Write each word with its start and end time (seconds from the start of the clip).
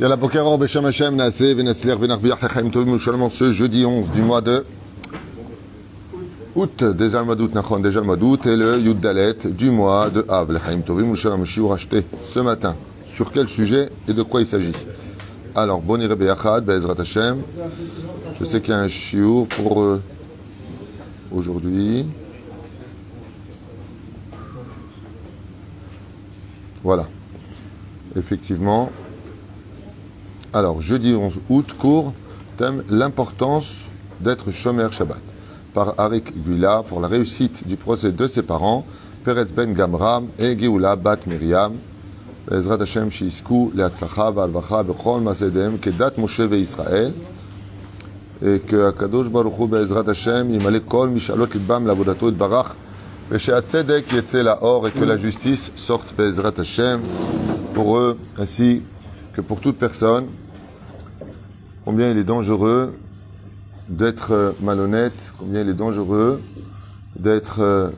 Yalla 0.00 0.16
Bokeror 0.16 0.58
Beshem 0.58 0.84
Hashem 0.84 1.16
Venarviach 1.16 2.40
Lechaim 2.40 2.70
Tovim 2.70 2.94
Ushalom 2.94 3.30
ce 3.30 3.52
jeudi 3.52 3.84
11 3.84 4.10
du 4.10 4.22
mois 4.22 4.40
de 4.40 4.64
août, 6.54 6.84
déjà 6.84 7.20
le 7.20 7.24
mois 7.24 7.34
d'août, 7.34 7.52
déjà 7.82 8.00
le 8.00 8.48
et 8.48 8.56
le 8.56 8.78
Yud 8.78 9.00
Dalet 9.00 9.34
du 9.46 9.70
mois 9.70 10.08
de 10.10 10.24
Av, 10.28 10.52
Lechaim 10.52 10.82
Tovim 10.82 11.12
Ushalom 11.12 11.44
Shiur 11.44 11.72
acheté 11.72 12.04
ce 12.28 12.38
matin. 12.38 12.76
Sur 13.12 13.32
quel 13.32 13.48
sujet 13.48 13.88
et 14.06 14.12
de 14.12 14.22
quoi 14.22 14.40
il 14.40 14.46
s'agit? 14.46 14.72
Alors, 15.54 15.80
Boni 15.80 16.06
Rebbe 16.06 16.22
Yachad, 16.22 16.64
Be'ezrat 16.64 17.00
Hashem. 17.00 17.38
Je 18.38 18.44
sais 18.44 18.60
qu'il 18.60 18.70
y 18.70 18.76
a 18.76 18.78
un 18.78 18.86
shiur 18.86 19.46
pour 19.48 19.82
euh, 19.82 20.00
aujourd'hui. 21.32 22.06
Voilà. 26.84 27.06
Effectivement. 28.18 28.90
Alors, 30.52 30.82
jeudi 30.82 31.14
11 31.14 31.34
août, 31.50 31.74
cours, 31.78 32.12
thème 32.56 32.82
l'importance 32.88 33.76
d'être 34.20 34.50
Shomer 34.50 34.88
Shabbat. 34.90 35.20
Par 35.72 35.94
Arik 35.98 36.32
Gula 36.42 36.82
pour 36.88 37.00
la 37.00 37.06
réussite 37.06 37.66
du 37.68 37.76
procès 37.76 38.10
de 38.10 38.26
ses 38.26 38.42
parents, 38.42 38.84
Peretz 39.24 39.52
Ben 39.52 39.72
Gamram 39.72 40.26
et 40.38 40.56
Bat 40.56 41.18
Miriam. 41.26 41.74
Ezrat 42.50 42.80
Hashem 42.80 43.10
Shisku, 43.10 43.70
Leatzacha, 43.74 44.30
Valvacha, 44.32 44.82
Bechol 44.82 45.20
Masedem, 45.20 45.78
Kedat 45.78 46.16
Moshe 46.16 46.40
ve 46.40 46.56
Israël. 46.56 47.12
Et 48.44 48.60
que 48.60 48.88
Akadosh 48.88 49.28
Baruch 49.28 49.52
Hu, 49.58 49.68
Be'ezrat 49.68 50.08
Hashem, 50.08 50.58
Kol 50.88 51.10
Mishalot 51.10 51.48
Libam, 51.52 51.88
et 51.88 52.30
Barach. 52.32 52.74
Yetze 53.30 54.42
Laor 54.42 54.88
et 54.88 54.90
que 54.90 55.04
la 55.04 55.18
justice 55.18 55.70
sorte 55.76 56.14
Be'ezrat 56.16 56.54
Hashem 56.58 57.00
pour 57.78 57.96
eux 57.96 58.18
ainsi 58.36 58.82
que 59.34 59.40
pour 59.40 59.60
toute 59.60 59.78
personne. 59.78 60.26
Combien 61.84 62.10
il 62.10 62.18
est 62.18 62.24
dangereux 62.24 62.98
d'être 63.88 64.32
euh, 64.32 64.50
malhonnête, 64.60 65.30
combien 65.38 65.60
il 65.60 65.68
est 65.68 65.74
dangereux 65.74 66.42
d'être 67.14 67.60
euh, 67.60 67.90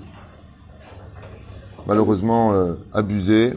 malheureusement 1.87 2.53
euh, 2.53 2.75
abusé. 2.93 3.55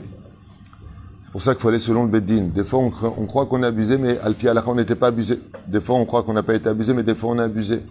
C'est 1.25 1.31
pour 1.33 1.41
ça 1.41 1.53
qu'il 1.55 1.61
faut 1.61 1.67
aller 1.67 1.77
selon 1.77 2.05
le 2.05 2.09
Beddin. 2.09 2.43
Des 2.55 2.63
fois, 2.63 2.79
on, 2.79 2.89
cro- 2.89 3.13
on 3.17 3.25
croit 3.25 3.45
qu'on 3.45 3.61
est 3.61 3.67
abusé, 3.67 3.97
mais 3.97 4.17
Alpi 4.19 4.47
Alakha, 4.47 4.69
on 4.71 4.75
n'était 4.75 4.95
pas 4.95 5.07
abusé. 5.07 5.41
Des 5.67 5.81
fois, 5.81 5.97
on 5.97 6.05
croit 6.05 6.23
qu'on 6.23 6.31
n'a 6.33 6.43
pas 6.43 6.55
été 6.55 6.69
abusé, 6.69 6.93
mais 6.93 7.03
des 7.03 7.15
fois, 7.15 7.31
on 7.31 7.39
est 7.39 7.43
abusé. 7.43 7.81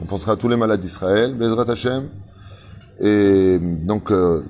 On 0.00 0.06
pensera 0.06 0.32
à 0.32 0.36
tous 0.36 0.48
les 0.48 0.56
malades 0.56 0.80
d'Israël, 0.80 1.34
Bezrat 1.34 1.70
Hashem. 1.70 2.04
Et 3.00 3.58
donc, 3.60 4.10
euh, 4.10 4.42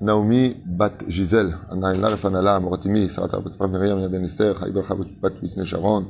Naomi 0.00 0.56
bat 0.64 0.92
Gisèle, 1.08 1.56
Anaïla 1.70 2.08
Refanala, 2.08 2.60
Moratimi, 2.60 3.08
Sarata 3.08 3.40
Miriam 3.66 4.06
ben 4.08 4.24
Esther, 4.24 4.62
Haïbar 4.62 4.84
bat 5.22 5.32
Whitney 5.42 5.64
Sharon, 5.64 6.06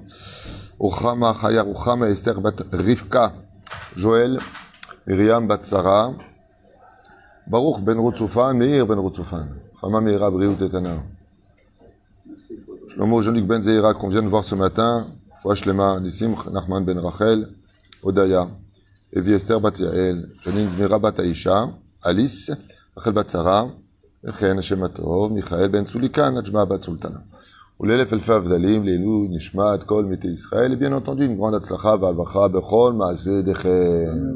Ochama 0.81 1.35
Chaya 1.41 1.65
Ochama 1.65 2.09
Esther 2.09 2.41
bat 2.41 2.55
Rivka, 2.73 3.33
Joël, 3.97 4.39
Miriam 5.07 5.47
bat 5.47 5.65
Sarah, 5.65 6.13
Baruch 7.47 7.81
ben 7.81 7.99
Rutzufan, 7.99 8.55
Meir 8.55 8.87
ben 8.87 8.99
Rutzufan, 8.99 9.47
Chama 9.81 10.01
Meira 10.01 10.31
Briut 10.33 10.61
Etana. 10.61 11.05
Shlomo 12.89 13.23
Jean-Luc 13.23 13.47
ben 13.47 13.63
Zeira 13.63 13.95
qu'on 13.95 14.09
vient 14.09 14.23
de 14.23 14.29
voir 14.29 14.43
ce 14.43 14.57
matin, 14.57 15.07
Foach 15.43 15.65
Lema, 15.65 16.01
Nissim 16.01 16.35
Nachman 16.51 16.85
ben 16.85 16.99
Rachel, 16.99 17.49
Odaya, 18.03 18.49
Evi 19.14 19.34
Esther 19.34 19.60
bat 19.60 19.80
Yael, 19.80 20.26
Janine 20.44 20.70
Zmira 20.70 21.00
bat 21.00 21.20
Aisha, 21.20 21.70
Alice, 22.04 22.52
רחל 22.98 23.12
בת 23.12 23.30
שרה, 23.30 23.64
וכן 24.24 24.60
השם 24.60 24.84
הטוב, 24.84 25.34
מיכאל 25.34 25.68
בן 25.68 25.86
צוליקן, 25.86 26.38
נג'מה 26.38 26.66
בת 26.66 26.84
סולטנה. 26.84 27.20
ולאלף 27.80 28.14
אלפי 28.14 28.34
הבדלים, 28.34 28.84
לעילוי 28.84 29.28
נשמת 29.32 29.84
כל 29.84 30.06
מתי 30.06 30.28
ישראל, 30.28 30.74
et 30.74 30.76
bien 30.76 30.94
entendu, 30.94 31.24
une 31.24 31.38
grande 31.38 31.56
הצלחה 31.56 31.96
והרווחה 32.02 32.48
בכל 32.48 32.94
מעשה 32.98 33.32
ידיכם. 33.32 33.70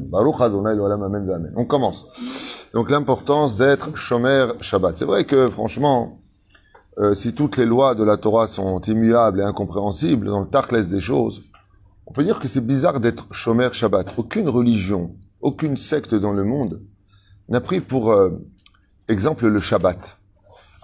ברוך 0.10 0.42
אדוני 0.42 0.76
לעולם 0.76 1.04
אמן 1.04 1.30
ואמן. 1.30 1.56
On 1.56 1.66
commence. 1.66 2.06
Donc 2.74 2.90
l'importance 2.90 3.58
d'être 3.58 3.96
shomer 3.96 4.48
Shabbat. 4.62 4.98
C'est 4.98 5.06
vrai 5.06 5.24
que 5.24 5.50
franchement, 5.50 6.20
euh, 6.98 7.14
si 7.14 7.34
toutes 7.34 7.58
les 7.58 7.66
lois 7.66 7.94
de 7.94 8.04
la 8.04 8.18
Torah 8.18 8.48
sont 8.48 8.82
immuables 8.82 9.42
et 9.42 9.44
incompréhensibles 9.44 10.28
dans 10.28 10.42
le 10.42 10.48
tachles 10.48 10.88
des 10.88 11.00
choses, 11.00 11.44
on 12.11 12.13
peut 12.13 12.25
dire 12.25 12.41
que 12.41 12.49
c'est 12.49 12.61
bizarre 12.67 12.99
d'être 12.99 13.33
shomer 13.33 13.69
Shabbat. 13.73 14.15
Aucune 14.17 14.49
religion, 14.49 15.15
aucune 15.41 15.77
secte 15.77 16.13
dans 16.15 16.33
le 16.33 16.43
monde 16.43 16.83
n'a 17.49 17.61
pris 17.61 17.81
pour 17.81 18.11
euh, 18.11 18.31
exemple 19.09 19.47
le 19.47 19.61
Shabbat. 19.61 20.17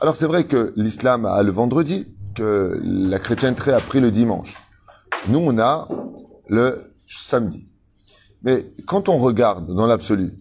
Alors 0.00 0.14
c'est 0.14 0.26
vrai 0.26 0.44
que 0.44 0.72
l'islam 0.76 1.24
a 1.26 1.42
le 1.42 1.50
vendredi, 1.50 2.06
que 2.36 2.80
la 2.84 3.18
chrétienté 3.18 3.72
a 3.72 3.80
pris 3.80 4.00
le 4.00 4.12
dimanche. 4.12 4.54
Nous, 5.28 5.38
on 5.38 5.58
a 5.58 5.88
le 6.48 6.92
samedi. 7.08 7.66
Mais 8.44 8.72
quand 8.86 9.08
on 9.08 9.18
regarde 9.18 9.74
dans 9.74 9.86
l'absolu, 9.86 10.34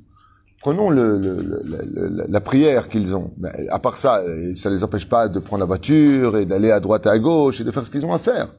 prenons 0.62 0.92
le, 0.92 1.18
le- 1.18 1.42
le- 1.42 1.62
le- 1.64 2.26
la 2.30 2.42
prière 2.42 2.90
qu'ils 2.90 3.16
ont. 3.16 3.32
Ben, 3.38 3.52
à 3.72 3.80
part 3.80 3.98
ça, 3.98 4.18
euh, 4.20 4.54
ça 4.56 4.70
les 4.70 4.84
empêche 4.84 5.10
pas 5.10 5.30
de 5.30 5.40
prendre 5.40 5.62
la 5.62 5.66
voiture 5.66 6.38
et 6.38 6.46
d'aller 6.46 6.70
à 6.70 6.80
droite 6.80 7.08
et 7.08 7.10
à 7.10 7.18
gauche 7.18 7.60
et 7.60 7.64
de 7.64 7.72
faire 7.72 7.84
ce 7.86 7.90
qu'ils 7.90 8.06
ont 8.06 8.14
à 8.14 8.20
faire. 8.20 8.50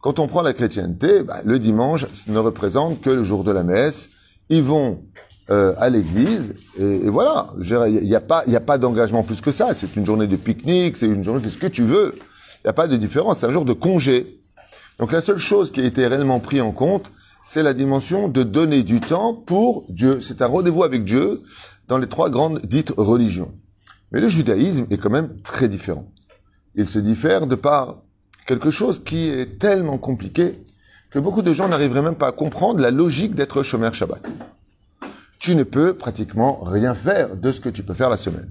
Quand 0.00 0.18
on 0.18 0.26
prend 0.26 0.42
la 0.42 0.52
chrétienté, 0.52 1.22
ben, 1.22 1.36
le 1.44 1.58
dimanche 1.58 2.06
ne 2.28 2.38
représente 2.38 3.00
que 3.00 3.10
le 3.10 3.24
jour 3.24 3.44
de 3.44 3.50
la 3.50 3.62
messe. 3.62 4.10
Ils 4.48 4.62
vont 4.62 5.02
euh, 5.50 5.74
à 5.78 5.90
l'église 5.90 6.54
et, 6.78 7.06
et 7.06 7.10
voilà. 7.10 7.48
Il 7.58 8.04
n'y 8.04 8.14
a 8.14 8.20
pas, 8.20 8.44
a 8.46 8.60
pas 8.60 8.78
d'engagement 8.78 9.22
plus 9.22 9.40
que 9.40 9.52
ça. 9.52 9.74
C'est 9.74 9.96
une 9.96 10.06
journée 10.06 10.26
de 10.26 10.36
pique-nique, 10.36 10.96
c'est 10.96 11.06
une 11.06 11.24
journée, 11.24 11.42
fais 11.42 11.50
ce 11.50 11.58
que 11.58 11.66
tu 11.66 11.82
veux. 11.82 12.14
Il 12.16 12.66
n'y 12.66 12.70
a 12.70 12.72
pas 12.72 12.86
de 12.86 12.96
différence. 12.96 13.38
C'est 13.38 13.46
un 13.46 13.52
jour 13.52 13.64
de 13.64 13.72
congé. 13.72 14.40
Donc 14.98 15.12
la 15.12 15.20
seule 15.20 15.38
chose 15.38 15.70
qui 15.70 15.80
a 15.80 15.84
été 15.84 16.06
réellement 16.06 16.40
prise 16.40 16.62
en 16.62 16.72
compte, 16.72 17.10
c'est 17.42 17.62
la 17.62 17.72
dimension 17.72 18.28
de 18.28 18.42
donner 18.42 18.82
du 18.82 19.00
temps 19.00 19.34
pour 19.34 19.84
Dieu. 19.88 20.20
C'est 20.20 20.42
un 20.42 20.46
rendez-vous 20.46 20.84
avec 20.84 21.04
Dieu 21.04 21.42
dans 21.88 21.98
les 21.98 22.08
trois 22.08 22.30
grandes 22.30 22.60
dites 22.64 22.92
religions. 22.96 23.52
Mais 24.12 24.20
le 24.20 24.28
judaïsme 24.28 24.86
est 24.90 24.98
quand 24.98 25.10
même 25.10 25.40
très 25.42 25.68
différent. 25.68 26.10
Il 26.74 26.88
se 26.88 26.98
diffère 26.98 27.46
de 27.46 27.54
par 27.54 28.02
quelque 28.48 28.70
chose 28.70 29.04
qui 29.04 29.28
est 29.28 29.58
tellement 29.58 29.98
compliqué 29.98 30.58
que 31.10 31.18
beaucoup 31.18 31.42
de 31.42 31.52
gens 31.52 31.68
n'arriveraient 31.68 32.02
même 32.02 32.14
pas 32.14 32.28
à 32.28 32.32
comprendre 32.32 32.80
la 32.80 32.90
logique 32.90 33.34
d'être 33.34 33.62
Shomer 33.62 33.92
Shabbat. 33.92 34.22
Tu 35.38 35.54
ne 35.54 35.64
peux 35.64 35.92
pratiquement 35.92 36.64
rien 36.64 36.94
faire 36.94 37.36
de 37.36 37.52
ce 37.52 37.60
que 37.60 37.68
tu 37.68 37.82
peux 37.82 37.92
faire 37.92 38.08
la 38.08 38.16
semaine. 38.16 38.50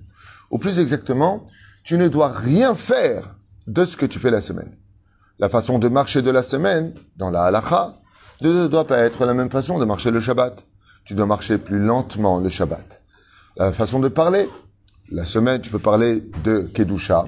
Ou 0.51 0.59
plus 0.59 0.79
exactement, 0.79 1.47
tu 1.83 1.97
ne 1.97 2.07
dois 2.07 2.29
rien 2.29 2.75
faire 2.75 3.35
de 3.65 3.85
ce 3.85 3.97
que 3.97 4.05
tu 4.05 4.19
fais 4.19 4.29
la 4.29 4.39
semaine. 4.39 4.71
La 5.39 5.49
façon 5.49 5.79
de 5.79 5.89
marcher 5.89 6.21
de 6.21 6.29
la 6.29 6.43
semaine, 6.43 6.93
dans 7.15 7.31
la 7.31 7.45
halacha, 7.45 7.95
ne 8.41 8.67
doit 8.67 8.85
pas 8.85 8.99
être 8.99 9.25
la 9.25 9.33
même 9.33 9.49
façon 9.49 9.79
de 9.79 9.85
marcher 9.85 10.11
le 10.11 10.19
Shabbat. 10.19 10.63
Tu 11.05 11.15
dois 11.15 11.25
marcher 11.25 11.57
plus 11.57 11.79
lentement 11.79 12.39
le 12.39 12.49
Shabbat. 12.49 13.01
La 13.57 13.73
façon 13.73 13.99
de 13.99 14.09
parler, 14.09 14.47
la 15.09 15.25
semaine, 15.25 15.59
tu 15.59 15.71
peux 15.71 15.79
parler 15.79 16.23
de 16.43 16.69
Kedusha. 16.71 17.25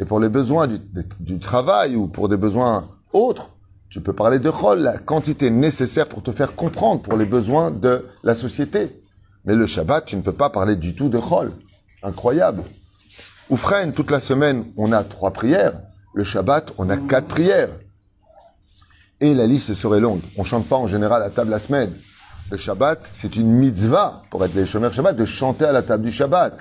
Et 0.00 0.06
pour 0.06 0.18
les 0.18 0.30
besoins 0.30 0.66
du, 0.66 1.38
travail 1.38 1.94
ou 1.94 2.08
pour 2.08 2.30
des 2.30 2.38
besoins 2.38 2.88
autres, 3.12 3.50
tu 3.90 4.00
peux 4.00 4.14
parler 4.14 4.38
de 4.38 4.50
Chol, 4.50 4.80
la 4.80 4.96
quantité 4.96 5.50
nécessaire 5.50 6.08
pour 6.08 6.22
te 6.22 6.32
faire 6.32 6.54
comprendre 6.54 7.02
pour 7.02 7.18
les 7.18 7.26
besoins 7.26 7.70
de 7.70 8.06
la 8.24 8.34
société. 8.34 9.02
Mais 9.44 9.54
le 9.54 9.66
Shabbat, 9.66 10.06
tu 10.06 10.16
ne 10.16 10.22
peux 10.22 10.32
pas 10.32 10.48
parler 10.48 10.76
du 10.76 10.94
tout 10.94 11.10
de 11.10 11.18
Chol. 11.18 11.52
Incroyable. 12.02 12.62
Ou 13.50 13.56
freine, 13.56 13.92
toute 13.92 14.10
la 14.10 14.20
semaine, 14.20 14.64
on 14.78 14.90
a 14.92 15.04
trois 15.04 15.32
prières. 15.32 15.78
Le 16.14 16.24
Shabbat, 16.24 16.72
on 16.78 16.88
a 16.88 16.96
quatre 16.96 17.26
prières. 17.26 17.70
Et 19.20 19.34
la 19.34 19.46
liste 19.46 19.74
serait 19.74 20.00
longue. 20.00 20.22
On 20.38 20.44
chante 20.44 20.66
pas 20.66 20.76
en 20.76 20.86
général 20.86 21.22
à 21.22 21.28
table 21.28 21.50
la 21.50 21.58
semaine. 21.58 21.92
Le 22.50 22.56
Shabbat, 22.56 23.10
c'est 23.12 23.36
une 23.36 23.50
mitzvah, 23.50 24.22
pour 24.30 24.42
être 24.46 24.54
les 24.54 24.64
chômeurs 24.64 24.94
Shabbat, 24.94 25.14
de 25.14 25.26
chanter 25.26 25.66
à 25.66 25.72
la 25.72 25.82
table 25.82 26.04
du 26.04 26.10
Shabbat. 26.10 26.56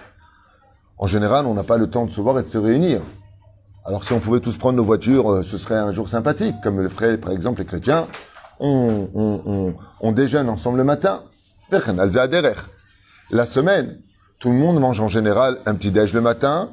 En 0.97 1.07
général, 1.07 1.45
on 1.45 1.53
n'a 1.53 1.63
pas 1.63 1.77
le 1.77 1.89
temps 1.89 2.05
de 2.05 2.11
se 2.11 2.19
voir 2.19 2.37
et 2.39 2.43
de 2.43 2.49
se 2.49 2.57
réunir. 2.57 2.99
Alors 3.89 4.03
si 4.03 4.13
on 4.13 4.19
pouvait 4.19 4.39
tous 4.39 4.55
prendre 4.55 4.77
nos 4.77 4.85
voitures, 4.85 5.31
euh, 5.31 5.43
ce 5.43 5.57
serait 5.57 5.79
un 5.79 5.91
jour 5.91 6.07
sympathique, 6.07 6.53
comme 6.61 6.79
le 6.79 6.89
feraient 6.89 7.17
par 7.17 7.31
exemple 7.31 7.61
les 7.61 7.65
chrétiens. 7.65 8.07
On, 8.59 10.11
déjeune 10.11 10.47
ensemble 10.47 10.77
le 10.77 10.83
matin. 10.83 11.23
La 13.31 13.45
semaine, 13.47 13.97
tout 14.37 14.49
le 14.49 14.55
monde 14.57 14.79
mange 14.79 15.01
en 15.01 15.07
général 15.07 15.57
un 15.65 15.73
petit 15.73 15.89
déj 15.89 16.13
le 16.13 16.21
matin, 16.21 16.69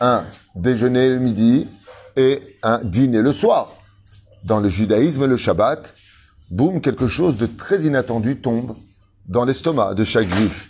un 0.00 0.24
déjeuner 0.56 1.08
le 1.08 1.20
midi 1.20 1.68
et 2.16 2.42
un 2.64 2.80
dîner 2.82 3.22
le 3.22 3.32
soir. 3.32 3.72
Dans 4.42 4.58
le 4.58 4.68
judaïsme, 4.68 5.26
le 5.26 5.36
Shabbat, 5.36 5.94
boum, 6.50 6.80
quelque 6.80 7.06
chose 7.06 7.36
de 7.36 7.46
très 7.46 7.82
inattendu 7.82 8.40
tombe 8.40 8.74
dans 9.28 9.44
l'estomac 9.44 9.94
de 9.94 10.02
chaque 10.02 10.34
juif. 10.34 10.68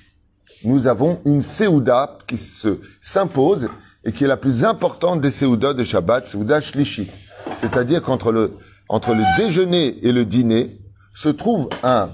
Nous 0.62 0.88
avons 0.88 1.22
une 1.24 1.40
Séouda 1.40 2.18
qui 2.26 2.36
se 2.36 2.80
s'impose 3.00 3.70
et 4.04 4.12
qui 4.12 4.24
est 4.24 4.28
la 4.28 4.36
plus 4.36 4.64
importante 4.64 5.20
des 5.20 5.30
Séoudas 5.30 5.72
de 5.74 5.84
Shabbat, 5.84 6.26
Séouda 6.28 6.60
Shlishi. 6.60 7.10
C'est-à-dire 7.58 8.02
qu'entre 8.02 8.32
le, 8.32 8.52
entre 8.88 9.14
le 9.14 9.22
déjeuner 9.38 9.98
et 10.06 10.12
le 10.12 10.24
dîner 10.24 10.78
se 11.14 11.28
trouve 11.28 11.68
un, 11.82 12.10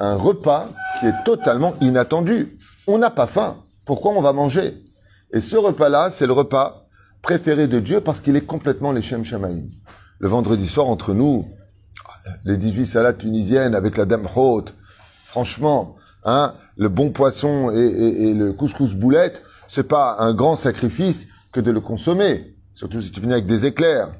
un 0.00 0.14
repas 0.14 0.68
qui 1.00 1.06
est 1.06 1.24
totalement 1.24 1.74
inattendu. 1.80 2.58
On 2.86 2.98
n'a 2.98 3.10
pas 3.10 3.26
faim. 3.26 3.56
Pourquoi 3.84 4.12
on 4.12 4.22
va 4.22 4.32
manger? 4.32 4.82
Et 5.32 5.40
ce 5.40 5.56
repas-là, 5.56 6.10
c'est 6.10 6.26
le 6.26 6.32
repas 6.32 6.86
préféré 7.22 7.66
de 7.68 7.78
Dieu 7.78 8.00
parce 8.00 8.20
qu'il 8.20 8.34
est 8.36 8.46
complètement 8.46 8.92
les 8.92 9.02
Shem 9.02 9.24
Shamaïm. 9.24 9.68
Le 10.18 10.28
vendredi 10.28 10.66
soir, 10.66 10.88
entre 10.88 11.14
nous, 11.14 11.46
les 12.44 12.56
18 12.56 12.86
salades 12.86 13.18
tunisiennes 13.18 13.74
avec 13.74 13.96
la 13.96 14.04
dame 14.04 14.26
haute, 14.36 14.74
franchement, 15.26 15.96
hein, 16.24 16.54
le 16.76 16.88
bon 16.88 17.10
poisson 17.10 17.70
et, 17.74 17.78
et- 17.80 18.28
et 18.30 18.34
le 18.34 18.52
couscous 18.52 18.94
boulette, 18.94 19.42
c'est 19.72 19.88
pas 19.88 20.16
un 20.18 20.34
grand 20.34 20.54
sacrifice 20.54 21.26
que 21.50 21.58
de 21.58 21.70
le 21.70 21.80
consommer. 21.80 22.54
Surtout 22.74 23.00
si 23.00 23.10
tu 23.10 23.20
finis 23.22 23.32
avec 23.32 23.46
des 23.46 23.64
éclairs 23.64 24.12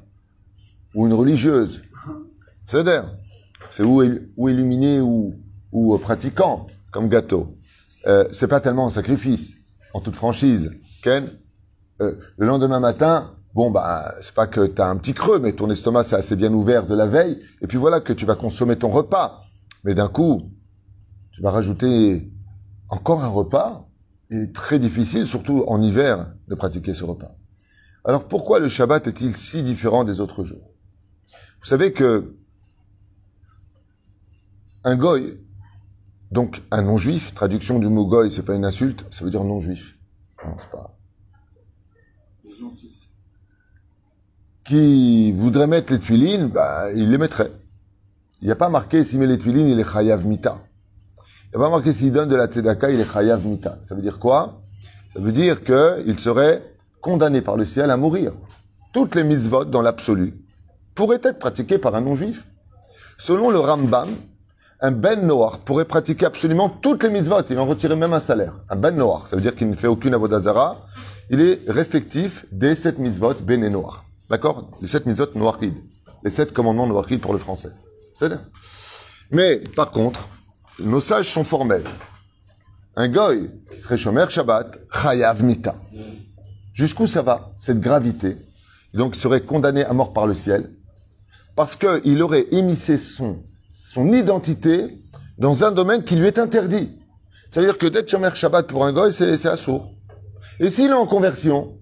ou 0.95 1.05
une 1.05 1.13
religieuse. 1.13 1.83
C'est 3.69 3.83
ou, 3.83 4.01
il- 4.01 4.29
ou 4.35 4.49
illuminé 4.49 4.99
ou, 4.99 5.35
ou 5.71 5.93
euh, 5.93 5.99
pratiquant 5.99 6.65
comme 6.91 7.07
gâteau. 7.07 7.53
Euh, 8.07 8.27
c'est 8.31 8.47
pas 8.47 8.61
tellement 8.61 8.87
un 8.87 8.89
sacrifice, 8.89 9.53
en 9.93 9.99
toute 9.99 10.15
franchise. 10.15 10.71
Ken, 11.03 11.29
euh, 12.01 12.15
le 12.37 12.47
lendemain 12.47 12.79
matin, 12.79 13.35
bon 13.53 13.69
bah 13.69 14.11
c'est 14.21 14.33
pas 14.33 14.47
que 14.47 14.65
t'as 14.65 14.89
un 14.89 14.97
petit 14.97 15.13
creux, 15.13 15.37
mais 15.37 15.53
ton 15.53 15.69
estomac 15.69 16.01
c'est 16.01 16.15
assez 16.15 16.35
bien 16.35 16.51
ouvert 16.51 16.87
de 16.87 16.95
la 16.95 17.05
veille, 17.05 17.39
et 17.61 17.67
puis 17.67 17.77
voilà 17.77 17.99
que 17.99 18.11
tu 18.13 18.25
vas 18.25 18.35
consommer 18.35 18.75
ton 18.75 18.89
repas. 18.89 19.43
Mais 19.83 19.93
d'un 19.93 20.07
coup, 20.07 20.49
tu 21.31 21.43
vas 21.43 21.51
rajouter 21.51 22.31
encore 22.89 23.23
un 23.23 23.27
repas. 23.27 23.87
Est 24.33 24.51
très 24.51 24.79
difficile, 24.79 25.27
surtout 25.27 25.63
en 25.67 25.79
hiver, 25.79 26.33
de 26.47 26.55
pratiquer 26.55 26.95
ce 26.95 27.03
repas. 27.03 27.35
Alors 28.03 28.27
pourquoi 28.27 28.59
le 28.59 28.67
Shabbat 28.67 29.05
est-il 29.05 29.35
si 29.35 29.61
différent 29.61 30.03
des 30.03 30.19
autres 30.19 30.43
jours? 30.43 30.71
Vous 31.61 31.67
savez 31.67 31.93
que 31.93 32.35
un 34.83 34.95
goy, 34.95 35.37
donc 36.31 36.63
un 36.71 36.81
non-juif, 36.81 37.35
traduction 37.35 37.77
du 37.77 37.87
mot 37.89 38.07
goy, 38.07 38.31
c'est 38.31 38.41
pas 38.41 38.55
une 38.55 38.65
insulte, 38.65 39.05
ça 39.11 39.23
veut 39.23 39.29
dire 39.29 39.43
non-juif. 39.43 39.99
Non. 40.43 40.57
Qui 44.63 45.31
voudrait 45.33 45.67
mettre 45.67 45.93
les 45.93 45.99
tuilines, 45.99 46.47
bah, 46.47 46.91
il 46.91 47.11
les 47.11 47.19
mettrait. 47.19 47.51
Il 48.41 48.45
n'y 48.45 48.51
a 48.51 48.55
pas 48.55 48.69
marqué 48.69 49.03
s'il 49.03 49.19
met 49.19 49.27
les 49.27 49.37
tuilines, 49.37 49.67
il 49.67 49.79
est 49.79 49.87
chayav 49.87 50.25
mita. 50.25 50.59
Il 51.53 51.59
n'y 51.59 51.63
a 51.63 51.67
pas 51.67 51.71
marqué 51.71 51.93
s'il 51.93 52.11
donne 52.11 52.29
de 52.29 52.35
la 52.35 52.47
tzedaka, 52.47 52.89
il 52.89 52.99
est 52.99 53.11
chayav 53.11 53.45
mita. 53.45 53.77
Ça 53.81 53.93
veut 53.93 54.01
dire 54.01 54.17
quoi? 54.17 54.63
Ça 55.13 55.19
veut 55.19 55.31
dire 55.31 55.63
qu'il 55.63 56.17
serait 56.17 56.63
condamné 56.99 57.41
par 57.41 57.57
le 57.57 57.65
ciel 57.65 57.91
à 57.91 57.97
mourir. 57.97 58.33
Toutes 58.91 59.13
les 59.13 59.23
mitzvot, 59.23 59.65
dans 59.65 59.83
l'absolu, 59.83 60.33
pourraient 60.95 61.21
être 61.21 61.37
pratiquées 61.37 61.77
par 61.77 61.93
un 61.93 62.01
non-juif. 62.01 62.43
Selon 63.19 63.51
le 63.51 63.59
Rambam, 63.59 64.09
un 64.81 64.91
ben 64.91 65.27
noir 65.27 65.59
pourrait 65.59 65.85
pratiquer 65.85 66.25
absolument 66.25 66.69
toutes 66.69 67.03
les 67.03 67.11
mitzvot. 67.11 67.43
Il 67.49 67.59
en 67.59 67.65
retirait 67.65 67.95
même 67.95 68.13
un 68.13 68.19
salaire. 68.19 68.55
Un 68.69 68.75
ben 68.75 68.95
noir, 68.95 69.27
ça 69.27 69.35
veut 69.35 69.41
dire 69.43 69.55
qu'il 69.55 69.69
ne 69.69 69.75
fait 69.75 69.87
aucune 69.87 70.15
avodazara. 70.15 70.81
Il 71.29 71.39
est 71.39 71.61
respectif 71.67 72.47
des 72.51 72.73
sept 72.73 72.97
mitzvot 72.97 73.35
ben 73.35 73.63
et 73.63 73.69
noir. 73.69 74.05
D'accord? 74.27 74.71
Les 74.81 74.87
sept 74.87 75.05
mitzvot 75.05 75.27
noirides. 75.35 75.77
Les 76.23 76.31
sept 76.31 76.51
commandements 76.51 76.87
noirides 76.87 77.21
pour 77.21 77.33
le 77.33 77.39
français. 77.39 77.71
C'est. 78.15 78.31
Mais, 79.29 79.57
par 79.75 79.91
contre, 79.91 80.27
nos 80.79 81.01
sages 81.01 81.31
sont 81.31 81.43
formels. 81.43 81.83
Un 82.95 83.07
goy 83.07 83.49
serait 83.79 83.97
shomer 83.97 84.25
Shabbat, 84.29 84.79
chayav 84.91 85.43
mita. 85.43 85.75
Jusqu'où 86.73 87.07
ça 87.07 87.21
va, 87.21 87.51
cette 87.57 87.79
gravité 87.79 88.37
Donc, 88.93 89.15
il 89.15 89.19
serait 89.19 89.41
condamné 89.41 89.83
à 89.83 89.93
mort 89.93 90.13
par 90.13 90.27
le 90.27 90.35
ciel 90.35 90.69
parce 91.55 91.75
qu'il 91.75 92.21
aurait 92.21 92.47
émissé 92.51 92.97
son, 92.97 93.43
son 93.69 94.11
identité 94.11 94.87
dans 95.37 95.63
un 95.63 95.71
domaine 95.71 96.03
qui 96.03 96.15
lui 96.15 96.27
est 96.27 96.39
interdit. 96.39 96.91
C'est-à-dire 97.49 97.77
que 97.77 97.85
d'être 97.85 98.09
Shomer 98.09 98.31
Shabbat 98.33 98.67
pour 98.67 98.85
un 98.85 98.91
goy, 98.91 99.13
c'est 99.13 99.45
assourd. 99.45 99.93
Et 100.59 100.69
s'il 100.69 100.89
est 100.89 100.93
en 100.93 101.05
conversion, 101.05 101.77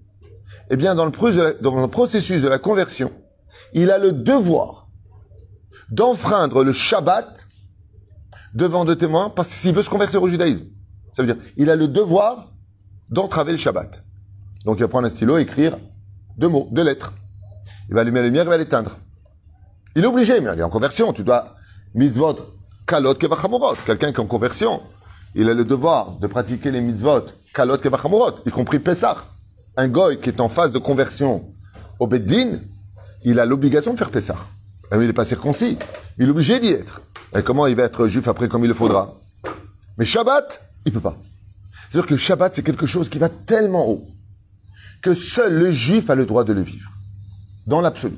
eh 0.70 0.76
bien, 0.76 0.94
dans 0.94 1.06
le, 1.06 1.62
dans 1.62 1.80
le 1.80 1.88
processus 1.88 2.42
de 2.42 2.48
la 2.48 2.58
conversion, 2.58 3.10
il 3.72 3.90
a 3.90 3.98
le 3.98 4.12
devoir 4.12 4.88
d'enfreindre 5.90 6.64
le 6.64 6.72
Shabbat 6.72 7.41
devant 8.54 8.84
deux 8.84 8.96
témoins 8.96 9.30
parce 9.30 9.48
que 9.48 9.54
s'il 9.54 9.74
veut 9.74 9.82
se 9.82 9.90
convertir 9.90 10.22
au 10.22 10.28
judaïsme. 10.28 10.64
Ça 11.14 11.22
veut 11.22 11.32
dire, 11.32 11.42
il 11.56 11.70
a 11.70 11.76
le 11.76 11.88
devoir 11.88 12.52
d'entraver 13.10 13.52
le 13.52 13.58
Shabbat. 13.58 14.02
Donc, 14.64 14.78
il 14.78 14.82
va 14.82 14.88
prendre 14.88 15.06
un 15.06 15.10
stylo 15.10 15.38
et 15.38 15.42
écrire 15.42 15.78
deux 16.36 16.48
mots, 16.48 16.68
deux 16.70 16.84
lettres. 16.84 17.12
Il 17.88 17.94
va 17.94 18.00
allumer 18.02 18.20
la 18.20 18.26
lumière, 18.26 18.44
il 18.44 18.48
va 18.48 18.56
l'éteindre. 18.56 18.98
Il 19.94 20.04
est 20.04 20.06
obligé, 20.06 20.40
mais 20.40 20.50
il 20.54 20.60
est 20.60 20.62
en 20.62 20.70
conversion. 20.70 21.12
Tu 21.12 21.24
dois 21.24 21.56
mitzvot 21.94 22.36
kalot 22.86 23.14
kevachamorot. 23.14 23.76
Quelqu'un 23.84 24.12
qui 24.12 24.16
est 24.16 24.20
en 24.20 24.26
conversion, 24.26 24.80
il 25.34 25.48
a 25.48 25.54
le 25.54 25.64
devoir 25.64 26.12
de 26.18 26.26
pratiquer 26.26 26.70
les 26.70 26.80
mitzvot 26.80 27.26
kalot 27.52 27.78
kevachamorot, 27.78 28.40
y 28.46 28.50
compris 28.50 28.78
Pessah. 28.78 29.18
Un 29.76 29.88
goy 29.88 30.18
qui 30.18 30.28
est 30.28 30.40
en 30.40 30.48
phase 30.48 30.72
de 30.72 30.78
conversion 30.78 31.46
au 31.98 32.06
Beddin, 32.06 32.58
il 33.24 33.40
a 33.40 33.46
l'obligation 33.46 33.92
de 33.92 33.98
faire 33.98 34.10
Pessah. 34.10 34.36
Ah 34.90 34.96
Il 34.96 35.06
n'est 35.06 35.12
pas 35.12 35.24
circoncis. 35.24 35.78
Il 36.18 36.26
est 36.26 36.30
obligé 36.30 36.60
d'y 36.60 36.68
être. 36.68 37.00
Et 37.34 37.42
comment 37.42 37.66
il 37.66 37.74
va 37.74 37.84
être 37.84 38.08
juif 38.08 38.28
après 38.28 38.48
comme 38.48 38.64
il 38.64 38.68
le 38.68 38.74
faudra 38.74 39.14
Mais 39.98 40.04
Shabbat, 40.04 40.60
il 40.84 40.92
peut 40.92 41.00
pas. 41.00 41.16
C'est-à-dire 41.90 42.08
que 42.08 42.16
Shabbat, 42.16 42.54
c'est 42.54 42.62
quelque 42.62 42.86
chose 42.86 43.08
qui 43.08 43.18
va 43.18 43.28
tellement 43.28 43.88
haut 43.88 44.06
que 45.02 45.14
seul 45.14 45.52
le 45.52 45.72
juif 45.72 46.08
a 46.08 46.14
le 46.14 46.24
droit 46.24 46.44
de 46.44 46.52
le 46.52 46.62
vivre. 46.62 46.90
Dans 47.66 47.80
l'absolu. 47.80 48.16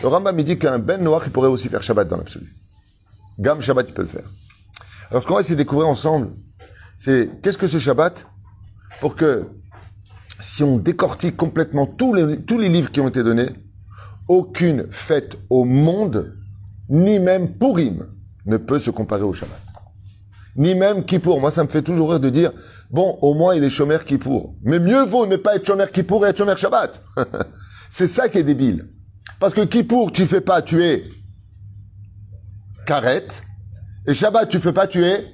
Le 0.00 0.08
Rambam 0.08 0.38
il 0.38 0.44
dit 0.44 0.58
qu'un 0.58 0.78
ben 0.78 1.02
noir, 1.02 1.22
il 1.26 1.32
pourrait 1.32 1.48
aussi 1.48 1.68
faire 1.68 1.82
Shabbat 1.82 2.08
dans 2.08 2.16
l'absolu. 2.16 2.46
Gam 3.38 3.60
Shabbat, 3.60 3.88
il 3.88 3.94
peut 3.94 4.02
le 4.02 4.08
faire. 4.08 4.24
Alors, 5.10 5.22
ce 5.22 5.28
qu'on 5.28 5.34
va 5.34 5.40
essayer 5.40 5.56
de 5.56 5.60
découvrir 5.60 5.88
ensemble, 5.88 6.30
c'est 6.96 7.30
qu'est-ce 7.42 7.58
que 7.58 7.68
ce 7.68 7.78
Shabbat 7.78 8.26
pour 9.00 9.16
que, 9.16 9.44
si 10.40 10.62
on 10.62 10.78
décortique 10.78 11.36
complètement 11.36 11.86
tous 11.86 12.14
les, 12.14 12.40
tous 12.42 12.58
les 12.58 12.68
livres 12.68 12.90
qui 12.90 13.00
ont 13.00 13.08
été 13.08 13.22
donnés, 13.22 13.50
aucune 14.28 14.86
fête 14.90 15.36
au 15.50 15.64
monde, 15.64 16.34
ni 16.88 17.18
même 17.18 17.52
Purim, 17.58 18.06
ne 18.48 18.56
peut 18.56 18.78
se 18.78 18.90
comparer 18.90 19.22
au 19.22 19.32
Shabbat. 19.32 19.60
Ni 20.56 20.74
même 20.74 21.04
Kippour. 21.04 21.40
Moi, 21.40 21.50
ça 21.50 21.62
me 21.62 21.68
fait 21.68 21.82
toujours 21.82 22.10
rire 22.10 22.20
de 22.20 22.30
dire, 22.30 22.50
bon, 22.90 23.16
au 23.22 23.34
moins 23.34 23.54
il 23.54 23.62
est 23.62 23.70
Shomer 23.70 23.98
Kippour. 24.04 24.56
Mais 24.62 24.80
mieux 24.80 25.04
vaut 25.04 25.26
ne 25.26 25.36
pas 25.36 25.54
être 25.54 25.66
Shomer 25.66 25.86
Kippour 25.92 26.26
et 26.26 26.30
être 26.30 26.38
Shomer 26.38 26.56
Shabbat. 26.56 27.00
c'est 27.90 28.08
ça 28.08 28.28
qui 28.28 28.38
est 28.38 28.42
débile. 28.42 28.88
Parce 29.38 29.54
que 29.54 29.60
Kippour, 29.60 30.10
tu 30.10 30.26
fais 30.26 30.40
pas, 30.40 30.62
tu 30.62 30.82
es 30.82 31.04
Karet. 32.86 33.28
Et 34.06 34.14
Shabbat, 34.14 34.48
tu 34.48 34.58
fais 34.58 34.72
pas, 34.72 34.86
tu 34.86 35.04
es 35.04 35.26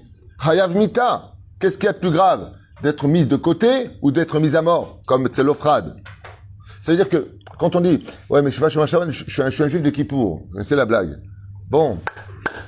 Hayav 0.44 0.76
Mita. 0.76 1.32
Qu'est-ce 1.58 1.78
qu'il 1.78 1.86
y 1.86 1.88
a 1.88 1.92
de 1.92 1.98
plus 1.98 2.10
grave 2.10 2.52
D'être 2.82 3.06
mis 3.06 3.24
de 3.24 3.36
côté 3.36 3.90
ou 4.02 4.10
d'être 4.10 4.40
mis 4.40 4.56
à 4.56 4.62
mort, 4.62 5.00
comme 5.06 5.28
Tselofrad 5.28 5.96
C'est-à-dire 6.82 7.08
que, 7.08 7.30
quand 7.58 7.76
on 7.76 7.80
dit, 7.80 8.04
ouais, 8.28 8.42
mais 8.42 8.50
je 8.50 8.56
suis 8.56 8.60
pas 8.60 8.68
Shomer 8.68 8.88
Shabbat, 8.88 9.10
je 9.10 9.30
suis 9.30 9.40
un, 9.40 9.48
je 9.48 9.54
suis 9.54 9.62
un 9.62 9.68
juif 9.68 9.82
de 9.82 9.90
Kippour. 9.90 10.42
C'est 10.64 10.76
la 10.76 10.84
blague. 10.84 11.16
Bon. 11.70 11.98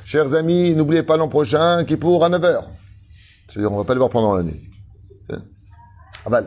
Chers 0.06 0.34
amis, 0.34 0.72
n'oubliez 0.72 1.02
pas 1.02 1.16
l'an 1.16 1.26
prochain, 1.26 1.82
Kippour 1.84 2.24
à 2.24 2.30
9h. 2.30 2.62
C'est-à-dire, 3.48 3.72
on 3.72 3.78
va 3.78 3.82
pas 3.82 3.92
le 3.92 3.98
voir 3.98 4.08
pendant 4.08 4.36
l'année. 4.36 4.60
Ah 6.24 6.30
bah. 6.30 6.42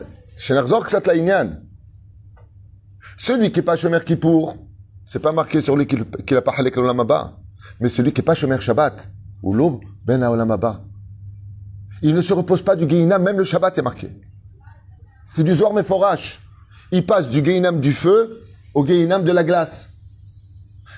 Celui 3.18 3.52
qui 3.52 3.60
est 3.60 3.62
pas 3.62 3.76
Shomer 3.76 4.00
Kippour, 4.02 4.56
c'est 5.04 5.18
pas 5.18 5.32
marqué 5.32 5.60
sur 5.60 5.76
lui 5.76 5.86
qu'il 5.86 6.06
qu'il 6.26 6.38
a 6.38 6.40
pas 6.40 6.54
Halek 6.56 6.74
l'Olam 6.76 7.00
Haba. 7.00 7.36
Mais 7.80 7.90
celui 7.90 8.14
qui 8.14 8.22
est 8.22 8.24
pas 8.24 8.32
Shomer 8.32 8.58
Shabbat, 8.62 9.10
ou 9.42 9.52
l'aube, 9.52 9.80
Ben 10.06 10.22
Olam 10.22 10.50
Haba. 10.50 10.82
Il 12.00 12.14
ne 12.14 12.22
se 12.22 12.32
repose 12.32 12.62
pas 12.62 12.76
du 12.76 12.88
Geinam, 12.88 13.22
même 13.22 13.36
le 13.36 13.44
Shabbat 13.44 13.76
est 13.76 13.82
marqué. 13.82 14.10
C'est 15.32 15.44
du 15.44 15.52
Zohar 15.52 15.74
Meforash. 15.74 16.40
Il 16.92 17.04
passe 17.04 17.28
du 17.28 17.44
Geinam 17.44 17.78
du 17.78 17.92
feu 17.92 18.42
au 18.72 18.86
Geinam 18.86 19.22
de 19.22 19.32
la 19.32 19.44
glace. 19.44 19.89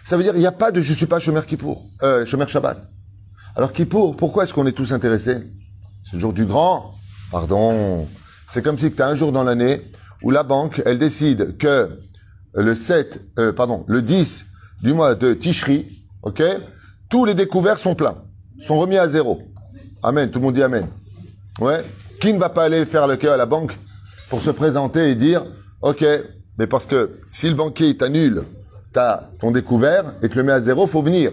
Ça 0.04 0.16
veut 0.16 0.22
dire, 0.22 0.34
il 0.34 0.40
n'y 0.40 0.46
a 0.46 0.52
pas 0.52 0.70
de 0.72 0.80
je 0.80 0.92
suis 0.92 1.06
pas 1.06 1.20
Shomer 1.20 1.42
Kippour, 1.46 1.84
euh, 2.02 2.26
Shomer 2.26 2.46
Shabbat. 2.48 2.78
Alors 3.54 3.72
Kippour, 3.72 4.16
pourquoi 4.16 4.44
est-ce 4.44 4.54
qu'on 4.54 4.66
est 4.66 4.72
tous 4.72 4.92
intéressés? 4.92 5.38
C'est 6.04 6.14
le 6.14 6.18
jour 6.18 6.32
du 6.32 6.44
grand 6.44 6.94
Pardon. 7.30 8.06
C'est 8.48 8.62
comme 8.62 8.78
si 8.78 8.92
tu 8.92 9.00
as 9.00 9.08
un 9.08 9.16
jour 9.16 9.32
dans 9.32 9.42
l'année 9.42 9.80
où 10.22 10.30
la 10.30 10.42
banque, 10.42 10.82
elle 10.84 10.98
décide 10.98 11.56
que 11.56 11.88
le 12.54 12.74
7, 12.74 13.20
euh, 13.38 13.52
pardon, 13.52 13.84
le 13.88 14.02
10 14.02 14.44
du 14.82 14.92
mois 14.92 15.14
de 15.14 15.32
Tishri, 15.32 16.04
ok, 16.22 16.42
tous 17.08 17.24
les 17.24 17.34
découverts 17.34 17.78
sont 17.78 17.94
pleins, 17.94 18.18
sont 18.60 18.78
remis 18.78 18.98
à 18.98 19.08
zéro. 19.08 19.42
Amen, 20.02 20.30
tout 20.30 20.40
le 20.40 20.44
monde 20.44 20.54
dit 20.54 20.62
Amen. 20.62 20.86
Ouais. 21.60 21.84
Qui 22.20 22.32
ne 22.32 22.38
va 22.38 22.48
pas 22.48 22.64
aller 22.64 22.84
faire 22.84 23.06
le 23.06 23.16
cœur 23.16 23.34
à 23.34 23.36
la 23.36 23.46
banque 23.46 23.78
pour 24.28 24.42
se 24.42 24.50
présenter 24.50 25.10
et 25.10 25.14
dire, 25.14 25.44
ok, 25.80 26.04
mais 26.58 26.66
parce 26.66 26.86
que 26.86 27.14
si 27.30 27.48
le 27.48 27.54
banquier 27.54 27.96
t'annule 27.96 28.44
ta, 28.92 29.30
ton 29.40 29.50
découvert 29.50 30.14
et 30.22 30.28
te 30.28 30.36
le 30.36 30.44
met 30.44 30.52
à 30.52 30.60
zéro, 30.60 30.86
faut 30.86 31.02
venir. 31.02 31.32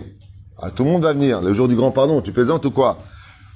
Ah, 0.61 0.69
tout 0.71 0.83
le 0.83 0.91
monde 0.91 1.03
va 1.03 1.13
venir. 1.13 1.41
Le 1.41 1.53
jour 1.53 1.67
du 1.67 1.75
grand 1.75 1.91
pardon, 1.91 2.21
tu 2.21 2.31
plaisantes 2.31 2.65
ou 2.65 2.71
quoi? 2.71 2.97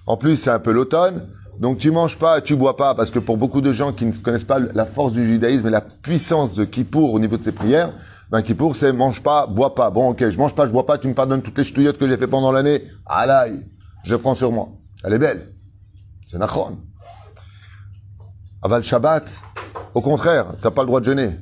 En 0.05 0.17
plus, 0.17 0.37
c'est 0.37 0.49
un 0.49 0.59
peu 0.59 0.71
l'automne. 0.71 1.27
Donc 1.59 1.77
tu 1.77 1.91
manges 1.91 2.17
pas, 2.17 2.41
tu 2.41 2.55
bois 2.55 2.75
pas, 2.75 2.95
parce 2.95 3.11
que 3.11 3.19
pour 3.19 3.37
beaucoup 3.37 3.61
de 3.61 3.71
gens 3.71 3.91
qui 3.91 4.05
ne 4.05 4.11
connaissent 4.11 4.43
pas 4.43 4.59
la 4.59 4.85
force 4.85 5.13
du 5.13 5.27
judaïsme 5.27 5.67
et 5.67 5.71
la 5.71 5.81
puissance 5.81 6.55
de 6.55 6.65
Kippour 6.65 7.13
au 7.13 7.19
niveau 7.19 7.37
de 7.37 7.43
ses 7.43 7.51
prières, 7.51 7.93
ben 8.31 8.41
Kippour 8.41 8.75
c'est 8.75 8.91
mange 8.91 9.21
pas, 9.21 9.45
bois 9.45 9.75
pas. 9.75 9.91
Bon 9.91 10.09
ok, 10.09 10.29
je 10.29 10.37
mange 10.37 10.55
pas, 10.55 10.65
je 10.65 10.71
bois 10.71 10.85
pas, 10.85 10.97
tu 10.97 11.07
me 11.07 11.13
pardonnes 11.13 11.43
toutes 11.43 11.57
les 11.57 11.63
ch'touillottes 11.63 11.99
que 11.99 12.07
j'ai 12.07 12.17
fait 12.17 12.27
pendant 12.27 12.51
l'année. 12.51 12.83
Alaï. 13.05 13.59
je 14.03 14.15
prends 14.15 14.33
sur 14.33 14.51
moi. 14.51 14.69
Elle 15.03 15.13
est 15.13 15.19
belle. 15.19 15.53
C'est 16.25 16.39
nachron. 16.39 16.79
Aval 18.63 18.81
Shabbat, 18.81 19.29
au 19.93 20.01
contraire, 20.01 20.47
t'as 20.61 20.71
pas 20.71 20.81
le 20.81 20.87
droit 20.87 21.01
de 21.01 21.05
jeûner. 21.05 21.37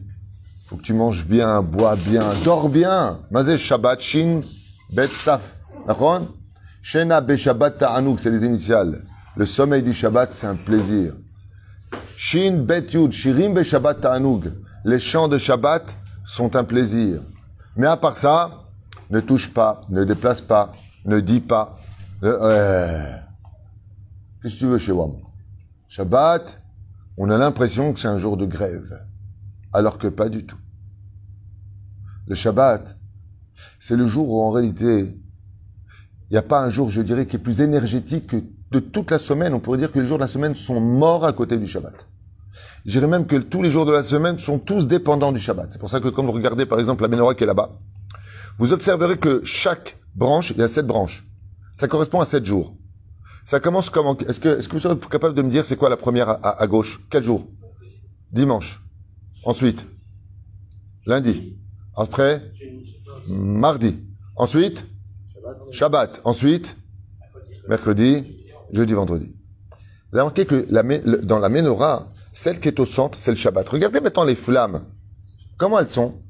Faut 0.72 0.78
que 0.78 0.84
tu 0.84 0.94
manges 0.94 1.26
bien, 1.26 1.62
bois 1.62 1.98
bien, 1.98 2.24
dors 2.46 2.70
bien. 2.70 3.20
Mazé 3.30 3.58
Shabbat, 3.58 4.00
Shin, 4.00 4.42
Bet, 4.90 5.10
Taf. 5.26 5.42
Shena 6.82 7.20
Be 7.20 7.36
Shabbat 7.36 7.80
Ta'anouk, 7.80 8.22
c'est 8.22 8.32
les 8.32 8.46
initiales. 8.46 9.04
Le 9.36 9.46
sommeil 9.46 9.84
du 9.84 9.92
Shabbat, 9.92 10.32
c'est 10.32 10.48
un 10.48 10.56
plaisir. 10.56 11.14
Shin 12.16 12.60
Bet 12.60 12.88
Yud, 12.94 13.12
Shirim 13.12 13.54
Be 13.54 13.64
Shabbat 13.64 14.00
Ta'anoug. 14.00 14.54
Les 14.86 14.98
chants 15.00 15.28
de 15.28 15.38
Shabbat 15.38 15.94
sont 16.24 16.56
un 16.56 16.64
plaisir. 16.64 17.20
Mais 17.76 17.88
à 17.88 17.98
part 17.98 18.16
ça, 18.16 18.64
ne 19.10 19.20
touche 19.20 19.54
pas, 19.54 19.82
ne 19.90 20.06
déplace 20.06 20.40
pas, 20.40 20.74
ne 21.04 21.20
dis 21.20 21.42
pas. 21.42 21.80
Euh, 22.24 23.14
Qu'est-ce 24.42 24.54
que 24.54 24.60
tu 24.60 24.68
veux 24.68 24.78
chez 24.78 24.94
WAM? 24.94 25.18
Shabbat, 25.90 26.62
on 27.18 27.30
a 27.30 27.38
l'impression 27.38 27.92
que 27.92 28.00
c'est 28.00 28.08
un 28.08 28.20
jour 28.20 28.38
de 28.38 28.46
grève, 28.46 29.06
alors 29.74 29.98
que 29.98 30.08
pas 30.08 30.30
du 30.30 30.46
tout. 30.46 30.56
Le 32.28 32.36
Shabbat, 32.36 32.98
c'est 33.80 33.96
le 33.96 34.08
jour 34.08 34.30
où 34.30 34.42
en 34.42 34.52
réalité, 34.52 35.16
il 36.30 36.34
n'y 36.34 36.38
a 36.38 36.42
pas 36.44 36.62
un 36.64 36.70
jour, 36.70 36.90
je 36.90 37.02
dirais, 37.02 37.26
qui 37.26 37.36
est 37.36 37.40
plus 37.40 37.62
énergétique 37.62 38.28
que 38.28 38.38
de 38.72 38.80
toute 38.80 39.12
la 39.12 39.20
semaine. 39.20 39.54
On 39.54 39.60
pourrait 39.60 39.78
dire 39.78 39.92
que 39.92 40.00
les 40.00 40.08
jours 40.08 40.18
de 40.18 40.24
la 40.24 40.28
semaine 40.28 40.56
sont 40.56 40.80
morts 40.80 41.26
à 41.26 41.34
côté 41.34 41.58
du 41.58 41.68
Shabbat. 41.68 41.94
Je 42.86 42.92
dirais 42.92 43.08
même 43.08 43.26
que 43.26 43.36
tous 43.36 43.62
les 43.62 43.70
jours 43.70 43.86
de 43.86 43.92
la 43.92 44.04
semaine 44.04 44.38
sont 44.38 44.60
tous 44.60 44.88
dépendants 44.88 45.32
du 45.32 45.40
Shabbat. 45.40 45.72
C'est 45.72 45.80
pour 45.80 45.90
ça 45.90 46.00
que 46.00 46.08
quand 46.08 46.24
vous 46.24 46.32
regardez 46.32 46.66
par 46.66 46.80
exemple 46.80 47.04
la 47.04 47.10
menorah 47.10 47.36
qui 47.36 47.44
est 47.44 47.48
là-bas, 47.48 47.72
vous 48.58 48.74
observerez 48.74 49.18
que 49.18 49.42
chaque 49.44 49.98
branche, 50.16 50.52
il 50.52 50.58
y 50.58 50.64
a 50.64 50.68
sept 50.68 50.88
branches. 50.88 51.28
Ça 51.76 51.88
correspond 51.88 52.22
à 52.22 52.26
sept 52.26 52.46
jours. 52.46 52.76
Ça 53.44 53.60
commence 53.60 53.90
comment 53.90 54.18
Est-ce 54.18 54.40
que, 54.40 54.60
est-ce 54.60 54.68
que 54.68 54.74
vous 54.74 54.80
serez 54.80 54.98
capable 54.98 55.36
de 55.36 55.42
me 55.42 55.50
dire 55.50 55.66
c'est 55.66 55.76
quoi 55.76 55.90
la 55.90 55.98
première 55.98 56.30
à, 56.30 56.62
à 56.62 56.68
gauche? 56.68 57.02
Quel 57.10 57.24
jour? 57.24 57.48
Dimanche. 58.32 58.82
Ensuite, 59.44 59.88
lundi. 61.06 61.58
Après, 61.96 62.52
mardi. 63.28 64.04
Ensuite, 64.36 64.86
Shabbat. 65.72 66.22
Ensuite, 66.24 66.78
mercredi, 67.68 68.38
jeudi, 68.72 68.94
vendredi. 68.94 69.36
Vous 70.12 70.18
avez 70.18 70.22
remarqué 70.22 70.46
que 70.46 70.68
dans 71.24 71.40
la 71.40 71.50
menorah, 71.50 72.12
celle 72.34 72.60
qui 72.60 72.68
est 72.68 72.80
au 72.80 72.86
centre, 72.86 73.18
c'est 73.18 73.32
le 73.32 73.38
Shabbat. 73.38 73.68
Regardez 73.70 74.00
maintenant 74.00 74.24
les 74.24 74.36
flammes. 74.36 74.86
Comment 75.58 75.80
elles 75.80 75.88
sont? 75.88 76.22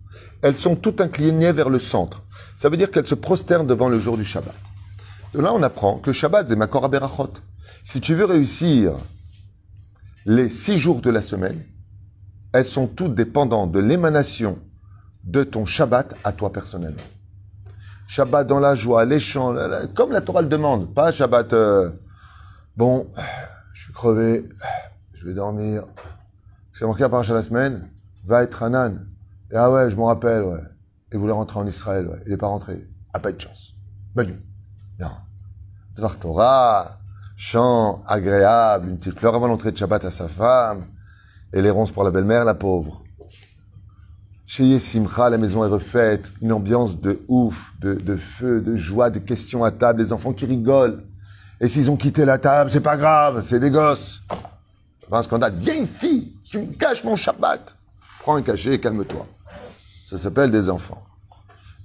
Elles 0.42 0.56
sont 0.56 0.76
toutes 0.76 1.02
inclinées 1.02 1.52
vers 1.52 1.70
le 1.70 1.80
centre. 1.80 2.24
Ça 2.58 2.70
veut 2.70 2.78
dire 2.78 2.92
qu'elles 2.92 3.08
se 3.08 3.16
prosternent 3.16 3.68
devant 3.68 3.90
le 3.90 4.00
jour 4.00 4.18
du 4.18 4.26
Shabbat. 4.26 4.56
De 5.34 5.40
là, 5.40 5.54
on 5.54 5.64
apprend 5.64 5.98
que 6.00 6.12
Shabbat, 6.12 6.50
c'est 6.50 6.56
Makor 6.56 6.90
Berachot. 6.90 7.34
Si 7.84 8.02
tu 8.02 8.16
veux 8.16 8.26
réussir 8.26 8.94
les 10.26 10.50
six 10.50 10.78
jours 10.78 11.02
de 11.02 11.10
la 11.10 11.22
semaine, 11.22 11.64
elles 12.54 12.66
sont 12.66 12.88
toutes 12.88 13.16
dépendantes 13.16 13.72
de 13.72 13.80
l'émanation 13.80 14.60
de 15.24 15.44
ton 15.44 15.66
Shabbat 15.66 16.16
à 16.24 16.32
toi 16.32 16.52
personnellement. 16.52 17.02
Shabbat 18.08 18.46
dans 18.46 18.60
la 18.60 18.76
joie, 18.76 19.06
les 19.06 19.20
chants, 19.20 19.56
comme 19.96 20.12
la 20.12 20.22
Torah 20.22 20.42
le 20.42 20.48
demande, 20.48 20.94
pas 20.94 21.12
Shabbat, 21.12 21.54
euh, 21.54 21.92
bon, 22.76 23.08
je 23.74 23.84
suis 23.84 23.94
crevé, 23.94 24.50
je 25.14 25.26
vais 25.26 25.34
dormir. 25.34 25.86
C'est 26.74 26.86
marqué 26.86 27.04
à 27.04 27.10
paracha 27.10 27.34
la 27.34 27.44
semaine, 27.44 27.90
va 28.26 28.44
être 28.44 28.64
Hanan. 28.64 29.08
Et 29.52 29.56
ah 29.56 29.72
ouais, 29.72 29.90
je 29.90 29.96
m'en 29.96 30.06
rappelle, 30.06 30.44
ouais. 30.44 30.64
Il 31.14 31.20
voulait 31.20 31.34
rentrer 31.34 31.60
en 31.60 31.68
Israël, 31.68 32.08
ouais. 32.08 32.22
Il 32.26 32.32
n'est 32.32 32.38
pas 32.38 32.48
rentré. 32.48 32.88
A 33.14 33.20
pas 33.20 33.32
de 33.32 33.40
chance. 33.40 33.74
Bonne 34.16 34.28
nuit. 34.28 34.42
Non. 35.00 36.10
Torah, 36.20 37.00
chant 37.36 38.02
agréable, 38.08 38.90
une 38.90 38.98
petite 38.98 39.20
fleur 39.20 39.36
avant 39.36 39.48
l'entrée 39.48 39.72
de 39.72 39.78
Shabbat 39.78 40.06
à 40.06 40.12
sa 40.12 40.28
femme, 40.28 40.86
et 41.54 41.62
les 41.62 41.70
ronces 41.70 41.92
pour 41.92 42.04
la 42.04 42.12
belle-mère, 42.12 42.46
la 42.46 42.56
pauvre. 42.56 43.01
Chez 44.54 44.66
Yesimcha, 44.66 45.30
la 45.30 45.38
maison 45.38 45.64
est 45.64 45.70
refaite, 45.70 46.34
une 46.42 46.52
ambiance 46.52 47.00
de 47.00 47.22
ouf, 47.30 47.72
de, 47.80 47.94
de 47.94 48.18
feu, 48.18 48.60
de 48.60 48.76
joie, 48.76 49.10
des 49.10 49.22
questions 49.22 49.64
à 49.64 49.72
table, 49.72 50.02
les 50.02 50.12
enfants 50.12 50.34
qui 50.34 50.46
rigolent. 50.46 51.06
Et 51.62 51.70
s'ils 51.70 51.90
ont 51.90 51.96
quitté 51.96 52.26
la 52.26 52.38
table, 52.38 52.70
c'est 52.70 52.82
pas 52.82 52.98
grave, 52.98 53.46
c'est 53.46 53.62
des 53.62 53.70
gosses. 53.70 54.22
Un 55.10 55.24
scandale. 55.24 55.54
Viens 55.58 55.76
ici, 55.76 56.36
tu 56.44 56.58
me 56.58 56.66
caches 56.74 57.06
mon 57.06 57.16
Shabbat. 57.16 57.78
Prends 58.20 58.36
un 58.36 58.42
cachet 58.42 58.74
et 58.74 58.80
calme-toi. 58.82 59.26
Ça 60.06 60.18
s'appelle 60.18 60.52
des 60.52 60.70
enfants. 60.70 61.02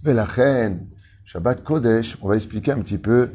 Mais 0.02 0.12
la 0.12 0.24
reine, 0.24 0.88
Shabbat 1.24 1.62
Kodesh, 1.62 2.18
on 2.20 2.26
va 2.30 2.34
expliquer 2.34 2.72
un 2.72 2.80
petit 2.80 2.98
peu. 2.98 3.30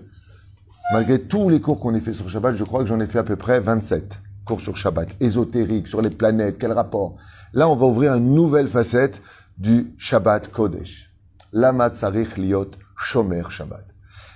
Malgré 0.92 1.22
tous 1.22 1.48
les 1.48 1.62
cours 1.62 1.80
qu'on 1.80 1.96
a 1.96 2.02
fait 2.02 2.12
sur 2.12 2.30
Shabbat, 2.30 2.58
je 2.58 2.66
crois 2.66 2.82
que 2.82 2.88
j'en 2.88 3.00
ai 3.00 3.08
fait 3.08 3.20
à 3.20 3.24
peu 3.24 3.38
près 3.38 3.62
27 3.62 4.20
cours 4.44 4.60
sur 4.60 4.76
Shabbat, 4.76 5.08
ésotérique, 5.22 5.88
sur 5.88 6.02
les 6.02 6.10
planètes, 6.10 6.58
quel 6.60 6.74
rapport? 6.74 7.16
Là, 7.54 7.68
on 7.68 7.76
va 7.76 7.86
ouvrir 7.86 8.14
une 8.14 8.34
nouvelle 8.34 8.70
facette 8.70 9.22
du 9.58 9.94
Shabbat 9.98 10.52
Kodesh. 10.52 11.12
Lama 11.52 11.90
tsarich 11.90 12.38
liot 12.38 12.72
shomer 12.98 13.44
Shabbat. 13.50 13.86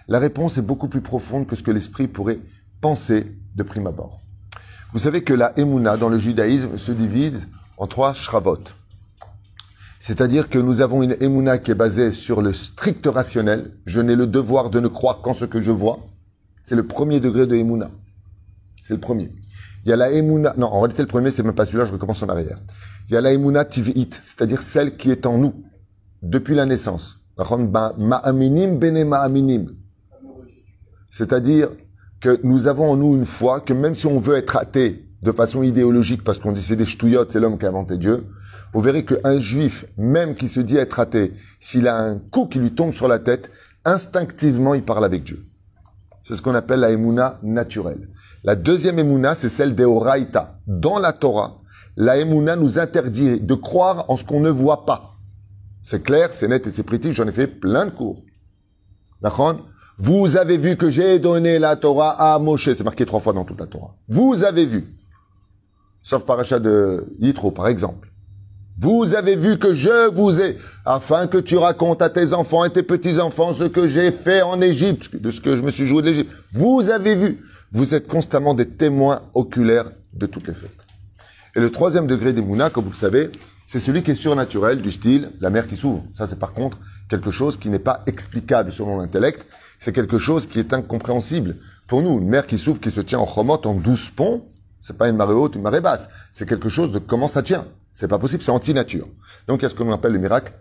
La 0.10 0.20
réponse 0.20 0.58
est 0.58 0.62
beaucoup 0.62 0.90
plus 0.90 1.00
profonde 1.00 1.48
que 1.48 1.56
ce 1.56 1.64
que 1.64 1.72
l'esprit 1.72 2.08
pourrait 2.08 2.40
penser 2.82 3.38
de 3.56 3.64
prime 3.64 3.88
abord. 3.88 4.20
Vous 4.92 5.00
savez 5.00 5.24
que 5.24 5.34
la 5.34 5.58
Emouna 5.58 5.96
dans 5.96 6.10
le 6.10 6.20
judaïsme 6.20 6.78
se 6.78 6.92
divise 6.92 7.40
en 7.78 7.88
trois 7.88 8.14
shravot. 8.14 8.60
C'est-à-dire 10.00 10.50
que 10.50 10.60
nous 10.60 10.82
avons 10.82 11.02
une 11.02 11.16
Emouna 11.22 11.58
qui 11.58 11.72
est 11.72 11.76
basée 11.76 12.12
sur 12.12 12.42
le 12.42 12.52
strict 12.52 13.08
rationnel. 13.08 13.78
Je 13.86 14.02
n'ai 14.02 14.16
le 14.16 14.28
devoir 14.28 14.70
de 14.70 14.82
ne 14.82 14.90
croire 14.90 15.22
qu'en 15.22 15.34
ce 15.34 15.46
que 15.46 15.62
je 15.62 15.72
vois. 15.72 16.00
C'est 16.64 16.76
le 16.76 16.86
premier 16.86 17.22
degré 17.22 17.48
de 17.48 17.56
Emouna. 17.56 17.92
C'est 18.84 18.94
le 18.94 19.00
premier. 19.00 19.32
Il 19.86 19.90
y 19.90 19.94
a 19.94 19.96
la 19.96 20.12
Emouna, 20.12 20.54
non, 20.58 20.68
en 20.68 20.82
réalité, 20.82 21.02
le 21.02 21.08
premier, 21.08 21.32
c'est 21.32 21.44
même 21.44 21.56
pas 21.56 21.66
celui-là, 21.66 21.86
je 21.86 21.92
recommence 21.92 22.22
en 22.22 22.28
arrière. 22.28 22.58
Il 23.08 23.14
y 23.14 23.18
a 23.18 23.22
la 23.22 23.34
Emouna 23.34 23.66
Tiv'it, 23.66 24.14
c'est-à-dire 24.14 24.62
celle 24.62 24.98
qui 24.98 25.12
est 25.12 25.26
en 25.26 25.38
nous, 25.38 25.64
depuis 26.24 26.56
la 26.56 26.66
naissance. 26.66 27.20
C'est-à-dire 31.10 31.70
que 32.20 32.40
nous 32.44 32.68
avons 32.68 32.92
en 32.92 32.96
nous 32.96 33.16
une 33.16 33.26
foi 33.26 33.60
que 33.60 33.74
même 33.74 33.94
si 33.94 34.08
on 34.08 34.20
veut 34.20 34.38
être 34.38 34.56
athée 34.56 35.08
de 35.22 35.32
façon 35.32 35.62
idéologique, 35.62 36.24
parce 36.24 36.40
qu'on 36.40 36.52
dit 36.52 36.62
c'est 36.62 36.76
des 36.76 36.86
ch'touillottes, 36.86 37.32
c'est 37.32 37.40
l'homme 37.40 37.60
qui 37.60 37.66
a 37.66 37.70
inventé 37.70 37.98
Dieu, 37.98 38.26
vous 38.74 38.82
verrez 38.82 39.06
qu'un 39.06 39.40
juif, 39.40 39.86
même 39.98 40.36
qui 40.36 40.48
se 40.48 40.60
dit 40.60 40.78
être 40.78 41.00
athée, 41.00 41.34
s'il 41.60 41.88
a 41.88 41.98
un 41.98 42.18
coup 42.18 42.48
qui 42.48 42.60
lui 42.60 42.72
tombe 42.72 42.92
sur 42.92 43.08
la 43.08 43.20
tête, 43.20 43.52
instinctivement 43.86 44.74
il 44.74 44.84
parle 44.84 45.06
avec 45.06 45.24
Dieu. 45.24 45.46
C'est 46.24 46.36
ce 46.36 46.42
qu'on 46.42 46.56
appelle 46.56 46.80
la 46.80 46.90
émouna 46.90 47.40
naturelle. 47.44 48.10
La 48.44 48.56
deuxième 48.56 48.98
émouna, 48.98 49.36
c'est 49.36 49.50
celle 49.50 49.76
des 49.76 49.86
Oraïta. 49.86 50.60
Dans 50.66 50.98
la 50.98 51.14
Torah, 51.14 51.62
la 51.98 52.18
émouna 52.18 52.56
nous 52.56 52.80
interdit 52.80 53.40
de 53.40 53.54
croire 53.54 54.06
en 54.10 54.18
ce 54.18 54.24
qu'on 54.24 54.40
ne 54.40 54.50
voit 54.50 54.86
pas. 54.86 55.14
C'est 55.82 56.04
clair, 56.04 56.34
c'est 56.34 56.48
net 56.48 56.66
et 56.68 56.72
c'est 56.72 56.84
précis, 56.84 57.14
j'en 57.14 57.28
ai 57.28 57.32
fait 57.32 57.48
plein 57.48 57.86
de 57.86 57.92
cours. 57.92 58.24
D'accord? 59.22 59.60
Vous 59.98 60.36
avez 60.36 60.58
vu 60.58 60.76
que 60.76 60.90
j'ai 60.90 61.20
donné 61.20 61.58
la 61.58 61.76
Torah 61.78 62.34
à 62.34 62.38
Moshe. 62.40 62.74
C'est 62.74 62.84
marqué 62.84 63.06
trois 63.06 63.22
fois 63.22 63.34
dans 63.34 63.46
toute 63.46 63.60
la 63.60 63.68
Torah. 63.68 63.96
Vous 64.10 64.44
avez 64.44 64.66
vu. 64.66 64.94
Sauf 66.02 66.26
parachat 66.26 66.60
de 66.60 67.06
Yitro, 67.20 67.52
par 67.52 67.68
exemple. 67.68 68.12
Vous 68.78 69.16
avez 69.16 69.38
vu 69.38 69.58
que 69.58 69.74
je 69.74 70.10
vous 70.10 70.42
ai, 70.42 70.58
afin 70.84 71.28
que 71.28 71.38
tu 71.38 71.56
racontes 71.56 72.02
à 72.02 72.10
tes 72.10 72.34
enfants 72.34 72.66
et 72.66 72.70
tes 72.72 72.84
petits-enfants 72.84 73.54
ce 73.54 73.64
que 73.64 73.88
j'ai 73.88 74.12
fait 74.12 74.42
en 74.42 74.60
Égypte, 74.60 75.16
de 75.16 75.32
ce 75.32 75.40
que 75.40 75.56
je 75.56 75.62
me 75.62 75.72
suis 75.72 75.88
joué 75.88 76.02
de 76.02 76.08
l'Égypte. 76.10 76.32
Vous 76.52 76.90
avez 76.90 77.16
vu. 77.16 77.40
Vous 77.72 77.96
êtes 77.96 78.08
constamment 78.08 78.54
des 78.54 78.68
témoins 78.68 79.22
oculaires 79.34 79.92
de 80.14 80.26
toutes 80.26 80.48
les 80.48 80.54
fêtes. 80.54 80.85
Et 81.56 81.62
le 81.62 81.72
troisième 81.72 82.06
degré 82.06 82.34
des 82.34 82.42
Mouna, 82.42 82.70
comme 82.70 82.86
vous 82.86 82.92
le 82.92 82.98
savez, 82.98 83.32
c'est 83.66 83.80
celui 83.80 84.04
qui 84.04 84.12
est 84.12 84.16
surnaturel, 84.16 84.82
du 84.82 84.92
style 84.92 85.32
la 85.40 85.50
mer 85.50 85.68
qui 85.68 85.76
s'ouvre. 85.76 86.04
Ça, 86.14 86.28
c'est 86.28 86.38
par 86.38 86.54
contre 86.54 86.78
quelque 87.10 87.32
chose 87.32 87.58
qui 87.58 87.70
n'est 87.70 87.80
pas 87.80 88.04
explicable 88.06 88.72
selon 88.72 88.98
l'intellect, 88.98 89.46
c'est 89.80 89.94
quelque 89.94 90.18
chose 90.18 90.48
qui 90.48 90.60
est 90.60 90.74
incompréhensible. 90.74 91.56
Pour 91.88 92.02
nous, 92.02 92.20
une 92.20 92.28
mer 92.28 92.46
qui 92.46 92.58
s'ouvre, 92.58 92.80
qui 92.80 92.92
se 92.92 93.02
tient 93.02 93.20
en 93.20 93.26
remote, 93.26 93.66
en 93.66 93.76
douze 93.76 94.10
ponts, 94.10 94.46
c'est 94.82 94.98
pas 94.98 95.08
une 95.08 95.16
marée 95.16 95.34
haute, 95.34 95.56
une 95.56 95.62
marée 95.62 95.82
basse. 95.82 96.10
C'est 96.32 96.48
quelque 96.48 96.70
chose 96.70 96.92
de 96.92 97.00
comment 97.00 97.28
ça 97.28 97.42
tient. 97.42 97.66
C'est 97.94 98.08
pas 98.08 98.20
possible, 98.20 98.44
c'est 98.44 98.52
anti-nature. 98.52 99.08
Donc 99.48 99.62
il 99.62 99.64
y 99.64 99.66
a 99.66 99.70
ce 99.70 99.76
qu'on 99.76 99.92
appelle 99.92 100.12
le 100.12 100.20
miracle 100.20 100.54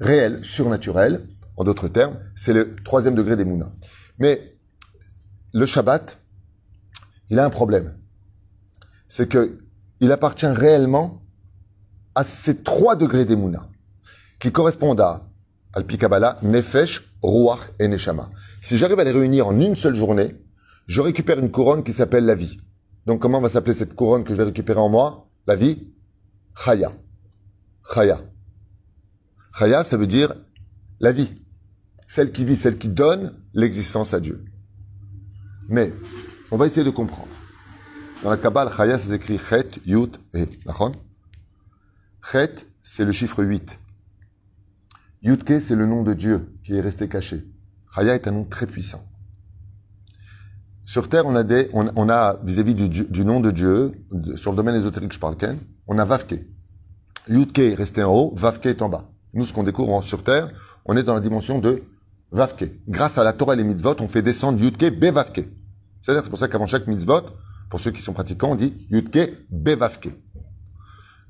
réel, 0.00 0.42
surnaturel. 0.42 1.26
En 1.56 1.64
d'autres 1.64 1.88
termes, 1.88 2.18
c'est 2.34 2.54
le 2.54 2.74
troisième 2.84 3.14
degré 3.14 3.36
des 3.36 3.44
mounas. 3.44 3.70
Mais 4.18 4.56
le 5.52 5.66
Shabbat, 5.66 6.18
il 7.28 7.38
a 7.38 7.44
un 7.44 7.50
problème. 7.50 7.94
C'est 9.08 9.28
que 9.28 9.58
il 10.00 10.12
appartient 10.12 10.46
réellement 10.46 11.22
à 12.14 12.24
ces 12.24 12.62
trois 12.62 12.96
degrés 12.96 13.24
des 13.24 13.36
mounas, 13.36 13.68
qui 14.38 14.50
correspondent 14.50 15.00
à 15.00 15.28
Al-Pikabala, 15.74 16.38
Nefesh, 16.42 17.14
Ruach 17.22 17.70
et 17.78 17.86
Neshama. 17.86 18.30
Si 18.60 18.76
j'arrive 18.78 18.98
à 18.98 19.04
les 19.04 19.12
réunir 19.12 19.46
en 19.46 19.60
une 19.60 19.76
seule 19.76 19.94
journée, 19.94 20.34
je 20.86 21.00
récupère 21.00 21.38
une 21.38 21.50
couronne 21.50 21.84
qui 21.84 21.92
s'appelle 21.92 22.24
la 22.24 22.34
vie. 22.34 22.58
Donc 23.06 23.20
comment 23.20 23.40
va 23.40 23.48
s'appeler 23.48 23.74
cette 23.74 23.94
couronne 23.94 24.24
que 24.24 24.30
je 24.30 24.38
vais 24.38 24.44
récupérer 24.44 24.80
en 24.80 24.88
moi? 24.88 25.28
La 25.46 25.54
vie? 25.54 25.86
Chaya. 26.54 26.90
Chaya. 27.94 28.20
Chaya, 29.56 29.84
ça 29.84 29.96
veut 29.96 30.06
dire 30.06 30.34
la 30.98 31.12
vie. 31.12 31.32
Celle 32.06 32.32
qui 32.32 32.44
vit, 32.44 32.56
celle 32.56 32.76
qui 32.76 32.88
donne 32.88 33.34
l'existence 33.54 34.14
à 34.14 34.20
Dieu. 34.20 34.44
Mais 35.68 35.92
on 36.50 36.56
va 36.56 36.66
essayer 36.66 36.84
de 36.84 36.90
comprendre. 36.90 37.28
Dans 38.22 38.28
la 38.28 38.36
Kabbale, 38.36 38.70
Chaya, 38.76 38.98
c'est 38.98 39.14
écrit 39.14 39.38
Chet, 39.38 39.80
Yut, 39.86 40.20
et. 40.34 40.46
D'accord? 40.66 40.92
Chet, 42.30 42.66
c'est 42.82 43.06
le 43.06 43.12
chiffre 43.12 43.42
8. 43.42 43.78
Yutke, 45.22 45.58
c'est 45.58 45.74
le 45.74 45.86
nom 45.86 46.02
de 46.02 46.12
Dieu 46.12 46.54
qui 46.62 46.74
est 46.74 46.82
resté 46.82 47.08
caché. 47.08 47.46
Chaya 47.94 48.14
est 48.14 48.28
un 48.28 48.32
nom 48.32 48.44
très 48.44 48.66
puissant. 48.66 49.02
Sur 50.84 51.08
Terre, 51.08 51.24
on 51.24 51.34
a 51.34 51.44
des, 51.44 51.70
on, 51.72 52.08
a 52.08 52.36
vis-à-vis 52.42 52.74
du, 52.74 53.24
nom 53.24 53.40
de 53.40 53.50
Dieu, 53.50 53.92
sur 54.36 54.50
le 54.50 54.56
domaine 54.56 54.74
ésotérique, 54.74 55.12
je 55.12 55.18
parle 55.18 55.36
Ken, 55.36 55.56
on 55.86 55.98
a 55.98 56.04
Vavke. 56.04 56.44
Yutke 57.28 57.60
est 57.60 57.74
resté 57.74 58.02
en 58.02 58.12
haut, 58.12 58.34
Vavke 58.36 58.66
est 58.66 58.82
en 58.82 58.88
bas. 58.88 59.08
Nous, 59.32 59.46
ce 59.46 59.52
qu'on 59.52 59.62
découvre 59.62 60.02
sur 60.02 60.24
Terre, 60.24 60.50
on 60.84 60.96
est 60.96 61.04
dans 61.04 61.14
la 61.14 61.20
dimension 61.20 61.58
de 61.58 61.84
Vavke. 62.32 62.70
Grâce 62.88 63.16
à 63.16 63.24
la 63.24 63.32
Torah 63.32 63.54
et 63.54 63.56
les 63.56 63.64
mitzvot, 63.64 63.96
on 64.00 64.08
fait 64.08 64.22
descendre 64.22 64.60
Yutke 64.60 64.98
Bevavke. 64.98 65.48
C'est-à-dire, 66.02 66.24
c'est 66.24 66.30
pour 66.30 66.38
ça 66.38 66.48
qu'avant 66.48 66.66
chaque 66.66 66.86
mitzvot, 66.86 67.22
pour 67.70 67.80
ceux 67.80 67.92
qui 67.92 68.02
sont 68.02 68.12
pratiquants, 68.12 68.50
on 68.50 68.56
dit 68.56 68.86
Yutke 68.90 69.46
Bevavke. 69.50 70.10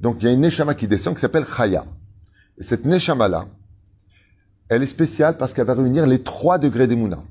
Donc, 0.01 0.17
il 0.21 0.25
y 0.25 0.29
a 0.29 0.33
une 0.33 0.41
Neshama 0.41 0.75
qui 0.75 0.89
descend 0.89 1.15
qui 1.15 1.21
s'appelle 1.21 1.45
Chaya. 1.45 1.85
Et 2.59 2.63
cette 2.63 2.87
Neshama-là, 2.87 3.47
elle 4.71 4.83
est 4.83 4.87
spéciale 4.87 5.37
parce 5.37 5.53
qu'elle 5.53 5.67
va 5.67 5.75
réunir 5.75 6.07
les 6.07 6.23
trois 6.23 6.59
degrés 6.59 6.87
d'Emouna. 6.87 7.23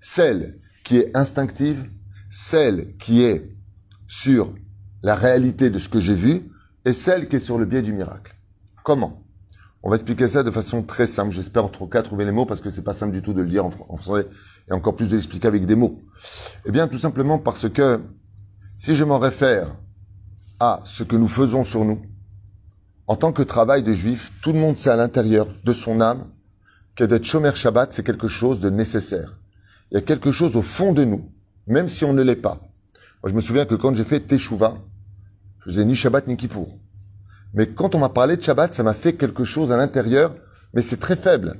Celle 0.00 0.58
qui 0.82 0.96
est 0.96 1.14
instinctive, 1.14 1.90
celle 2.30 2.96
qui 2.96 3.22
est 3.22 3.54
sur 4.06 4.54
la 5.02 5.14
réalité 5.14 5.68
de 5.68 5.78
ce 5.78 5.88
que 5.88 6.00
j'ai 6.00 6.14
vu, 6.14 6.50
et 6.86 6.94
celle 6.94 7.28
qui 7.28 7.36
est 7.36 7.40
sur 7.40 7.58
le 7.58 7.66
biais 7.66 7.82
du 7.82 7.92
miracle. 7.92 8.34
Comment? 8.82 9.22
On 9.82 9.90
va 9.90 9.96
expliquer 9.96 10.28
ça 10.28 10.42
de 10.42 10.50
façon 10.50 10.82
très 10.82 11.06
simple. 11.06 11.32
J'espère 11.32 11.66
en 11.66 11.68
tout 11.68 11.86
cas 11.86 12.00
trouver 12.00 12.24
les 12.24 12.32
mots 12.32 12.46
parce 12.46 12.62
que 12.62 12.70
c'est 12.70 12.82
pas 12.82 12.94
simple 12.94 13.12
du 13.12 13.20
tout 13.20 13.34
de 13.34 13.42
le 13.42 13.48
dire 13.48 13.66
en, 13.66 13.70
français 13.70 14.26
et 14.68 14.72
encore 14.72 14.96
plus 14.96 15.08
de 15.08 15.16
l'expliquer 15.16 15.48
avec 15.48 15.66
des 15.66 15.74
mots. 15.74 16.00
Eh 16.64 16.70
bien, 16.70 16.88
tout 16.88 16.98
simplement 16.98 17.38
parce 17.38 17.68
que 17.68 18.00
si 18.78 18.96
je 18.96 19.04
m'en 19.04 19.18
réfère 19.18 19.68
à 20.60 20.80
ce 20.84 21.02
que 21.02 21.16
nous 21.16 21.28
faisons 21.28 21.64
sur 21.64 21.84
nous, 21.84 22.02
en 23.06 23.16
tant 23.16 23.32
que 23.32 23.42
travail 23.42 23.82
de 23.82 23.92
juif, 23.92 24.32
tout 24.42 24.52
le 24.52 24.58
monde 24.58 24.76
sait 24.76 24.90
à 24.90 24.96
l'intérieur 24.96 25.46
de 25.64 25.72
son 25.72 26.00
âme 26.00 26.26
que 26.94 27.04
d'être 27.04 27.24
Shomer 27.24 27.54
Shabbat, 27.54 27.92
c'est 27.92 28.04
quelque 28.04 28.28
chose 28.28 28.60
de 28.60 28.70
nécessaire. 28.70 29.38
Il 29.90 29.94
y 29.94 29.98
a 29.98 30.00
quelque 30.00 30.32
chose 30.32 30.56
au 30.56 30.62
fond 30.62 30.92
de 30.92 31.04
nous, 31.04 31.28
même 31.66 31.88
si 31.88 32.04
on 32.04 32.12
ne 32.12 32.22
l'est 32.22 32.36
pas. 32.36 32.60
Moi, 33.22 33.30
je 33.30 33.34
me 33.34 33.40
souviens 33.40 33.64
que 33.64 33.74
quand 33.74 33.94
j'ai 33.94 34.04
fait 34.04 34.20
Teshuvah, 34.20 34.76
je 35.60 35.70
faisais 35.70 35.84
ni 35.84 35.94
Shabbat 35.94 36.26
ni 36.28 36.36
Kippour. 36.36 36.78
Mais 37.52 37.68
quand 37.68 37.94
on 37.94 37.98
m'a 37.98 38.08
parlé 38.08 38.36
de 38.36 38.42
Shabbat, 38.42 38.74
ça 38.74 38.82
m'a 38.82 38.94
fait 38.94 39.14
quelque 39.14 39.44
chose 39.44 39.70
à 39.70 39.76
l'intérieur, 39.76 40.34
mais 40.72 40.82
c'est 40.82 40.96
très 40.98 41.16
faible. 41.16 41.54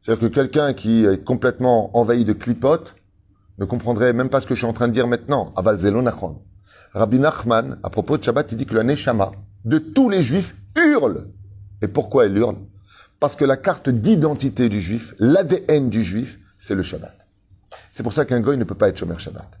C'est-à-dire 0.00 0.28
que 0.28 0.34
quelqu'un 0.34 0.74
qui 0.74 1.04
est 1.04 1.24
complètement 1.24 1.96
envahi 1.96 2.24
de 2.24 2.32
clipotes 2.32 2.94
ne 3.58 3.64
comprendrait 3.64 4.12
même 4.12 4.28
pas 4.28 4.40
ce 4.40 4.46
que 4.46 4.54
je 4.54 4.60
suis 4.60 4.66
en 4.66 4.72
train 4.72 4.88
de 4.88 4.92
dire 4.92 5.06
maintenant. 5.06 5.52
Aval 5.56 5.76
Nachon. 5.76 6.42
Rabbi 6.92 7.18
Nachman, 7.18 7.78
à 7.82 7.90
propos 7.90 8.18
de 8.18 8.22
Shabbat, 8.22 8.52
il 8.52 8.58
dit 8.58 8.66
que 8.66 8.74
la 8.74 8.84
Neshama 8.84 9.32
de 9.64 9.78
tous 9.78 10.08
les 10.10 10.22
juifs 10.22 10.54
hurle. 10.76 11.28
Et 11.82 11.88
pourquoi 11.88 12.26
elle 12.26 12.36
hurle? 12.36 12.56
Parce 13.18 13.36
que 13.36 13.44
la 13.44 13.56
carte 13.56 13.88
d'identité 13.88 14.68
du 14.68 14.80
juif, 14.80 15.14
l'ADN 15.18 15.88
du 15.88 16.02
juif, 16.02 16.38
c'est 16.58 16.74
le 16.74 16.82
Shabbat. 16.82 17.16
C'est 17.90 18.02
pour 18.02 18.12
ça 18.12 18.24
qu'un 18.24 18.40
goy 18.40 18.56
ne 18.56 18.64
peut 18.64 18.74
pas 18.74 18.88
être 18.88 18.98
Shomer 18.98 19.18
Shabbat. 19.18 19.58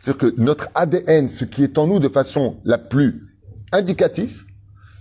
C'est-à-dire 0.00 0.18
que 0.18 0.40
notre 0.40 0.68
ADN, 0.74 1.28
ce 1.28 1.44
qui 1.44 1.64
est 1.64 1.78
en 1.78 1.86
nous 1.86 1.98
de 1.98 2.08
façon 2.08 2.60
la 2.64 2.78
plus 2.78 3.34
indicative, 3.72 4.44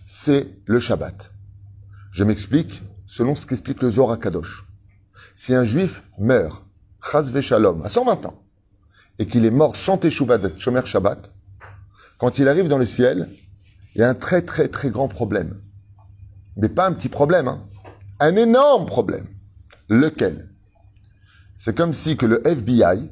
c'est 0.05 0.47
le 0.65 0.79
Shabbat. 0.79 1.31
Je 2.11 2.23
m'explique 2.23 2.83
selon 3.05 3.35
ce 3.35 3.45
qu'explique 3.45 3.81
le 3.81 3.91
Zohar 3.91 4.19
Kadosh. 4.19 4.65
Si 5.35 5.53
un 5.53 5.65
juif 5.65 6.01
meurt, 6.17 6.64
Chaz 7.11 7.31
Shalom, 7.41 7.83
à 7.83 7.89
120 7.89 8.25
ans, 8.25 8.43
et 9.19 9.27
qu'il 9.27 9.45
est 9.45 9.51
mort 9.51 9.75
sans 9.75 9.97
Teshuvah 9.97 10.37
d'être 10.37 10.57
Shomer 10.57 10.85
Shabbat, 10.85 11.31
quand 12.17 12.39
il 12.39 12.47
arrive 12.47 12.67
dans 12.67 12.77
le 12.77 12.85
ciel, 12.85 13.29
il 13.93 14.01
y 14.01 14.03
a 14.03 14.09
un 14.09 14.15
très 14.15 14.41
très 14.41 14.67
très 14.67 14.89
grand 14.89 15.07
problème. 15.07 15.61
Mais 16.57 16.69
pas 16.69 16.87
un 16.87 16.93
petit 16.93 17.09
problème, 17.09 17.47
hein. 17.47 17.63
un 18.19 18.35
énorme 18.35 18.85
problème. 18.85 19.25
Lequel? 19.89 20.49
C'est 21.57 21.75
comme 21.75 21.93
si 21.93 22.17
que 22.17 22.25
le 22.25 22.45
FBI, 22.47 23.11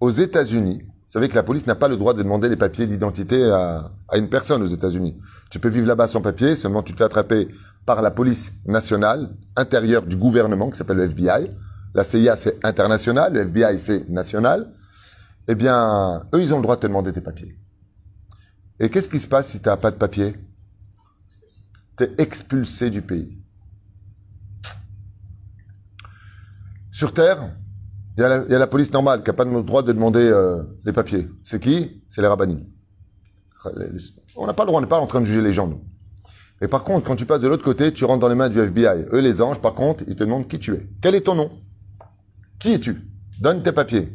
aux 0.00 0.10
États-Unis, 0.10 0.82
vous 0.82 1.12
savez 1.12 1.28
que 1.28 1.34
la 1.34 1.42
police 1.42 1.66
n'a 1.66 1.74
pas 1.74 1.88
le 1.88 1.96
droit 1.96 2.12
de 2.12 2.22
demander 2.22 2.48
les 2.48 2.56
papiers 2.56 2.86
d'identité 2.86 3.42
à, 3.50 3.90
une 4.14 4.28
personne 4.28 4.62
aux 4.62 4.66
États-Unis. 4.66 5.16
Tu 5.50 5.58
peux 5.58 5.68
vivre 5.68 5.86
là-bas 5.86 6.06
sans 6.06 6.20
papier, 6.20 6.54
seulement 6.54 6.82
tu 6.82 6.92
te 6.92 6.98
fais 6.98 7.04
attraper 7.04 7.48
par 7.86 8.02
la 8.02 8.10
police 8.10 8.52
nationale, 8.66 9.30
intérieure 9.56 10.02
du 10.02 10.16
gouvernement, 10.16 10.70
qui 10.70 10.76
s'appelle 10.76 10.98
le 10.98 11.04
FBI. 11.04 11.50
La 11.98 12.04
CIA, 12.04 12.36
c'est 12.36 12.64
international, 12.64 13.32
le 13.34 13.40
FBI, 13.40 13.76
c'est 13.76 14.08
national. 14.08 14.70
Eh 15.48 15.56
bien, 15.56 16.22
eux, 16.32 16.40
ils 16.40 16.54
ont 16.54 16.58
le 16.58 16.62
droit 16.62 16.76
de 16.76 16.80
te 16.82 16.86
demander 16.86 17.12
tes 17.12 17.20
papiers. 17.20 17.58
Et 18.78 18.88
qu'est-ce 18.88 19.08
qui 19.08 19.18
se 19.18 19.26
passe 19.26 19.48
si 19.48 19.60
tu 19.60 19.68
n'as 19.68 19.76
pas 19.76 19.90
de 19.90 19.96
papier 19.96 20.36
Tu 21.96 22.04
es 22.04 22.10
expulsé 22.18 22.90
du 22.90 23.02
pays. 23.02 23.42
Sur 26.92 27.12
Terre, 27.12 27.50
il 28.16 28.20
y, 28.20 28.24
a 28.24 28.58
la, 28.58 28.66
police 28.68 28.92
normale 28.92 29.24
qui 29.24 29.30
n'a 29.30 29.34
pas 29.34 29.44
le 29.44 29.62
droit 29.64 29.82
de 29.82 29.90
demander 29.90 30.20
euh, 30.20 30.62
les 30.84 30.92
papiers. 30.92 31.28
C'est 31.42 31.58
qui? 31.58 32.04
C'est 32.08 32.20
les 32.22 32.28
rabbinis. 32.28 32.64
On 34.36 34.46
n'a 34.46 34.54
pas 34.54 34.62
le 34.62 34.68
droit, 34.68 34.78
on 34.78 34.82
n'est 34.82 34.88
pas 34.88 35.00
en 35.00 35.08
train 35.08 35.20
de 35.20 35.26
juger 35.26 35.42
les 35.42 35.52
gens, 35.52 35.66
nous. 35.66 35.82
Et 36.60 36.68
par 36.68 36.84
contre, 36.84 37.08
quand 37.08 37.16
tu 37.16 37.26
passes 37.26 37.40
de 37.40 37.48
l'autre 37.48 37.64
côté, 37.64 37.92
tu 37.92 38.04
rentres 38.04 38.20
dans 38.20 38.28
les 38.28 38.36
mains 38.36 38.50
du 38.50 38.60
FBI. 38.60 39.06
Eux, 39.12 39.20
les 39.20 39.42
anges, 39.42 39.60
par 39.60 39.74
contre, 39.74 40.04
ils 40.06 40.14
te 40.14 40.22
demandent 40.22 40.46
qui 40.46 40.60
tu 40.60 40.74
es. 40.74 40.88
Quel 41.02 41.16
est 41.16 41.22
ton 41.22 41.34
nom? 41.34 41.50
Qui 42.58 42.72
es-tu? 42.72 43.08
Donne 43.40 43.62
tes 43.62 43.72
papiers. 43.72 44.08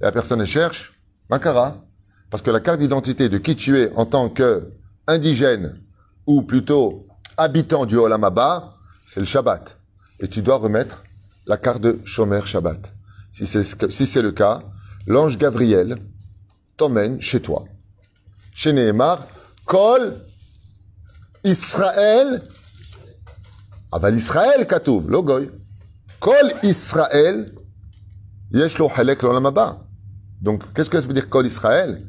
Et 0.00 0.04
la 0.04 0.12
personne, 0.12 0.44
cherche, 0.44 0.92
Makara, 1.28 1.84
parce 2.30 2.42
que 2.42 2.50
la 2.50 2.60
carte 2.60 2.80
d'identité 2.80 3.28
de 3.28 3.38
qui 3.38 3.56
tu 3.56 3.78
es 3.78 3.92
en 3.94 4.06
tant 4.06 4.28
que 4.28 4.70
indigène, 5.06 5.80
ou 6.26 6.42
plutôt 6.42 7.06
habitant 7.36 7.86
du 7.86 7.96
Olamaba, 7.96 8.76
c'est 9.06 9.20
le 9.20 9.26
Shabbat. 9.26 9.78
Et 10.20 10.28
tu 10.28 10.42
dois 10.42 10.56
remettre 10.56 11.02
la 11.46 11.56
carte 11.56 11.80
de 11.80 11.98
Shomer 12.04 12.42
Shabbat 12.44 12.92
si 13.32 13.46
c'est 13.46 13.64
si 13.90 14.22
le 14.22 14.32
cas, 14.32 14.62
l'ange 15.06 15.38
Gabriel 15.38 15.96
t'emmène 16.76 17.20
chez 17.20 17.40
toi. 17.40 17.64
Chez 18.52 18.72
Nehemar, 18.72 19.26
Kol 19.64 20.24
Israël, 21.44 22.42
Aval 23.92 24.14
Israël 24.14 24.66
Katouv, 24.66 25.08
Logoy. 25.08 25.50
Kol 26.18 26.52
Israël, 26.62 27.50
Yesh 28.52 28.78
lo 28.78 28.90
halek 28.94 29.22
l'olamaba. 29.22 29.86
Donc, 30.40 30.72
qu'est-ce 30.72 30.90
que 30.90 31.00
ça 31.00 31.06
veut 31.06 31.12
dire 31.12 31.28
Kol 31.28 31.46
Israël? 31.46 32.02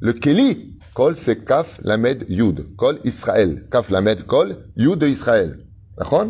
Le 0.00 0.12
Keli, 0.12 0.78
Kol 0.94 1.16
c'est 1.16 1.44
Kaf 1.44 1.80
Lamed 1.82 2.24
Yud. 2.28 2.76
Kol 2.76 2.98
Israël. 3.04 3.66
Kaf 3.70 3.90
Lamed 3.90 4.24
Kol, 4.26 4.56
Yud 4.76 4.98
de 4.98 5.06
Israël. 5.06 5.58
D'accord? 5.98 6.26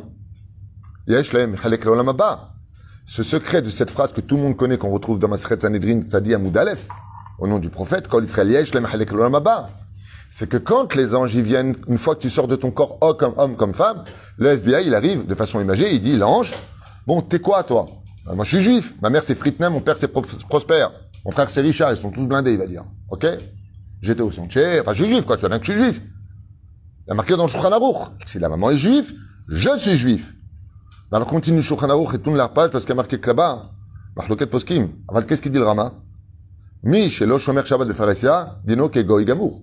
Yesh 1.06 1.34
halek 1.34 1.84
l'olamaba 1.84 2.52
ce 3.04 3.22
secret 3.22 3.62
de 3.62 3.70
cette 3.70 3.90
phrase 3.90 4.12
que 4.12 4.20
tout 4.20 4.36
le 4.36 4.42
monde 4.42 4.56
connaît, 4.56 4.78
qu'on 4.78 4.90
retrouve 4.90 5.18
dans 5.18 5.28
Masret 5.28 5.60
Sanhedrin, 5.60 6.02
Tzadi 6.02 6.34
Amoudalef, 6.34 6.86
au 7.38 7.46
nom 7.46 7.58
du 7.58 7.68
prophète, 7.68 8.08
Kol 8.08 8.26
c'est 8.26 10.48
que 10.48 10.56
quand 10.56 10.94
les 10.94 11.14
anges 11.14 11.34
y 11.34 11.42
viennent, 11.42 11.76
une 11.88 11.98
fois 11.98 12.14
que 12.14 12.20
tu 12.20 12.30
sors 12.30 12.48
de 12.48 12.56
ton 12.56 12.70
corps, 12.70 12.96
oh, 13.02 13.12
comme 13.12 13.34
homme, 13.36 13.56
comme 13.56 13.74
femme, 13.74 14.04
le 14.38 14.52
FBI, 14.52 14.86
il 14.86 14.94
arrive 14.94 15.26
de 15.26 15.34
façon 15.34 15.60
imagée, 15.60 15.94
il 15.94 16.00
dit, 16.00 16.16
l'ange, 16.16 16.54
bon, 17.06 17.20
t'es 17.20 17.38
quoi, 17.38 17.64
toi? 17.64 17.86
Ben, 18.26 18.34
moi, 18.34 18.44
je 18.44 18.56
suis 18.56 18.62
juif. 18.62 18.94
Ma 19.02 19.10
mère, 19.10 19.24
c'est 19.24 19.34
Fritna, 19.34 19.70
mon 19.70 19.80
père, 19.80 19.96
c'est 19.96 20.08
Prosper. 20.08 20.86
Mon 21.24 21.30
frère, 21.30 21.50
c'est 21.50 21.60
Richard. 21.60 21.92
Ils 21.92 21.96
sont 21.96 22.10
tous 22.10 22.26
blindés, 22.26 22.52
il 22.52 22.58
va 22.58 22.66
dire. 22.66 22.84
OK? 23.10 23.26
J'étais 24.00 24.22
au 24.22 24.30
Sanché. 24.30 24.80
Enfin, 24.80 24.92
je 24.94 25.04
suis 25.04 25.12
juif, 25.12 25.24
quoi. 25.24 25.36
Tu 25.36 25.40
vois 25.40 25.48
bien 25.48 25.58
que 25.58 25.66
je 25.66 25.72
suis 25.72 25.80
juif. 25.80 26.02
Il 27.06 27.08
y 27.08 27.12
a 27.12 27.14
marqué 27.14 27.36
dans 27.36 27.44
le 27.44 27.48
Shulchan 27.48 27.70
Si 28.26 28.38
la 28.38 28.48
maman 28.48 28.70
est 28.70 28.76
juive, 28.76 29.12
je 29.48 29.76
suis 29.78 29.96
juif. 29.96 30.32
Alors 31.10 31.26
continue 31.26 31.62
Shulchan 31.62 31.90
Aruch 31.90 32.14
et 32.14 32.18
tourne 32.18 32.36
la 32.36 32.48
page 32.48 32.70
parce 32.70 32.84
qu'il 32.84 32.90
y 32.90 32.92
a 32.92 32.96
marqué 32.96 33.20
que 33.20 33.26
là-bas, 33.26 33.70
Mahloket 34.16 34.46
Poskim. 34.46 34.88
Alors 35.08 35.26
qu'est-ce 35.26 35.42
qu'il 35.42 35.52
dit 35.52 35.58
le 35.58 35.64
Rama? 35.64 35.92
Mi 36.84 37.10
shelo 37.10 37.38
shomer 37.38 37.62
Shabbat 37.64 37.86
de 37.86 37.92
Pharesia, 37.92 38.60
dino 38.64 38.88
ke 38.88 39.00
goy 39.00 39.24
gamour. 39.24 39.60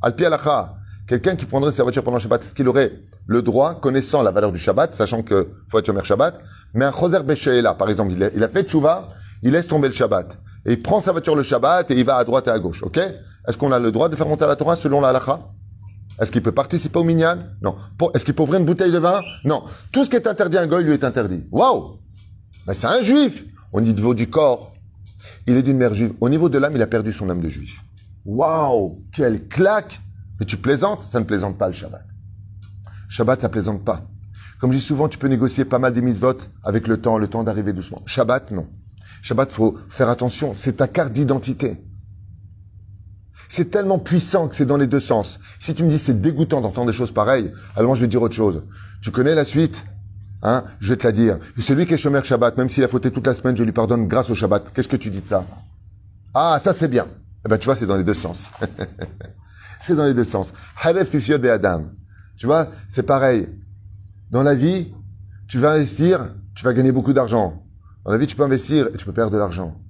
Al 0.00 0.14
pi 0.14 0.24
alacha, 0.24 0.76
quelqu'un 1.08 1.36
qui 1.36 1.46
prendrait 1.46 1.72
sa 1.72 1.82
voiture 1.82 2.04
pendant 2.04 2.18
le 2.18 2.22
Shabbat, 2.22 2.44
est-ce 2.44 2.54
qu'il 2.54 2.68
aurait 2.68 2.92
le 3.26 3.42
droit, 3.42 3.74
connaissant 3.80 4.22
la 4.22 4.30
valeur 4.30 4.52
du 4.52 4.60
Shabbat, 4.60 4.94
sachant 4.94 5.22
que 5.22 5.48
faut 5.68 5.78
être 5.78 5.86
shomer 5.86 6.04
Shabbat, 6.04 6.38
mais 6.76 6.84
un 6.84 6.92
choser 6.92 7.62
là, 7.62 7.74
par 7.74 7.88
exemple, 7.88 8.12
il 8.12 8.42
a, 8.42 8.48
fait 8.48 8.72
il 9.42 9.52
laisse 9.52 9.66
tomber 9.66 9.88
le 9.88 9.94
Shabbat. 9.94 10.38
Et 10.66 10.72
il 10.72 10.82
prend 10.82 11.00
sa 11.00 11.12
voiture 11.12 11.34
le 11.34 11.42
Shabbat 11.42 11.90
et 11.90 11.94
il 11.94 12.04
va 12.04 12.16
à 12.16 12.24
droite 12.24 12.46
et 12.46 12.50
à 12.50 12.58
gauche, 12.58 12.82
ok? 12.82 12.98
Est-ce 12.98 13.56
qu'on 13.56 13.72
a 13.72 13.78
le 13.78 13.92
droit 13.92 14.08
de 14.08 14.16
faire 14.16 14.26
monter 14.26 14.46
la 14.46 14.56
Torah 14.56 14.76
selon 14.76 15.00
la 15.00 15.08
halacha 15.08 15.40
est-ce 16.18 16.32
qu'il 16.32 16.42
peut 16.42 16.52
participer 16.52 16.98
au 16.98 17.04
minyan? 17.04 17.38
Non. 17.60 17.76
Est-ce 18.14 18.24
qu'il 18.24 18.34
peut 18.34 18.42
ouvrir 18.42 18.60
une 18.60 18.66
bouteille 18.66 18.92
de 18.92 18.98
vin? 18.98 19.20
Non. 19.44 19.64
Tout 19.92 20.04
ce 20.04 20.10
qui 20.10 20.16
est 20.16 20.26
interdit 20.26 20.56
à 20.56 20.62
un 20.62 20.66
goy 20.66 20.82
lui 20.82 20.92
est 20.92 21.04
interdit. 21.04 21.44
Waouh 21.50 21.98
Mais 22.66 22.74
c'est 22.74 22.86
un 22.86 23.02
juif 23.02 23.44
Au 23.72 23.80
niveau 23.80 24.14
du 24.14 24.28
corps, 24.30 24.72
il 25.46 25.56
est 25.56 25.62
d'une 25.62 25.76
mère 25.76 25.94
juive. 25.94 26.14
Au 26.20 26.28
niveau 26.28 26.48
de 26.48 26.58
l'âme, 26.58 26.74
il 26.74 26.82
a 26.82 26.86
perdu 26.86 27.12
son 27.12 27.28
âme 27.28 27.42
de 27.42 27.48
juif. 27.48 27.82
Waouh 28.24 29.04
Quelle 29.12 29.46
claque 29.46 30.00
Mais 30.40 30.46
tu 30.46 30.56
plaisantes? 30.56 31.02
Ça 31.02 31.20
ne 31.20 31.24
plaisante 31.24 31.58
pas 31.58 31.68
le 31.68 31.74
Shabbat. 31.74 32.04
Shabbat, 33.08 33.40
ça 33.42 33.48
plaisante 33.48 33.84
pas. 33.84 34.06
Comme 34.60 34.72
je 34.72 34.78
dis 34.78 34.82
souvent, 34.82 35.08
tu 35.08 35.18
peux 35.18 35.28
négocier 35.28 35.64
pas 35.64 35.78
mal 35.78 35.92
des 35.92 36.00
mitzvot 36.00 36.38
avec 36.64 36.86
le 36.88 36.98
temps, 36.98 37.18
le 37.18 37.28
temps 37.28 37.44
d'arriver 37.44 37.72
doucement. 37.72 38.00
Shabbat, 38.06 38.52
non. 38.52 38.68
Shabbat, 39.22 39.52
faut 39.52 39.76
faire 39.88 40.08
attention, 40.08 40.54
c'est 40.54 40.74
ta 40.74 40.88
carte 40.88 41.12
d'identité. 41.12 41.82
C'est 43.48 43.70
tellement 43.70 43.98
puissant 43.98 44.48
que 44.48 44.56
c'est 44.56 44.66
dans 44.66 44.76
les 44.76 44.86
deux 44.86 45.00
sens. 45.00 45.38
Si 45.60 45.74
tu 45.74 45.84
me 45.84 45.90
dis 45.90 45.98
c'est 45.98 46.20
dégoûtant 46.20 46.60
d'entendre 46.60 46.88
des 46.90 46.96
choses 46.96 47.12
pareilles, 47.12 47.52
alors 47.76 47.90
moi 47.90 47.96
je 47.96 48.00
vais 48.00 48.08
dire 48.08 48.22
autre 48.22 48.34
chose. 48.34 48.64
Tu 49.02 49.10
connais 49.10 49.34
la 49.34 49.44
suite? 49.44 49.84
Hein? 50.42 50.64
Je 50.80 50.88
vais 50.88 50.96
te 50.96 51.06
la 51.06 51.12
dire. 51.12 51.38
Celui 51.58 51.86
qui 51.86 51.94
est 51.94 51.98
chômeur 51.98 52.24
Shabbat, 52.24 52.56
même 52.56 52.68
s'il 52.68 52.84
a 52.84 52.88
fauté 52.88 53.10
toute 53.10 53.26
la 53.26 53.34
semaine, 53.34 53.56
je 53.56 53.62
lui 53.62 53.72
pardonne 53.72 54.08
grâce 54.08 54.30
au 54.30 54.34
Shabbat. 54.34 54.72
Qu'est-ce 54.72 54.88
que 54.88 54.96
tu 54.96 55.10
dis 55.10 55.22
de 55.22 55.28
ça? 55.28 55.44
Ah, 56.34 56.60
ça 56.62 56.72
c'est 56.72 56.88
bien. 56.88 57.06
Eh 57.44 57.48
ben 57.48 57.58
tu 57.58 57.66
vois, 57.66 57.76
c'est 57.76 57.86
dans 57.86 57.96
les 57.96 58.04
deux 58.04 58.14
sens. 58.14 58.50
c'est 59.80 59.94
dans 59.94 60.04
les 60.04 60.14
deux 60.14 60.24
sens. 60.24 60.52
Halef 60.82 61.10
pifiot 61.10 61.44
Adam. 61.44 61.84
Tu 62.36 62.46
vois, 62.46 62.68
c'est 62.88 63.04
pareil. 63.04 63.48
Dans 64.30 64.42
la 64.42 64.54
vie, 64.54 64.92
tu 65.48 65.58
vas 65.58 65.72
investir, 65.72 66.34
tu 66.54 66.64
vas 66.64 66.72
gagner 66.72 66.92
beaucoup 66.92 67.12
d'argent. 67.12 67.62
Dans 68.04 68.12
la 68.12 68.18
vie, 68.18 68.26
tu 68.26 68.36
peux 68.36 68.42
investir 68.42 68.88
et 68.92 68.96
tu 68.96 69.04
peux 69.04 69.12
perdre 69.12 69.32
de 69.32 69.38
l'argent. 69.38 69.80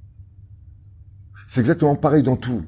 C'est 1.46 1.60
exactement 1.60 1.94
pareil 1.96 2.22
dans 2.22 2.36
tout. 2.36 2.64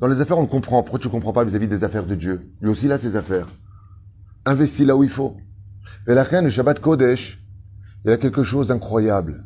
Dans 0.00 0.08
les 0.08 0.20
affaires, 0.20 0.38
on 0.38 0.46
comprend. 0.46 0.82
Pourquoi 0.82 0.98
tu 0.98 1.06
ne 1.06 1.12
comprends 1.12 1.32
pas 1.32 1.44
vis-à-vis 1.44 1.68
des 1.68 1.84
affaires 1.84 2.06
de 2.06 2.14
Dieu? 2.14 2.52
Lui 2.60 2.70
aussi, 2.70 2.86
il 2.86 2.92
a 2.92 2.98
ses 2.98 3.16
affaires. 3.16 3.48
Investis 4.44 4.86
là 4.86 4.96
où 4.96 5.04
il 5.04 5.10
faut. 5.10 5.36
Et 6.08 6.14
la 6.14 6.24
reine, 6.24 6.44
le 6.44 6.50
Shabbat 6.50 6.80
Kodesh, 6.80 7.38
il 8.04 8.10
y 8.10 8.14
a 8.14 8.16
quelque 8.16 8.42
chose 8.42 8.68
d'incroyable. 8.68 9.44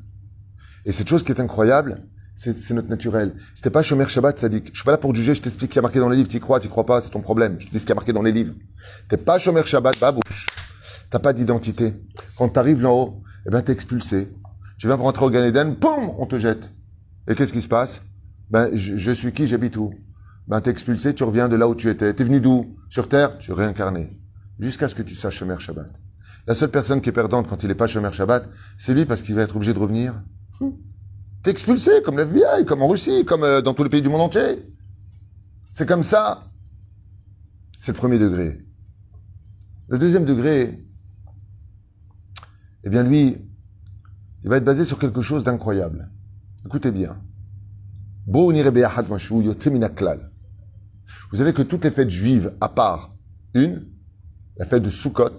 Et 0.87 0.93
cette 0.93 1.09
chose 1.09 1.23
qui 1.23 1.33
est 1.33 1.41
incroyable, 1.41 2.03
c'est 2.35 2.71
notre 2.73 2.89
naturel. 2.89 3.35
T'es 3.61 3.71
pas 3.71 3.83
Shomer 3.83 4.09
Shabbat, 4.09 4.39
ça 4.39 4.49
dit 4.49 4.63
je 4.65 4.77
suis 4.77 4.85
pas 4.85 4.93
là 4.93 4.99
pour 4.99 5.15
juger, 5.15 5.35
je 5.35 5.43
t'explique 5.43 5.71
ce 5.71 5.73
qui 5.75 5.79
a 5.79 5.83
marqué 5.83 5.99
dans 5.99 6.09
les 6.09 6.17
livres, 6.17 6.29
tu 6.29 6.39
crois, 6.39 6.61
tu 6.61 6.69
crois 6.69 6.87
pas, 6.87 7.01
c'est 7.01 7.11
ton 7.11 7.23
problème. 7.23 7.57
Je 7.59 7.67
te 7.67 7.73
dis 7.73 7.79
ce 7.79 7.87
qui 7.87 7.93
a 7.93 7.95
marqué 7.95 8.13
dans 8.13 8.23
les 8.23 8.33
livres. 8.33 8.55
T'es 9.09 9.17
pas 9.17 9.39
Shomer 9.39 9.63
Shabbat, 9.65 9.99
babouche. 9.99 10.47
T'as 11.11 11.19
pas 11.19 11.33
d'identité. 11.33 11.95
Quand 12.37 12.49
tu 12.49 12.59
arrives 12.59 12.83
là-haut, 12.83 13.23
eh 13.47 13.51
ben, 13.51 13.63
t'es 13.63 13.73
expulsé. 13.73 14.29
Tu 14.79 14.87
viens 14.87 14.97
pour 14.97 15.07
rentrer 15.07 15.25
au 15.25 15.31
Gan 15.31 15.45
Eden, 15.45 15.77
poum, 15.77 16.11
on 16.19 16.27
te 16.27 16.39
jette. 16.39 16.71
Et 17.29 17.35
qu'est-ce 17.35 17.53
qui 17.53 17.63
se 17.63 17.69
passe? 17.69 18.03
Ben, 18.51 18.71
je, 18.75 19.13
suis 19.13 19.33
qui, 19.33 19.47
j'habite 19.47 19.77
où? 19.77 19.93
Ben, 20.49 20.61
t'es 20.61 20.71
expulsé, 20.71 21.15
tu 21.15 21.25
reviens 21.25 21.49
de 21.49 21.57
là 21.57 21.69
où 21.69 21.75
tu 21.75 21.89
étais. 21.89 22.13
T'es 22.13 22.25
venu 22.25 22.41
d'où? 22.41 22.77
Sur 22.89 23.09
terre? 23.09 23.39
Tu 23.39 23.51
es 23.51 23.55
réincarné. 23.55 24.21
Jusqu'à 24.59 24.89
ce 24.89 24.95
que 24.95 25.03
tu 25.03 25.15
saches 25.15 25.39
Shomer 25.39 25.59
Shabbat. 25.59 25.91
La 26.47 26.55
seule 26.55 26.71
personne 26.71 27.01
qui 27.01 27.09
est 27.09 27.13
perdante 27.13 27.49
quand 27.49 27.63
il 27.63 27.69
n'est 27.69 27.75
pas 27.75 27.87
Shomer 27.87 28.13
Shabbat, 28.13 28.49
c'est 28.79 28.95
lui 28.95 29.05
parce 29.05 29.23
qu'il 29.23 29.35
va 29.35 29.43
être 29.43 29.57
obligé 29.57 29.75
de 29.75 29.79
revenir. 29.79 30.15
Hum. 30.61 30.75
T'es 31.43 31.51
expulsé, 31.51 32.03
comme 32.05 32.19
l'FBI, 32.19 32.65
comme 32.67 32.83
en 32.83 32.89
Russie, 32.89 33.25
comme 33.25 33.45
euh, 33.45 33.61
dans 33.61 33.75
tous 33.75 33.85
les 33.85 33.91
pays 33.91 34.03
du 34.03 34.09
monde 34.09 34.21
entier. 34.21 34.69
C'est 35.73 35.87
comme 35.87 36.05
ça. 36.05 36.45
C'est 37.79 37.93
le 37.93 37.97
premier 37.97 38.19
degré. 38.19 38.65
Le 39.89 39.99
deuxième 39.99 40.25
degré, 40.25 40.86
eh 42.87 42.89
bien 42.89 43.03
lui, 43.03 43.37
il 44.45 44.49
va 44.49 44.59
être 44.59 44.65
basé 44.65 44.85
sur 44.85 45.01
quelque 45.01 45.21
chose 45.21 45.43
d'incroyable. 45.43 46.09
Écoutez 46.65 46.93
bien. 46.93 47.21
Vous 48.29 48.53
savez 51.37 51.53
que 51.53 51.63
toutes 51.63 51.83
les 51.83 51.91
fêtes 51.91 52.11
juives, 52.11 52.55
à 52.61 52.69
part 52.69 53.17
une, 53.55 53.89
la 54.57 54.67
fête 54.67 54.85
de 54.85 54.91
Sukkot, 54.91 55.37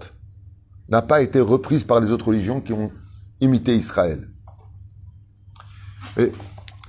n'a 0.90 1.00
pas 1.00 1.22
été 1.22 1.40
reprise 1.40 1.84
par 1.84 2.00
les 2.00 2.10
autres 2.10 2.28
religions 2.28 2.60
qui 2.60 2.74
ont 2.74 2.92
imité 3.40 3.74
Israël. 3.74 4.28
Et 6.18 6.30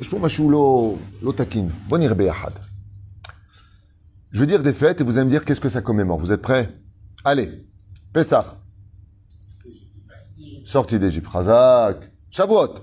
je 0.02 0.10
vais 4.42 4.46
dire 4.46 4.62
des 4.62 4.74
fêtes 4.74 5.00
et 5.00 5.04
vous 5.06 5.18
allez 5.18 5.26
me 5.26 5.30
dire 5.30 5.46
qu'est-ce 5.46 5.62
que 5.62 5.70
ça 5.70 5.82
commémore. 5.82 6.20
Vous 6.20 6.34
êtes 6.34 6.42
prêts? 6.42 6.82
Allez, 7.24 7.66
Pessah. 8.12 8.58
Sortie 10.70 11.00
d'Égypte, 11.00 11.26
Razak. 11.26 12.12
Shavuot. 12.30 12.76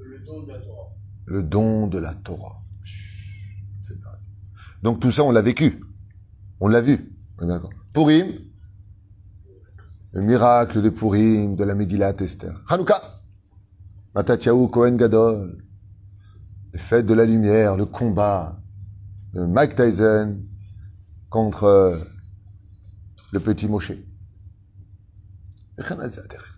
Le 0.00 0.18
don 0.26 0.42
de 0.42 0.48
la 0.50 0.58
Torah. 0.58 0.88
Le 1.24 1.42
don 1.44 1.86
de 1.86 1.98
la 2.00 2.14
Torah. 2.14 2.62
Donc 4.82 4.98
tout 4.98 5.12
ça, 5.12 5.22
on 5.22 5.30
l'a 5.30 5.40
vécu. 5.40 5.78
On 6.58 6.66
l'a 6.66 6.80
vu. 6.80 7.16
Purim. 7.92 8.26
Le 10.10 10.20
miracle 10.20 10.82
de 10.82 10.90
Purim, 10.90 11.54
de 11.54 11.62
la 11.62 11.76
Megillat 11.76 12.16
Esther. 12.18 12.60
Hanouka. 12.68 13.00
Matatiaou 14.16 14.66
Cohen 14.66 14.96
Gadol. 14.96 15.62
Les 16.72 16.80
fêtes 16.80 17.06
de 17.06 17.14
la 17.14 17.24
lumière, 17.24 17.76
le 17.76 17.86
combat 17.86 18.60
de 19.32 19.46
Mike 19.46 19.76
Tyson 19.76 20.40
contre 21.30 22.00
le 23.30 23.38
petit 23.38 23.68
Moshe 23.68 23.92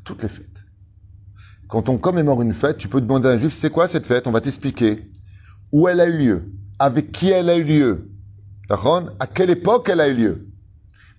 toutes 0.04 0.22
les 0.22 0.28
fêtes. 0.28 0.64
Quand 1.68 1.88
on 1.88 1.98
commémore 1.98 2.42
une 2.42 2.52
fête, 2.52 2.78
tu 2.78 2.88
peux 2.88 3.00
demander 3.00 3.28
à 3.28 3.32
un 3.32 3.38
juif, 3.38 3.52
c'est 3.52 3.70
quoi 3.70 3.86
cette 3.86 4.06
fête? 4.06 4.26
On 4.26 4.32
va 4.32 4.40
t'expliquer 4.40 5.06
où 5.72 5.88
elle 5.88 6.00
a 6.00 6.06
eu 6.06 6.18
lieu, 6.18 6.52
avec 6.78 7.12
qui 7.12 7.30
elle 7.30 7.48
a 7.48 7.56
eu 7.56 7.64
lieu, 7.64 8.10
à 8.68 9.26
quelle 9.26 9.50
époque 9.50 9.88
elle 9.88 10.00
a 10.00 10.08
eu 10.08 10.14
lieu, 10.14 10.48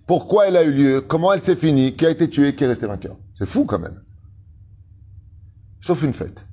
pourquoi 0.08 0.48
elle 0.48 0.58
a 0.58 0.64
eu 0.64 0.72
lieu, 0.72 1.02
comment 1.02 1.32
elle 1.32 1.42
s'est 1.42 1.56
finie, 1.56 1.96
qui 1.96 2.06
a 2.06 2.10
été 2.10 2.30
tué, 2.30 2.56
qui 2.56 2.64
est 2.64 2.68
resté 2.68 2.86
vainqueur? 2.88 3.18
C'est 3.34 3.46
fou 3.46 3.66
quand 3.66 3.80
même. 3.80 4.02
Sauf 5.80 6.04
une 6.04 6.14
fête. 6.14 6.46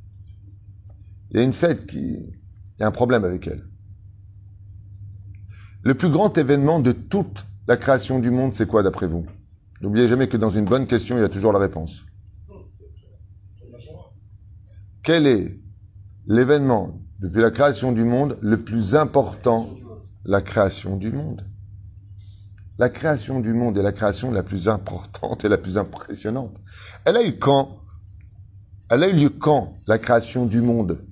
Il 1.30 1.38
y 1.38 1.40
a 1.40 1.42
une 1.42 1.52
fête 1.52 1.87
qui... 1.87 1.98
Il 1.98 2.80
y 2.80 2.84
a 2.84 2.87
un 2.87 2.92
problème 2.92 3.24
avec 3.24 3.46
elle. 3.48 3.64
Le 5.82 5.94
plus 5.94 6.08
grand 6.08 6.38
événement 6.38 6.80
de 6.80 6.92
toute 6.92 7.44
la 7.66 7.76
création 7.76 8.20
du 8.20 8.30
monde, 8.30 8.54
c'est 8.54 8.66
quoi 8.66 8.82
d'après 8.82 9.06
vous? 9.06 9.26
N'oubliez 9.80 10.08
jamais 10.08 10.28
que 10.28 10.36
dans 10.36 10.50
une 10.50 10.64
bonne 10.64 10.86
question, 10.86 11.16
il 11.16 11.20
y 11.20 11.24
a 11.24 11.28
toujours 11.28 11.52
la 11.52 11.60
réponse. 11.60 12.04
Quel 15.02 15.26
est 15.26 15.60
l'événement 16.26 17.00
depuis 17.20 17.40
la 17.40 17.50
création 17.50 17.92
du 17.92 18.04
monde 18.04 18.36
le 18.40 18.58
plus 18.58 18.94
important? 18.94 19.70
La 20.24 20.42
création 20.42 20.96
du 20.96 21.12
monde. 21.12 21.46
La 22.78 22.90
création 22.90 23.40
du 23.40 23.54
monde 23.54 23.78
est 23.78 23.82
la 23.82 23.92
création 23.92 24.30
la 24.30 24.42
plus 24.42 24.68
importante 24.68 25.44
et 25.44 25.48
la 25.48 25.58
plus 25.58 25.78
impressionnante. 25.78 26.54
Elle 27.04 27.16
a 27.16 27.24
eu 27.24 27.38
quand? 27.38 27.78
Elle 28.90 29.04
a 29.04 29.08
eu 29.08 29.14
lieu 29.14 29.30
quand 29.30 29.74
La 29.86 29.98
création 29.98 30.44
du 30.46 30.60
monde? 30.60 31.04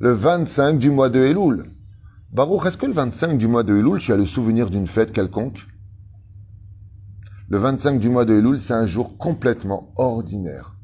Le 0.00 0.12
25 0.12 0.78
du 0.78 0.90
mois 0.90 1.08
de 1.08 1.20
Elul. 1.20 1.64
Baruch, 2.32 2.66
est-ce 2.66 2.76
que 2.76 2.86
le 2.86 2.92
25 2.92 3.38
du 3.38 3.46
mois 3.46 3.62
de 3.62 3.76
Elul, 3.76 4.00
tu 4.00 4.12
as 4.12 4.16
le 4.16 4.26
souvenir 4.26 4.70
d'une 4.70 4.86
fête 4.86 5.12
quelconque? 5.12 5.66
Le 7.48 7.58
25 7.58 8.00
du 8.00 8.08
mois 8.08 8.24
de 8.24 8.34
Elul, 8.34 8.58
c'est 8.58 8.72
un 8.72 8.86
jour 8.86 9.18
complètement 9.18 9.92
ordinaire. 9.96 10.76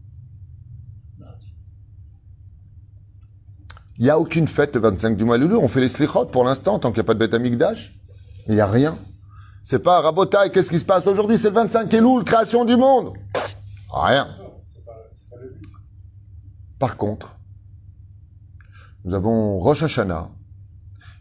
Il 3.96 4.04
n'y 4.04 4.10
a 4.10 4.18
aucune 4.18 4.48
fête 4.48 4.74
le 4.74 4.80
25 4.80 5.16
du 5.16 5.24
mois 5.24 5.38
de 5.38 5.44
Elul. 5.44 5.56
On 5.56 5.68
fait 5.68 5.80
les 5.80 5.88
slichot 5.88 6.26
pour 6.26 6.44
l'instant, 6.44 6.78
tant 6.78 6.88
qu'il 6.90 6.98
n'y 6.98 7.00
a 7.00 7.04
pas 7.04 7.14
de 7.14 7.18
bête 7.18 7.34
amigdash. 7.34 7.98
Il 8.48 8.54
n'y 8.54 8.60
a 8.60 8.66
rien. 8.66 8.96
C'est 9.62 9.78
pas 9.78 10.00
Rabotai, 10.00 10.50
qu'est-ce 10.52 10.70
qui 10.70 10.78
se 10.78 10.84
passe 10.84 11.06
aujourd'hui? 11.06 11.38
C'est 11.38 11.50
le 11.50 11.54
25 11.54 11.92
Elul, 11.92 12.24
création 12.24 12.64
du 12.64 12.76
monde. 12.76 13.12
Rien. 13.92 14.28
Par 16.78 16.96
contre, 16.96 17.36
nous 19.04 19.14
avons 19.14 19.58
Rosh 19.58 19.82
Hashanah. 19.82 20.30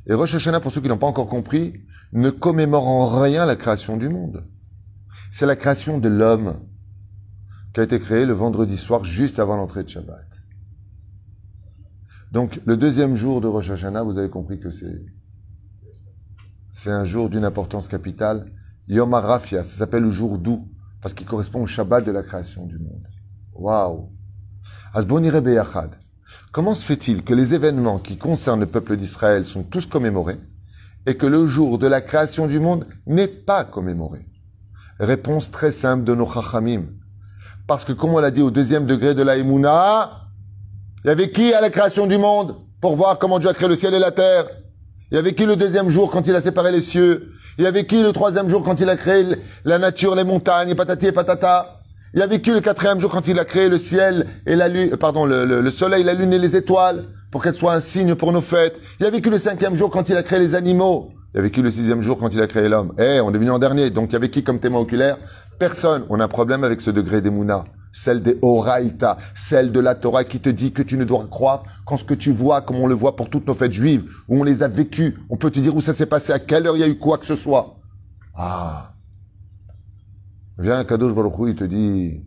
Et 0.08 0.13
Rosh 0.13 0.36
Hashanah, 0.36 0.60
pour 0.60 0.71
ceux 0.71 0.82
qui 0.82 0.88
n'ont 0.88 0.97
pas 0.97 1.08
encore 1.08 1.28
compris, 1.28 1.73
ne 2.13 2.30
commémore 2.30 2.88
en 2.88 3.19
rien 3.19 3.45
la 3.45 3.56
création 3.56 3.97
du 3.97 4.10
monde. 4.10 4.45
C'est 5.32 5.45
la 5.45 5.56
création 5.56 5.98
de 5.98 6.10
l'homme 6.10 6.60
qui 7.74 7.80
a 7.80 7.84
été 7.84 8.00
créé 8.00 8.26
le 8.26 8.34
vendredi 8.34 8.78
soir 8.78 9.04
juste 9.04 9.39
avant 9.39 9.56
l'entrée 9.56 9.84
de 9.84 9.89
Shabbat. 9.89 10.26
Donc, 12.32 12.60
le 12.65 12.78
deuxième 12.78 13.15
jour 13.15 13.41
de 13.41 13.48
Rosh 13.48 13.72
Hashanah, 13.72 14.04
vous 14.04 14.17
avez 14.17 14.30
compris 14.30 14.60
que 14.60 14.69
c'est, 14.69 15.06
un 16.91 17.06
jour 17.06 17.30
d'une 17.30 17.45
importance 17.45 17.88
capitale. 17.88 18.52
Yom 18.88 19.13
HaRafia, 19.13 19.63
ça 19.63 19.78
s'appelle 19.78 20.04
le 20.04 20.12
jour 20.12 20.38
doux, 20.38 20.67
parce 21.02 21.13
qu'il 21.13 21.28
correspond 21.28 21.63
au 21.63 21.65
Shabbat 21.65 22.06
de 22.06 22.12
la 22.12 22.24
création 22.24 22.65
du 22.65 22.78
monde. 22.78 23.08
Waouh! 23.54 24.12
Asbonire 24.93 25.41
Beyachad. 25.41 25.91
Comment 26.52 26.76
se 26.76 26.86
fait-il 26.86 27.24
que 27.24 27.34
les 27.34 27.56
événements 27.56 28.00
qui 28.00 28.17
concernent 28.17 28.60
le 28.60 28.65
peuple 28.65 28.95
d'Israël 28.98 29.45
sont 29.45 29.63
tous 29.63 29.86
commémorés 29.86 30.39
et 31.06 31.15
que 31.15 31.26
le 31.26 31.45
jour 31.45 31.80
de 31.80 31.88
la 31.88 32.02
création 32.02 32.48
du 32.48 32.60
monde 32.60 32.86
n'est 33.06 33.28
pas 33.28 33.65
commémoré? 33.65 34.26
Réponse 34.99 35.49
très 35.49 35.71
simple 35.71 36.03
de 36.03 36.13
nos 36.13 36.29
chachamim. 36.29 36.88
Parce 37.67 37.85
que 37.85 37.93
comme 37.93 38.09
on 38.09 38.19
l'a 38.19 38.31
dit 38.31 38.41
au 38.41 38.51
deuxième 38.51 38.85
degré 38.85 39.13
de 39.13 39.23
la 39.23 39.38
Emouna, 39.38 40.27
il 41.05 41.07
y 41.07 41.12
avait 41.12 41.31
qui 41.31 41.53
à 41.53 41.62
la 41.62 41.69
création 41.69 42.05
du 42.05 42.17
monde 42.17 42.57
pour 42.81 42.97
voir 42.97 43.17
comment 43.17 43.39
Dieu 43.39 43.49
a 43.49 43.53
créé 43.53 43.69
le 43.69 43.77
ciel 43.77 43.93
et 43.93 43.99
la 43.99 44.12
terre? 44.12 44.45
Il 45.09 45.15
y 45.15 45.17
avait 45.17 45.33
qui 45.33 45.45
le 45.45 45.55
deuxième 45.55 45.89
jour 45.89 46.12
quand 46.12 46.27
il 46.27 46.35
a 46.35 46.41
séparé 46.41 46.73
les 46.73 46.81
cieux? 46.81 47.31
Il 47.57 47.63
y 47.63 47.67
avait 47.67 47.85
qui 47.85 48.03
le 48.03 48.12
troisième 48.12 48.49
jour 48.49 48.62
quand 48.62 48.81
il 48.81 48.89
a 48.89 48.97
créé 48.97 49.25
la 49.63 49.79
nature, 49.79 50.15
les 50.15 50.25
montagnes, 50.25 50.75
patati 50.75 51.07
et 51.07 51.12
patata? 51.13 51.79
Il 52.13 52.19
y 52.19 52.23
avait 52.23 52.41
qui 52.41 52.51
le 52.51 52.59
quatrième 52.59 52.99
jour 52.99 53.09
quand 53.09 53.27
il 53.29 53.39
a 53.39 53.45
créé 53.45 53.69
le 53.69 53.77
ciel 53.77 54.27
et 54.45 54.55
la 54.57 54.67
lune, 54.67 54.97
pardon, 54.97 55.25
le, 55.25 55.45
le 55.45 55.71
soleil, 55.71 56.03
la 56.03 56.13
lune 56.13 56.33
et 56.33 56.39
les 56.39 56.57
étoiles 56.57 57.05
pour 57.31 57.41
qu'elles 57.41 57.53
soient 57.53 57.73
un 57.73 57.81
signe 57.81 58.15
pour 58.15 58.33
nos 58.33 58.41
fêtes? 58.41 58.81
Il 58.99 59.03
y 59.03 59.05
avait 59.05 59.21
qui 59.21 59.29
le 59.29 59.38
cinquième 59.38 59.75
jour 59.75 59.89
quand 59.91 60.09
il 60.09 60.17
a 60.17 60.23
créé 60.23 60.39
les 60.39 60.55
animaux? 60.55 61.13
Il 61.34 61.38
y 61.38 61.39
avait 61.39 61.52
qui 61.52 61.62
le 61.62 61.72
sixième 61.72 62.02
jour 62.02 62.18
quand 62.18 62.34
il 62.34 62.42
a 62.42 62.48
créé 62.48 62.70
l'homme? 62.70 62.94
Eh, 62.98 63.20
on 63.22 63.32
est 63.34 63.38
venu 63.38 63.52
en 63.52 63.60
dernier, 63.60 63.89
donc 63.89 64.10
il 64.10 64.13
y 64.13 64.15
avait 64.15 64.30
qui 64.30 64.44
comme 64.44 64.60
témoin 64.60 64.82
oculaire? 64.82 65.18
Personne. 65.60 66.06
On 66.10 66.20
a 66.20 66.24
un 66.24 66.28
problème 66.28 66.63
avec 66.63 66.82
ce 66.82 66.89
degré 66.89 67.22
d'Emouna. 67.22 67.65
celle 67.92 68.22
des 68.22 68.38
Horaïta, 68.42 69.18
celle 69.36 69.72
de 69.72 69.80
la 69.80 69.96
Torah 69.96 70.24
qui 70.24 70.39
te 70.39 70.50
dit 70.50 70.72
que 70.72 70.82
tu 70.82 70.98
ne 70.98 71.04
dois 71.04 71.28
croire 71.28 71.63
qu'en 71.86 71.98
ce 71.98 72.04
que 72.04 72.13
tu 72.13 72.32
vois, 72.32 72.62
comme 72.62 72.78
on 72.78 72.88
le 72.88 72.96
voit 72.96 73.15
pour 73.15 73.30
toutes 73.30 73.48
nos 73.48 73.56
fêtes 73.56 73.72
juives, 73.72 74.10
où 74.28 74.39
on 74.39 74.44
les 74.44 74.63
a 74.63 74.68
vécues. 74.68 75.18
On 75.30 75.38
peut 75.38 75.52
te 75.52 75.60
dire 75.60 75.76
où 75.76 75.82
ça 75.82 75.94
s'est 75.94 76.06
passé, 76.06 76.32
à 76.32 76.39
quelle 76.39 76.68
heure 76.68 76.78
il 76.78 76.80
y 76.80 76.84
a 76.84 76.88
eu 76.88 76.98
quoi 76.98 77.18
que 77.18 77.26
ce 77.26 77.36
soit. 77.36 77.78
Ah. 78.36 78.94
Viens, 80.58 80.84
Kadosh 80.84 81.13
Baruch 81.13 81.39
Hu, 81.39 81.50
il 81.50 81.56
te 81.56 81.63
dit, 81.63 82.22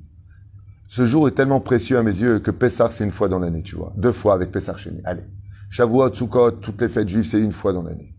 ce 0.88 1.06
jour 1.06 1.28
est 1.28 1.32
tellement 1.32 1.60
précieux 1.60 1.98
à 1.98 2.02
mes 2.02 2.10
yeux 2.10 2.38
que 2.38 2.50
Pessah, 2.50 2.90
c'est 2.90 3.04
une 3.04 3.10
fois 3.10 3.28
dans 3.28 3.38
l'année, 3.38 3.62
tu 3.62 3.76
vois. 3.76 3.92
Deux 3.96 4.12
fois 4.12 4.34
avec 4.34 4.50
Pessah 4.50 4.76
Sheni. 4.76 5.00
Allez. 5.04 5.24
Shavuot, 5.70 6.12
Sukkot, 6.12 6.52
toutes 6.52 6.80
les 6.82 6.88
fêtes 6.88 7.08
juives, 7.08 7.26
c'est 7.26 7.40
une 7.40 7.52
fois 7.52 7.72
dans 7.72 7.82
l'année. 7.82 8.14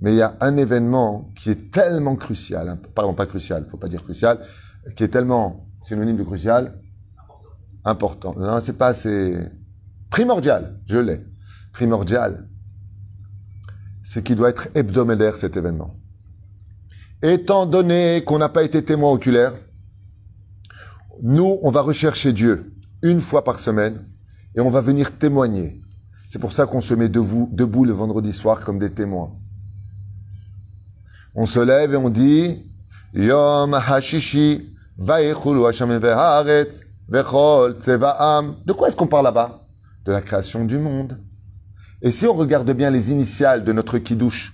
Mais 0.00 0.12
il 0.12 0.16
y 0.16 0.22
a 0.22 0.36
un 0.40 0.56
événement 0.56 1.30
qui 1.36 1.50
est 1.50 1.70
tellement 1.70 2.16
crucial, 2.16 2.68
hein, 2.68 2.78
pardon, 2.94 3.14
pas 3.14 3.26
crucial, 3.26 3.66
faut 3.70 3.76
pas 3.76 3.88
dire 3.88 4.02
crucial, 4.02 4.40
qui 4.96 5.04
est 5.04 5.08
tellement 5.08 5.66
synonyme 5.82 6.16
de 6.16 6.22
crucial, 6.22 6.80
important. 7.84 8.34
Non, 8.38 8.60
c'est 8.62 8.78
pas 8.78 8.88
assez 8.88 9.36
primordial, 10.08 10.80
je 10.86 10.98
l'ai. 10.98 11.20
Primordial, 11.72 12.48
c'est 14.02 14.24
qu'il 14.24 14.36
doit 14.36 14.48
être 14.48 14.68
hebdomadaire 14.74 15.36
cet 15.36 15.56
événement. 15.56 15.92
Étant 17.22 17.66
donné 17.66 18.24
qu'on 18.24 18.38
n'a 18.38 18.48
pas 18.48 18.62
été 18.62 18.82
témoin 18.82 19.12
oculaire, 19.12 19.52
nous, 21.22 21.58
on 21.62 21.70
va 21.70 21.82
rechercher 21.82 22.32
Dieu 22.32 22.74
une 23.02 23.20
fois 23.20 23.44
par 23.44 23.58
semaine 23.58 24.06
et 24.56 24.60
on 24.60 24.70
va 24.70 24.80
venir 24.80 25.16
témoigner. 25.18 25.82
C'est 26.26 26.38
pour 26.38 26.52
ça 26.52 26.64
qu'on 26.64 26.80
se 26.80 26.94
met 26.94 27.08
debout, 27.08 27.50
debout 27.52 27.84
le 27.84 27.92
vendredi 27.92 28.32
soir 28.32 28.64
comme 28.64 28.78
des 28.78 28.90
témoins. 28.90 29.36
On 31.34 31.46
se 31.46 31.60
lève 31.60 31.94
et 31.94 31.96
on 31.96 32.10
dit 32.10 32.62
Yom 33.14 33.74
Hashishi 33.74 34.70
de 35.00 35.32
quoi 38.72 38.88
est-ce 38.88 38.96
qu'on 38.96 39.06
parle 39.06 39.24
là-bas? 39.24 39.66
De 40.04 40.12
la 40.12 40.20
création 40.20 40.66
du 40.66 40.76
monde. 40.76 41.18
Et 42.02 42.10
si 42.10 42.26
on 42.26 42.34
regarde 42.34 42.70
bien 42.72 42.90
les 42.90 43.10
initiales 43.10 43.64
de 43.64 43.72
notre 43.72 43.96
kiddush, 43.96 44.52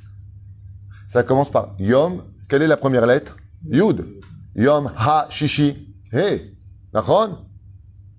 ça 1.08 1.24
commence 1.24 1.50
par 1.50 1.74
Yom. 1.80 2.22
Quelle 2.48 2.62
est 2.62 2.68
la 2.68 2.76
première 2.76 3.06
lettre? 3.06 3.36
Yud. 3.68 4.06
Yom 4.54 4.92
Ha 4.96 5.26
Shishi. 5.30 5.88
Hey. 6.12 6.56
Nachon 6.94 7.38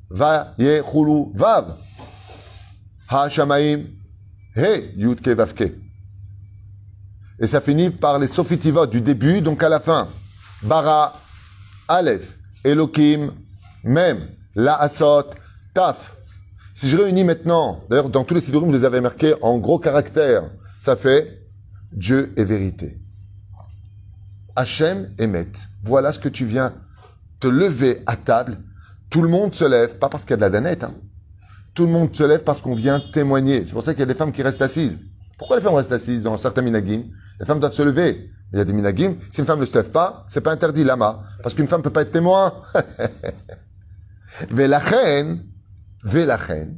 Va 0.09 0.53
Vav. 0.57 1.77
Ha 3.09 3.29
Shamaim. 3.29 3.85
Hey. 4.53 4.91
Yud 4.97 5.21
Ke 5.21 5.33
Et 7.39 7.47
ça 7.47 7.61
finit 7.61 7.89
par 7.89 8.19
les 8.19 8.27
sofitivot 8.27 8.87
du 8.87 9.01
début, 9.01 9.41
donc 9.41 9.61
à 9.63 9.69
la 9.69 9.79
fin. 9.79 10.07
Bara 10.63 11.13
Aleph. 11.87 12.37
Elohim, 12.63 13.31
même, 13.83 14.27
la 14.55 14.75
asot, 14.75 15.27
taf. 15.73 16.15
Si 16.73 16.89
je 16.89 16.97
réunis 16.97 17.23
maintenant, 17.23 17.83
d'ailleurs 17.89 18.09
dans 18.09 18.23
tous 18.23 18.33
les 18.33 18.41
sidurim, 18.41 18.67
vous 18.67 18.73
les 18.73 18.85
avez 18.85 19.01
marqués 19.01 19.35
en 19.41 19.57
gros 19.57 19.79
caractères, 19.79 20.49
ça 20.79 20.95
fait 20.95 21.43
Dieu 21.91 22.33
est 22.35 22.43
vérité. 22.43 22.99
Hachem 24.55 25.13
Emet. 25.17 25.51
Voilà 25.83 26.11
ce 26.11 26.19
que 26.19 26.29
tu 26.29 26.45
viens 26.45 26.73
te 27.39 27.47
lever 27.47 28.01
à 28.05 28.15
table. 28.15 28.57
Tout 29.09 29.21
le 29.21 29.29
monde 29.29 29.53
se 29.53 29.63
lève, 29.63 29.97
pas 29.97 30.09
parce 30.09 30.23
qu'il 30.23 30.31
y 30.31 30.33
a 30.33 30.37
de 30.37 30.41
la 30.41 30.49
danette, 30.49 30.83
hein. 30.83 30.95
Tout 31.73 31.85
le 31.85 31.91
monde 31.91 32.13
se 32.15 32.23
lève 32.23 32.43
parce 32.43 32.59
qu'on 32.59 32.73
vient 32.73 32.99
témoigner. 32.99 33.65
C'est 33.65 33.73
pour 33.73 33.83
ça 33.83 33.93
qu'il 33.93 33.99
y 33.99 34.03
a 34.03 34.07
des 34.07 34.15
femmes 34.15 34.31
qui 34.31 34.41
restent 34.41 34.63
assises. 34.63 34.97
Pourquoi 35.37 35.57
les 35.57 35.61
femmes 35.61 35.75
restent 35.75 35.91
assises 35.91 36.23
dans 36.23 36.35
certains 36.37 36.63
minagim? 36.63 37.03
Les 37.39 37.45
femmes 37.45 37.59
doivent 37.59 37.73
se 37.73 37.83
lever. 37.83 38.31
Il 38.53 38.57
y 38.57 38.61
a 38.61 38.65
des 38.65 38.73
minagim. 38.73 39.15
Si 39.31 39.41
une 39.41 39.45
femme 39.45 39.59
ne 39.59 39.65
se 39.65 39.77
lève 39.77 39.91
pas, 39.91 40.25
c'est 40.27 40.41
pas 40.41 40.51
interdit, 40.51 40.83
lama. 40.83 41.21
Parce 41.43 41.53
qu'une 41.53 41.67
femme 41.67 41.81
peut 41.81 41.89
pas 41.89 42.01
être 42.01 42.11
témoin. 42.11 42.53
Velachen, 44.49 45.43
Velachen. 46.03 46.75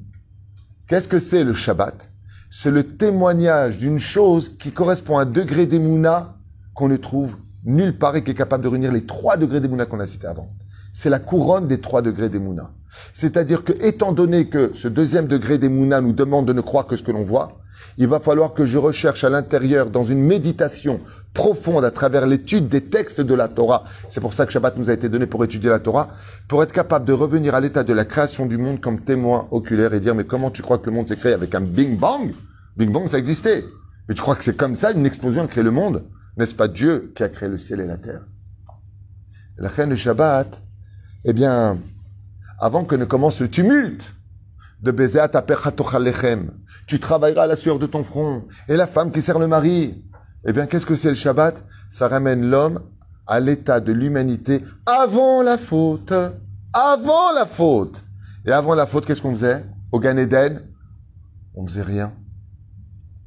Qu'est-ce 0.88 1.08
que 1.08 1.20
c'est 1.20 1.44
le 1.44 1.54
Shabbat? 1.54 2.10
C'est 2.50 2.72
le 2.72 2.84
témoignage 2.84 3.78
d'une 3.78 4.00
chose 4.00 4.58
qui 4.58 4.72
correspond 4.72 5.20
à 5.20 5.22
un 5.22 5.26
degré 5.26 5.68
d'émouna 5.68 6.36
qu'on 6.74 6.88
ne 6.88 6.98
trouve 6.98 7.36
nulle 7.64 7.98
part 7.98 8.16
et 8.16 8.24
qui 8.24 8.32
est 8.32 8.36
capable 8.36 8.64
de 8.64 8.70
réunir 8.70 8.92
les 8.92 9.06
trois 9.06 9.38
degrés 9.38 9.62
d'émouna 9.62 9.86
qu'on 9.86 10.00
a 10.00 10.08
cités 10.08 10.28
avant. 10.28 10.50
C'est 10.92 11.12
la 11.12 11.20
couronne 11.20 11.68
des 11.68 11.80
trois 11.80 12.02
degrés 12.02 12.30
d'émouna. 12.30 12.72
C'est-à-dire 13.14 13.64
que, 13.64 13.74
étant 13.84 14.14
donné 14.14 14.50
que 14.50 14.72
ce 14.74 14.88
deuxième 14.88 15.28
degré 15.28 15.60
d'émouna 15.60 16.02
nous 16.02 16.14
demande 16.14 16.48
de 16.48 16.54
ne 16.54 16.62
croire 16.62 16.88
que 16.88 16.96
ce 16.96 17.04
que 17.04 17.12
l'on 17.12 17.24
voit, 17.24 17.60
il 18.00 18.08
va 18.08 18.22
falloir 18.22 18.54
que 18.54 18.66
je 18.66 18.78
recherche 18.78 19.26
à 19.26 19.30
l'intérieur, 19.30 19.90
dans 19.90 20.06
une 20.06 20.22
méditation 20.22 21.02
profonde 21.34 21.84
à 21.84 21.92
travers 21.92 22.26
l'étude 22.26 22.70
des 22.70 22.86
textes 22.86 23.20
de 23.20 23.34
la 23.34 23.50
Torah. 23.50 23.84
C'est 24.10 24.22
pour 24.22 24.32
ça 24.34 24.46
que 24.46 24.54
Shabbat 24.54 24.78
nous 24.78 24.90
a 24.90 24.94
été 24.94 25.10
donné 25.10 25.28
pour 25.28 25.44
étudier 25.44 25.70
la 25.70 25.80
Torah, 25.80 26.08
pour 26.48 26.64
être 26.64 26.72
capable 26.72 27.04
de 27.04 27.12
revenir 27.12 27.56
à 27.56 27.60
l'état 27.60 27.84
de 27.84 27.92
la 27.92 28.06
création 28.06 28.46
du 28.46 28.58
monde 28.58 28.80
comme 28.80 29.02
témoin 29.02 29.50
oculaire 29.52 29.94
et 29.94 30.00
dire, 30.00 30.16
mais 30.16 30.24
comment 30.24 30.50
tu 30.50 30.62
crois 30.62 30.78
que 30.78 30.86
le 30.86 30.94
monde 30.94 31.10
s'est 31.10 31.18
créé 31.18 31.34
avec 31.34 31.54
un 31.54 31.60
Big 31.60 32.00
Bang? 32.00 32.34
Big 32.78 32.90
Bang, 32.90 33.06
ça 33.10 33.18
existait. 33.18 33.66
Mais 34.08 34.16
tu 34.16 34.22
crois 34.22 34.38
que 34.38 34.46
c'est 34.46 34.56
comme 34.56 34.76
ça, 34.76 34.92
une 34.92 35.06
explosion 35.06 35.44
a 35.44 35.48
créé 35.48 35.64
le 35.64 35.72
monde? 35.72 36.06
N'est-ce 36.38 36.56
pas 36.56 36.70
Dieu 36.70 37.12
qui 37.14 37.24
a 37.24 37.28
créé 37.28 37.50
le 37.50 37.58
ciel 37.58 37.82
et 37.82 37.86
la 37.86 37.98
terre? 37.98 38.22
La 39.58 39.68
reine 39.68 39.90
de 39.90 39.96
Shabbat, 39.96 40.62
eh 41.26 41.34
bien, 41.34 41.78
avant 42.60 42.86
que 42.86 42.96
ne 42.96 43.04
commence 43.04 43.42
le 43.42 43.50
tumulte, 43.50 44.06
de 44.82 44.92
baiser 44.92 45.20
à 45.20 45.28
Tu 46.90 47.00
travailleras 47.00 47.44
à 47.44 47.48
la 47.48 47.56
sueur 47.56 47.78
de 47.78 47.86
ton 47.86 48.04
front. 48.04 48.48
Et 48.68 48.76
la 48.76 48.88
femme 48.88 49.12
qui 49.12 49.22
sert 49.22 49.38
le 49.38 49.46
mari. 49.46 50.04
Eh 50.44 50.54
bien, 50.54 50.66
qu'est-ce 50.66 50.88
que 50.88 50.96
c'est 50.96 51.10
le 51.10 51.16
Shabbat? 51.16 51.64
Ça 51.92 52.08
ramène 52.08 52.50
l'homme 52.50 52.82
à 53.28 53.40
l'état 53.40 53.80
de 53.80 53.92
l'humanité 53.92 54.66
avant 54.88 55.44
la 55.44 55.60
faute. 55.60 56.12
Avant 56.74 57.32
la 57.36 57.46
faute. 57.46 58.04
Et 58.44 58.52
avant 58.52 58.74
la 58.74 58.88
faute, 58.88 59.06
qu'est-ce 59.06 59.22
qu'on 59.22 59.36
faisait? 59.36 59.64
Au 59.92 60.00
Gan 60.00 60.18
Eden 60.18 60.64
On 61.54 61.68
faisait 61.68 61.84
rien. 61.84 62.12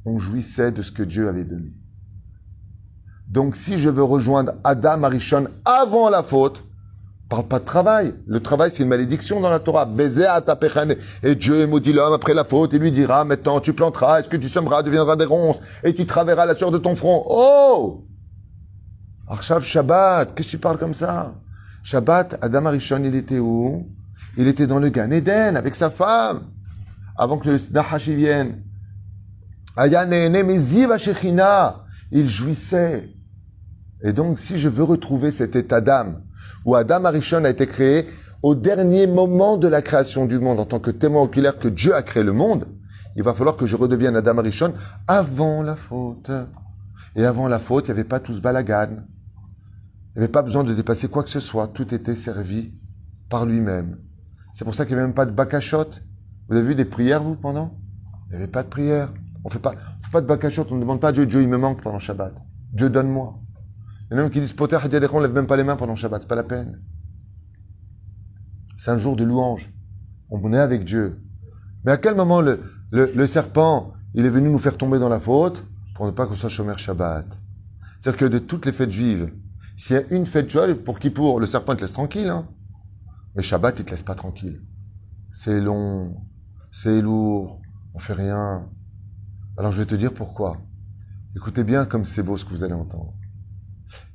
On 0.03 0.19
jouissait 0.19 0.73
de 0.73 0.81
ce 0.81 0.91
que 0.91 1.03
Dieu 1.03 1.29
avait 1.29 1.45
donné. 1.45 1.71
Donc, 3.29 3.55
si 3.55 3.79
je 3.79 3.89
veux 3.89 4.03
rejoindre 4.03 4.55
Adam 4.65 5.03
Arishon 5.03 5.47
avant 5.63 6.09
la 6.09 6.21
faute, 6.21 6.65
parle 7.33 7.47
pas 7.47 7.59
de 7.59 7.65
travail. 7.65 8.13
Le 8.27 8.39
travail, 8.39 8.69
c'est 8.71 8.83
une 8.83 8.89
malédiction 8.89 9.41
dans 9.41 9.49
la 9.49 9.59
Torah. 9.59 9.89
Et 11.23 11.35
Dieu 11.35 11.65
maudit 11.65 11.91
l'homme 11.91 12.13
après 12.13 12.35
la 12.35 12.43
faute. 12.43 12.73
Il 12.73 12.79
lui 12.79 12.91
dira, 12.91 13.25
maintenant, 13.25 13.59
tu 13.59 13.73
planteras, 13.73 14.19
est-ce 14.19 14.29
que 14.29 14.37
tu 14.37 14.49
semeras, 14.49 14.83
deviendras 14.83 15.15
des 15.15 15.25
ronces, 15.25 15.59
et 15.83 15.95
tu 15.95 16.05
travailleras 16.05 16.45
la 16.45 16.53
sueur 16.53 16.69
de 16.69 16.77
ton 16.77 16.95
front. 16.95 17.23
Oh! 17.27 18.05
Arshav 19.27 19.63
Shabbat, 19.63 20.35
qu'est-ce 20.35 20.49
que 20.49 20.51
tu 20.51 20.57
parles 20.59 20.77
comme 20.77 20.93
ça? 20.93 21.33
Shabbat, 21.81 22.37
Adam 22.41 22.67
Arishon, 22.67 23.03
il 23.03 23.15
était 23.15 23.39
où? 23.39 23.87
Il 24.37 24.47
était 24.47 24.67
dans 24.67 24.79
le 24.79 24.89
Gan 24.89 25.09
avec 25.55 25.73
sa 25.73 25.89
femme. 25.89 26.41
Avant 27.17 27.37
que 27.37 27.49
le 27.49 27.59
Nahashi 27.71 28.15
vienne. 28.15 28.61
Il 32.11 32.29
jouissait. 32.29 33.09
Et 34.03 34.13
donc, 34.13 34.37
si 34.37 34.59
je 34.59 34.69
veux 34.69 34.83
retrouver 34.83 35.31
cet 35.31 35.55
état 35.55 35.81
d'âme, 35.81 36.21
où 36.65 36.75
Adam 36.75 37.05
Arishon 37.05 37.43
a 37.45 37.49
été 37.49 37.67
créé 37.67 38.07
au 38.41 38.55
dernier 38.55 39.07
moment 39.07 39.57
de 39.57 39.67
la 39.67 39.81
création 39.81 40.25
du 40.25 40.39
monde, 40.39 40.59
en 40.59 40.65
tant 40.65 40.79
que 40.79 40.91
témoin 40.91 41.21
oculaire 41.21 41.57
que 41.57 41.69
Dieu 41.69 41.95
a 41.95 42.01
créé 42.01 42.23
le 42.23 42.33
monde, 42.33 42.65
il 43.15 43.23
va 43.23 43.33
falloir 43.33 43.55
que 43.55 43.65
je 43.65 43.75
redevienne 43.75 44.15
Adam 44.15 44.39
Arishon 44.39 44.73
avant 45.07 45.61
la 45.61 45.75
faute. 45.75 46.31
Et 47.15 47.25
avant 47.25 47.47
la 47.47 47.59
faute, 47.59 47.87
il 47.87 47.91
n'y 47.91 47.99
avait 47.99 48.07
pas 48.07 48.19
tout 48.19 48.33
ce 48.33 48.41
balagan. 48.41 48.89
Il 50.15 50.19
n'y 50.19 50.23
avait 50.23 50.31
pas 50.31 50.41
besoin 50.41 50.63
de 50.63 50.73
dépasser 50.73 51.07
quoi 51.07 51.23
que 51.23 51.29
ce 51.29 51.39
soit. 51.39 51.67
Tout 51.67 51.93
était 51.93 52.15
servi 52.15 52.73
par 53.29 53.45
lui-même. 53.45 53.99
C'est 54.53 54.65
pour 54.65 54.75
ça 54.75 54.85
qu'il 54.85 54.95
n'y 54.95 54.99
avait 54.99 55.07
même 55.07 55.15
pas 55.15 55.25
de 55.25 55.31
bakashot. 55.31 55.89
Vous 56.49 56.55
avez 56.55 56.67
vu 56.67 56.75
des 56.75 56.85
prières, 56.85 57.23
vous, 57.23 57.35
pendant? 57.35 57.77
Il 58.27 58.31
n'y 58.31 58.35
avait 58.37 58.51
pas 58.51 58.63
de 58.63 58.67
prière. 58.67 59.13
On 59.43 59.49
ne 59.49 59.53
fait 59.53 59.59
pas, 59.59 59.71
fait 59.71 60.11
pas 60.11 60.21
de 60.21 60.27
bakashot. 60.27 60.65
On 60.71 60.75
ne 60.75 60.81
demande 60.81 60.99
pas 60.99 61.09
à 61.09 61.11
Dieu, 61.11 61.25
Dieu, 61.25 61.41
il 61.41 61.49
me 61.49 61.57
manque 61.57 61.81
pendant 61.81 61.99
Shabbat. 61.99 62.33
Dieu, 62.73 62.89
donne-moi. 62.89 63.42
Il 64.13 64.17
y 64.17 64.19
en 64.19 64.19
a 64.19 64.23
même 64.25 64.31
qui 64.31 64.41
disent 64.41 64.53
Poter 64.53 64.77
on 65.11 65.19
lève 65.21 65.33
même 65.33 65.47
pas 65.47 65.57
les 65.57 65.63
mains 65.63 65.75
pendant 65.75 65.95
Shabbat, 65.95 66.21
c'est 66.21 66.27
pas 66.27 66.35
la 66.35 66.43
peine. 66.43 66.79
C'est 68.77 68.91
un 68.91 68.99
jour 68.99 69.15
de 69.15 69.23
louange. 69.23 69.73
On 70.29 70.53
est 70.53 70.59
avec 70.59 70.85
Dieu. 70.85 71.19
Mais 71.83 71.93
à 71.93 71.97
quel 71.97 72.13
moment 72.13 72.39
le, 72.39 72.61
le, 72.91 73.25
serpent, 73.25 73.91
il 74.13 74.27
est 74.27 74.29
venu 74.29 74.51
nous 74.51 74.59
faire 74.59 74.77
tomber 74.77 74.99
dans 74.99 75.09
la 75.09 75.19
faute 75.19 75.65
pour 75.95 76.05
ne 76.05 76.11
pas 76.11 76.27
qu'on 76.27 76.35
soit 76.35 76.49
chômeur 76.49 76.77
Shabbat? 76.77 77.25
C'est-à-dire 77.99 78.19
que 78.19 78.25
de 78.25 78.37
toutes 78.37 78.67
les 78.67 78.71
fêtes 78.71 78.91
juives, 78.91 79.33
s'il 79.75 79.95
y 79.95 79.99
a 79.99 80.03
une 80.11 80.27
fête 80.27 80.47
juive, 80.47 80.83
pour 80.83 80.99
qui 80.99 81.09
pour? 81.09 81.39
Le 81.39 81.47
serpent, 81.47 81.75
te 81.75 81.81
laisse 81.81 81.93
tranquille. 81.93 82.29
Hein 82.29 82.47
Mais 83.35 83.41
Shabbat, 83.41 83.79
il 83.79 83.85
te 83.85 83.89
laisse 83.89 84.03
pas 84.03 84.13
tranquille. 84.13 84.61
C'est 85.31 85.59
long, 85.59 86.21
c'est 86.71 87.01
lourd, 87.01 87.63
on 87.95 87.97
fait 87.97 88.13
rien. 88.13 88.69
Alors 89.57 89.71
je 89.71 89.79
vais 89.79 89.87
te 89.87 89.95
dire 89.95 90.13
pourquoi. 90.13 90.61
Écoutez 91.35 91.63
bien 91.63 91.85
comme 91.85 92.05
c'est 92.05 92.21
beau 92.21 92.37
ce 92.37 92.45
que 92.45 92.51
vous 92.51 92.63
allez 92.63 92.75
entendre. 92.75 93.15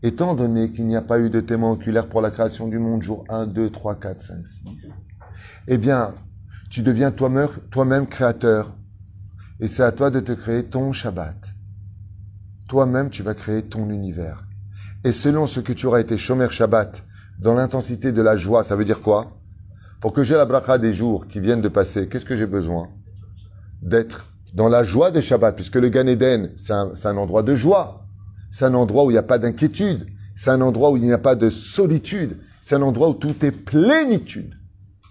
Étant 0.03 0.35
donné 0.35 0.71
qu'il 0.73 0.87
n'y 0.87 0.97
a 0.97 1.03
pas 1.03 1.19
eu 1.19 1.31
de 1.31 1.41
témoin 1.41 1.73
oculaire 1.73 2.09
pour 2.09 2.21
la 2.21 2.31
création 2.31 2.69
du 2.69 2.79
monde, 2.79 3.03
jour 3.03 3.25
1, 3.29 3.47
2, 3.47 3.71
3, 3.71 3.97
4, 3.97 4.21
5, 4.21 4.47
6, 4.47 4.93
eh 5.69 5.79
bien, 5.79 6.15
tu 6.71 6.83
deviens 6.83 7.11
toi-même 7.11 8.07
créateur. 8.07 8.75
Et 9.61 9.69
c'est 9.69 9.83
à 9.83 9.93
toi 9.93 10.11
de 10.11 10.21
te 10.21 10.33
créer 10.33 10.65
ton 10.65 10.93
Shabbat. 10.93 11.37
Toi-même, 12.69 13.11
tu 13.11 13.23
vas 13.23 13.35
créer 13.35 13.63
ton 13.63 13.91
univers. 13.91 14.45
Et 15.05 15.13
selon 15.13 15.47
ce 15.47 15.61
que 15.61 15.73
tu 15.73 15.87
auras 15.87 16.01
été 16.01 16.17
Shomer 16.17 16.51
Shabbat, 16.51 17.05
dans 17.39 17.55
l'intensité 17.55 18.13
de 18.13 18.23
la 18.23 18.37
joie, 18.37 18.65
ça 18.65 18.77
veut 18.77 18.85
dire 18.85 19.01
quoi? 19.01 19.41
Pour 20.01 20.13
que 20.13 20.25
j'ai 20.25 20.35
la 20.35 20.47
bracha 20.47 20.79
des 20.79 20.93
jours 20.93 21.27
qui 21.27 21.41
viennent 21.41 21.61
de 21.61 21.69
passer, 21.69 22.09
qu'est-ce 22.09 22.25
que 22.25 22.37
j'ai 22.37 22.47
besoin? 22.47 22.89
D'être 23.83 24.33
dans 24.55 24.69
la 24.69 24.85
joie 24.85 25.11
de 25.11 25.21
Shabbat, 25.21 25.55
puisque 25.55 25.77
le 25.77 25.89
Gan 25.89 26.07
Eden, 26.07 26.51
c'est 26.57 26.73
un, 26.73 26.93
un 27.05 27.17
endroit 27.17 27.43
de 27.43 27.55
joie. 27.55 28.08
C'est 28.51 28.65
un 28.65 28.75
endroit 28.75 29.05
où 29.05 29.11
il 29.11 29.15
n'y 29.15 29.19
a 29.19 29.23
pas 29.23 29.39
d'inquiétude. 29.39 30.07
C'est 30.37 30.51
un 30.51 30.61
endroit 30.61 30.91
où 30.91 30.97
il 30.97 31.03
n'y 31.03 31.13
a 31.13 31.19
pas 31.19 31.35
de 31.35 31.51
solitude. 31.51 32.39
C'est 32.61 32.75
un 32.75 32.83
endroit 32.83 33.09
où 33.09 33.15
tout 33.15 33.45
est 33.45 33.51
plénitude. 33.51 34.55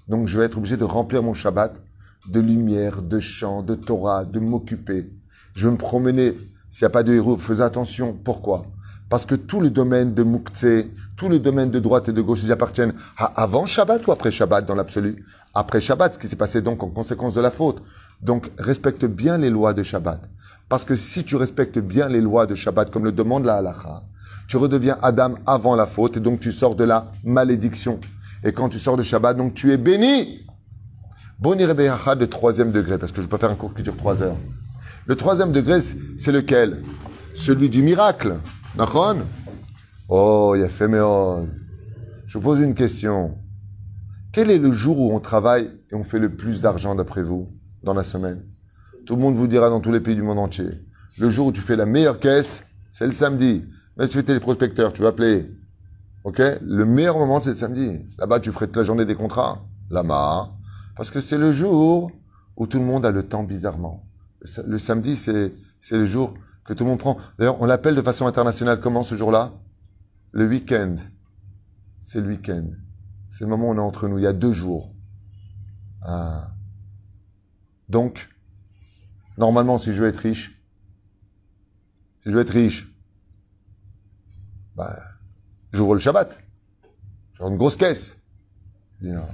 Donc 0.08 0.28
je 0.28 0.40
vais 0.40 0.46
être 0.46 0.58
obligé 0.58 0.78
de 0.78 0.84
remplir 0.84 1.24
mon 1.24 1.34
Shabbat 1.34 1.82
de 2.30 2.40
lumière, 2.40 3.02
de 3.02 3.20
chant, 3.20 3.62
de 3.62 3.76
Torah, 3.76 4.26
de 4.26 4.40
m'occuper. 4.40 5.10
Je 5.54 5.68
vais 5.68 5.74
me 5.74 5.78
promener. 5.78 6.38
S'il 6.70 6.86
n'y 6.86 6.88
a 6.88 6.90
pas 6.92 7.04
de 7.04 7.14
héros, 7.14 7.38
faisez 7.38 7.64
attention. 7.64 8.14
Pourquoi? 8.14 8.66
Parce 9.10 9.26
que 9.26 9.36
tous 9.36 9.62
les 9.62 9.70
domaines 9.70 10.14
de 10.14 10.24
Mouktsé, 10.24 10.92
tous 11.16 11.30
les 11.30 11.40
domaines 11.40 11.72
de 11.72 11.80
droite 11.80 12.10
et 12.10 12.14
de 12.14 12.22
gauche, 12.22 12.44
ils 12.44 12.52
appartiennent 12.52 12.94
à 13.18 13.42
avant 13.42 13.66
Shabbat 13.66 14.06
ou 14.06 14.12
après 14.12 14.32
Shabbat 14.32 14.66
dans 14.66 14.76
l'absolu? 14.76 15.24
Après 15.54 15.80
Shabbat, 15.80 16.14
ce 16.14 16.20
qui 16.20 16.28
s'est 16.28 16.36
passé 16.36 16.62
donc 16.62 16.84
en 16.84 16.90
conséquence 16.90 17.34
de 17.34 17.42
la 17.42 17.52
faute. 17.52 17.82
Donc 18.22 18.52
respecte 18.58 19.06
bien 19.06 19.38
les 19.38 19.50
lois 19.50 19.74
de 19.74 19.84
Shabbat. 19.84 20.22
Parce 20.70 20.84
que 20.84 20.96
si 20.96 21.24
tu 21.24 21.36
respectes 21.36 21.80
bien 21.80 22.10
les 22.10 22.22
lois 22.22 22.46
de 22.46 22.56
Shabbat, 22.56 22.92
comme 22.92 23.06
le 23.06 23.12
demande 23.12 23.46
la 23.46 23.56
halacha, 23.56 24.02
tu 24.48 24.58
redeviens 24.58 24.98
Adam 25.02 25.36
avant 25.46 25.76
la 25.76 25.86
faute 25.86 26.18
et 26.18 26.20
donc 26.20 26.40
tu 26.40 26.52
sors 26.52 26.76
de 26.76 26.84
la 26.84 27.08
malédiction. 27.24 28.00
Et 28.44 28.52
quand 28.52 28.70
tu 28.70 28.80
sors 28.80 28.98
de 28.98 29.04
Shabbat, 29.04 29.38
donc 29.38 29.54
tu 29.54 29.72
es 29.72 29.78
béni. 29.78 30.46
Boni 31.40 31.66
de 31.66 32.26
troisième 32.26 32.72
degré, 32.72 32.98
parce 32.98 33.12
que 33.12 33.22
je 33.22 33.28
peux 33.28 33.38
faire 33.38 33.52
un 33.52 33.56
cours 33.56 33.74
qui 33.74 33.84
dure 33.84 33.96
trois 33.96 34.22
heures. 34.22 34.38
Le 35.06 35.16
troisième 35.16 35.52
degré, 35.52 35.80
c'est 35.82 36.32
lequel? 36.32 36.84
Celui 37.34 37.70
du 37.70 37.84
miracle. 37.84 38.36
D'accord? 38.76 39.16
Oh, 40.10 40.56
fait 40.70 40.90
Je 42.28 42.38
pose 42.40 42.60
une 42.60 42.74
question. 42.74 43.38
Quel 44.34 44.52
est 44.52 44.58
le 44.58 44.72
jour 44.72 45.00
où 45.00 45.14
on 45.14 45.20
travaille 45.20 45.70
et 45.92 45.96
on 45.96 46.04
fait 46.04 46.20
le 46.20 46.36
plus 46.36 46.62
d'argent 46.62 46.96
d'après 46.96 47.24
vous 47.24 47.50
dans 47.84 47.94
la 47.94 48.04
semaine? 48.04 48.44
Tout 49.08 49.16
le 49.16 49.22
monde 49.22 49.36
vous 49.36 49.48
dira 49.48 49.70
dans 49.70 49.80
tous 49.80 49.94
les 49.94 50.02
pays 50.02 50.16
du 50.16 50.22
monde 50.22 50.38
entier. 50.38 50.70
Le 51.18 51.30
jour 51.30 51.48
où 51.48 51.52
tu 51.54 51.62
fais 51.62 51.78
la 51.78 51.86
meilleure 51.86 52.20
caisse, 52.20 52.66
c'est 52.92 53.06
le 53.06 53.12
samedi. 53.12 53.64
Mais 53.96 54.06
tu 54.10 54.18
fais 54.18 54.24
tes 54.24 54.38
prospecteurs, 54.42 54.92
tu 54.92 55.02
vas 55.02 55.08
appeler. 55.08 55.50
Ok? 56.26 56.42
Le 56.62 56.86
meilleur 56.86 57.18
moment, 57.18 57.40
c'est 57.40 57.52
le 57.52 57.56
samedi. 57.56 58.06
Là-bas, 58.18 58.42
tu 58.42 58.52
ferais 58.52 58.68
toute 58.68 58.76
la 58.76 58.84
journée 58.84 59.06
des 59.06 59.16
contrats. 59.16 59.66
Là-bas. 59.90 60.52
Parce 60.98 61.10
que 61.10 61.22
c'est 61.22 61.38
le 61.38 61.54
jour 61.54 62.12
où 62.58 62.68
tout 62.68 62.80
le 62.80 62.84
monde 62.84 63.06
a 63.06 63.12
le 63.12 63.24
temps 63.24 63.44
bizarrement. 63.44 64.06
Le 64.66 64.78
samedi, 64.78 65.16
c'est, 65.16 65.54
c'est 65.80 65.98
le 65.98 66.06
jour 66.06 66.34
que 66.66 66.74
tout 66.74 66.84
le 66.84 66.90
monde 66.90 67.00
prend. 67.00 67.16
D'ailleurs, 67.40 67.62
on 67.62 67.66
l'appelle 67.66 67.96
de 67.96 68.02
façon 68.02 68.28
internationale 68.28 68.82
comment 68.82 69.04
ce 69.04 69.16
jour-là? 69.16 69.54
Le 70.34 70.48
week-end. 70.48 70.98
C'est 72.02 72.20
le 72.20 72.28
week-end. 72.28 72.66
C'est 73.30 73.46
le 73.46 73.50
moment 73.50 73.70
où 73.70 73.72
on 73.72 73.78
est 73.78 73.80
entre 73.80 74.10
nous. 74.10 74.18
Il 74.18 74.26
y 74.26 74.28
a 74.28 74.34
deux 74.34 74.52
jours. 74.52 74.94
Ah. 76.02 76.50
Donc, 77.88 78.28
normalement, 79.38 79.78
si 79.78 79.94
je 79.94 80.02
veux 80.02 80.08
être 80.08 80.18
riche, 80.18 80.60
si 82.24 82.30
je 82.30 82.32
veux 82.32 82.42
être 82.42 82.52
riche, 82.52 82.88
bah, 84.76 84.98
j'ouvre 85.72 85.94
le 85.94 86.00
Shabbat. 86.00 86.38
J'ai 87.38 87.46
une 87.46 87.58
grosse 87.58 87.76
caisse. 87.76 88.18
Je 89.00 89.08
dis 89.08 89.12
non. 89.12 89.28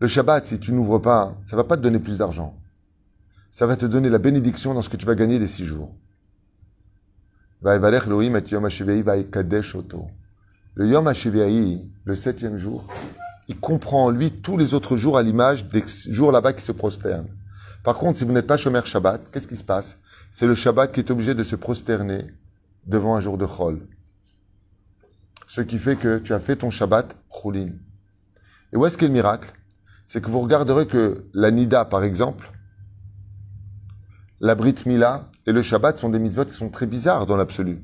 Le 0.00 0.08
Shabbat, 0.08 0.46
si 0.46 0.58
tu 0.58 0.72
n'ouvres 0.72 0.98
pas, 0.98 1.36
ça 1.46 1.56
va 1.56 1.64
pas 1.64 1.76
te 1.76 1.82
donner 1.82 1.98
plus 1.98 2.18
d'argent. 2.18 2.56
Ça 3.50 3.66
va 3.66 3.76
te 3.76 3.86
donner 3.86 4.10
la 4.10 4.18
bénédiction 4.18 4.74
dans 4.74 4.82
ce 4.82 4.88
que 4.88 4.96
tu 4.96 5.06
vas 5.06 5.14
gagner 5.14 5.38
des 5.38 5.46
six 5.46 5.64
jours. 5.64 5.94
Le 7.62 7.78
Yom 10.88 11.06
HaShiviayi, 11.06 11.88
le 12.04 12.16
septième 12.16 12.56
jour, 12.56 12.84
il 13.48 13.58
comprend 13.58 14.06
en 14.06 14.10
lui 14.10 14.30
tous 14.30 14.56
les 14.56 14.74
autres 14.74 14.96
jours 14.96 15.16
à 15.16 15.22
l'image 15.22 15.68
des 15.68 15.84
jours 16.08 16.32
là-bas 16.32 16.52
qui 16.52 16.62
se 16.62 16.72
prosternent. 16.72 17.28
Par 17.84 17.96
contre, 17.98 18.18
si 18.18 18.24
vous 18.24 18.32
n'êtes 18.32 18.46
pas 18.46 18.56
Shomer 18.56 18.80
Shabbat, 18.84 19.30
qu'est-ce 19.30 19.46
qui 19.46 19.56
se 19.56 19.62
passe? 19.62 19.98
C'est 20.30 20.46
le 20.46 20.54
Shabbat 20.54 20.90
qui 20.90 21.00
est 21.00 21.10
obligé 21.10 21.34
de 21.34 21.44
se 21.44 21.54
prosterner 21.54 22.26
devant 22.86 23.14
un 23.14 23.20
jour 23.20 23.36
de 23.36 23.46
Chol. 23.46 23.86
Ce 25.46 25.60
qui 25.60 25.78
fait 25.78 25.96
que 25.96 26.18
tu 26.18 26.32
as 26.32 26.40
fait 26.40 26.56
ton 26.56 26.70
Shabbat 26.70 27.14
Choulin. 27.30 27.72
Et 28.72 28.76
où 28.76 28.86
est-ce 28.86 28.96
qu'est 28.96 29.06
le 29.06 29.12
miracle? 29.12 29.52
C'est 30.06 30.22
que 30.22 30.30
vous 30.30 30.40
regarderez 30.40 30.86
que 30.86 31.26
la 31.34 31.50
Nida, 31.50 31.84
par 31.84 32.02
exemple, 32.04 32.50
la 34.40 34.54
Brit 34.54 34.74
Mila 34.86 35.30
et 35.46 35.52
le 35.52 35.62
Shabbat 35.62 35.98
sont 35.98 36.08
des 36.08 36.18
mitzvot 36.18 36.46
qui 36.46 36.54
sont 36.54 36.70
très 36.70 36.86
bizarres 36.86 37.26
dans 37.26 37.36
l'absolu. 37.36 37.82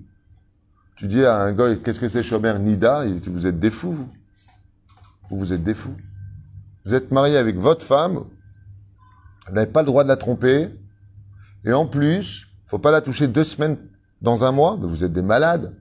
Tu 0.97 1.09
dis 1.09 1.25
à 1.25 1.37
un 1.37 1.53
gars, 1.53 1.77
qu'est-ce 1.77 2.01
que 2.01 2.09
c'est 2.09 2.23
Shomer 2.23 2.59
Nida? 2.59 3.07
Et 3.07 3.13
Vous 3.27 3.47
êtes 3.47 3.61
des 3.61 3.71
fous, 3.71 3.93
vous. 3.93 4.09
Vous, 5.31 5.53
êtes 5.53 5.63
des 5.63 5.75
fous. 5.75 5.97
Vous 6.85 6.95
êtes 6.95 7.13
marié 7.13 7.37
avec 7.37 7.57
votre 7.57 7.85
femme, 7.85 8.25
vous 9.51 9.57
n'avez 9.57 9.71
pas 9.71 9.83
le 9.83 9.87
droit 9.87 10.05
de 10.05 10.09
la 10.09 10.17
tromper, 10.17 10.71
et 11.65 11.73
en 11.73 11.87
plus, 11.87 12.47
faut 12.67 12.79
pas 12.79 12.93
la 12.93 13.01
toucher 13.01 13.27
deux 13.27 13.45
semaines 13.45 13.77
dans 14.23 14.45
un 14.45 14.53
mois, 14.53 14.79
mais 14.81 14.87
vous 14.87 15.03
êtes 15.03 15.13
des 15.13 15.23
malades. 15.23 15.77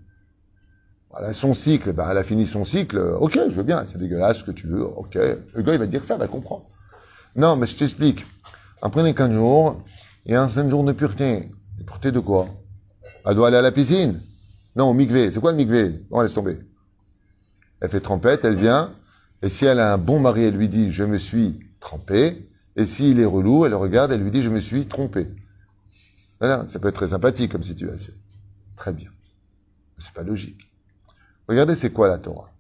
Voilà, 1.12 1.34
son 1.34 1.54
cycle, 1.54 1.94
bah, 1.94 2.08
elle 2.10 2.18
a 2.18 2.24
fini 2.24 2.48
son 2.48 2.66
cycle, 2.66 2.98
ok, 2.98 3.40
je 3.48 3.56
veux 3.56 3.64
bien, 3.64 3.84
c'est 3.86 3.98
dégueulasse, 3.98 4.40
ce 4.40 4.44
que 4.44 4.52
tu 4.52 4.68
veux, 4.68 4.84
ok. 4.84 5.16
Le 5.16 5.62
gars, 5.62 5.74
il 5.74 5.80
va 5.80 5.86
dire 5.86 6.04
ça, 6.04 6.16
il 6.16 6.20
va 6.20 6.28
comprendre. 6.28 6.66
Non, 7.36 7.56
mais 7.56 7.68
je 7.68 7.76
t'explique. 7.76 8.26
Après 8.82 9.04
les 9.04 9.14
15 9.14 9.34
jours, 9.34 9.84
il 10.26 10.32
y 10.32 10.36
a 10.36 10.42
un 10.42 10.50
5 10.50 10.70
jours 10.70 10.84
de 10.84 10.92
pureté. 10.92 11.52
De 11.78 11.84
pureté 11.84 12.12
de 12.12 12.20
quoi? 12.20 12.48
Elle 13.26 13.36
doit 13.36 13.50
aller 13.50 13.58
à 13.58 13.62
la 13.62 13.72
piscine 13.72 14.20
Non, 14.76 14.90
au 14.90 14.94
mikvé. 14.94 15.32
C'est 15.32 15.40
quoi 15.40 15.52
le 15.52 15.58
mikvé? 15.58 16.06
Non, 16.12 16.22
laisse 16.22 16.34
tomber. 16.34 16.58
Elle 17.82 17.90
fait 17.90 18.00
trempette, 18.00 18.46
elle 18.46 18.56
vient, 18.56 18.94
et 19.42 19.50
si 19.50 19.66
elle 19.66 19.80
a 19.80 19.94
un 19.94 19.98
bon 19.98 20.20
mari, 20.20 20.46
elle 20.46 20.56
lui 20.56 20.70
dit, 20.70 20.92
je 20.92 21.04
me 21.04 21.18
suis 21.18 21.60
trempé, 21.80 22.50
et 22.76 22.86
s'il 22.86 23.20
est 23.20 23.26
relou, 23.26 23.66
elle 23.66 23.76
regarde, 23.76 24.12
elle 24.12 24.24
lui 24.24 24.32
dit, 24.32 24.42
je 24.42 24.50
me 24.50 24.60
suis 24.60 24.88
trompé. 24.88 25.28
Voilà, 26.40 26.68
ça 26.68 26.80
peut 26.80 26.88
être 26.88 26.96
très 26.96 27.10
sympathique 27.10 27.52
comme 27.52 27.64
situation. 27.64 28.14
Très 28.76 28.94
bien. 28.94 29.10
C'est 29.98 30.14
pas 30.14 30.24
logique. 30.24 30.72
Regardez 31.48 31.76
c'est 31.76 31.92
quoi 31.92 32.08
la 32.08 32.18
Torah? 32.18 32.52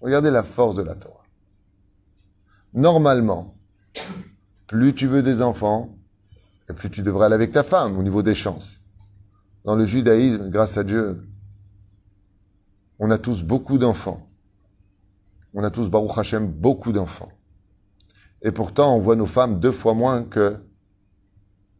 Regardez 0.00 0.30
la 0.30 0.42
force 0.42 0.76
de 0.76 0.82
la 0.82 0.94
Torah. 0.94 1.24
Normalement, 2.72 3.56
plus 4.66 4.94
tu 4.94 5.06
veux 5.06 5.22
des 5.22 5.42
enfants, 5.42 5.98
et 6.70 6.72
plus 6.72 6.90
tu 6.90 7.02
devrais 7.02 7.26
aller 7.26 7.34
avec 7.34 7.52
ta 7.52 7.62
femme 7.62 7.98
au 7.98 8.02
niveau 8.02 8.22
des 8.22 8.34
chances. 8.34 8.78
Dans 9.64 9.74
le 9.74 9.84
judaïsme, 9.84 10.50
grâce 10.50 10.76
à 10.76 10.84
Dieu, 10.84 11.28
on 12.98 13.10
a 13.10 13.18
tous 13.18 13.42
beaucoup 13.42 13.78
d'enfants. 13.78 14.30
On 15.54 15.64
a 15.64 15.70
tous, 15.70 15.88
Baruch 15.88 16.16
Hashem, 16.16 16.46
beaucoup 16.46 16.92
d'enfants. 16.92 17.32
Et 18.42 18.52
pourtant, 18.52 18.96
on 18.96 19.00
voit 19.00 19.16
nos 19.16 19.26
femmes 19.26 19.58
deux 19.58 19.72
fois 19.72 19.94
moins 19.94 20.24
que 20.24 20.56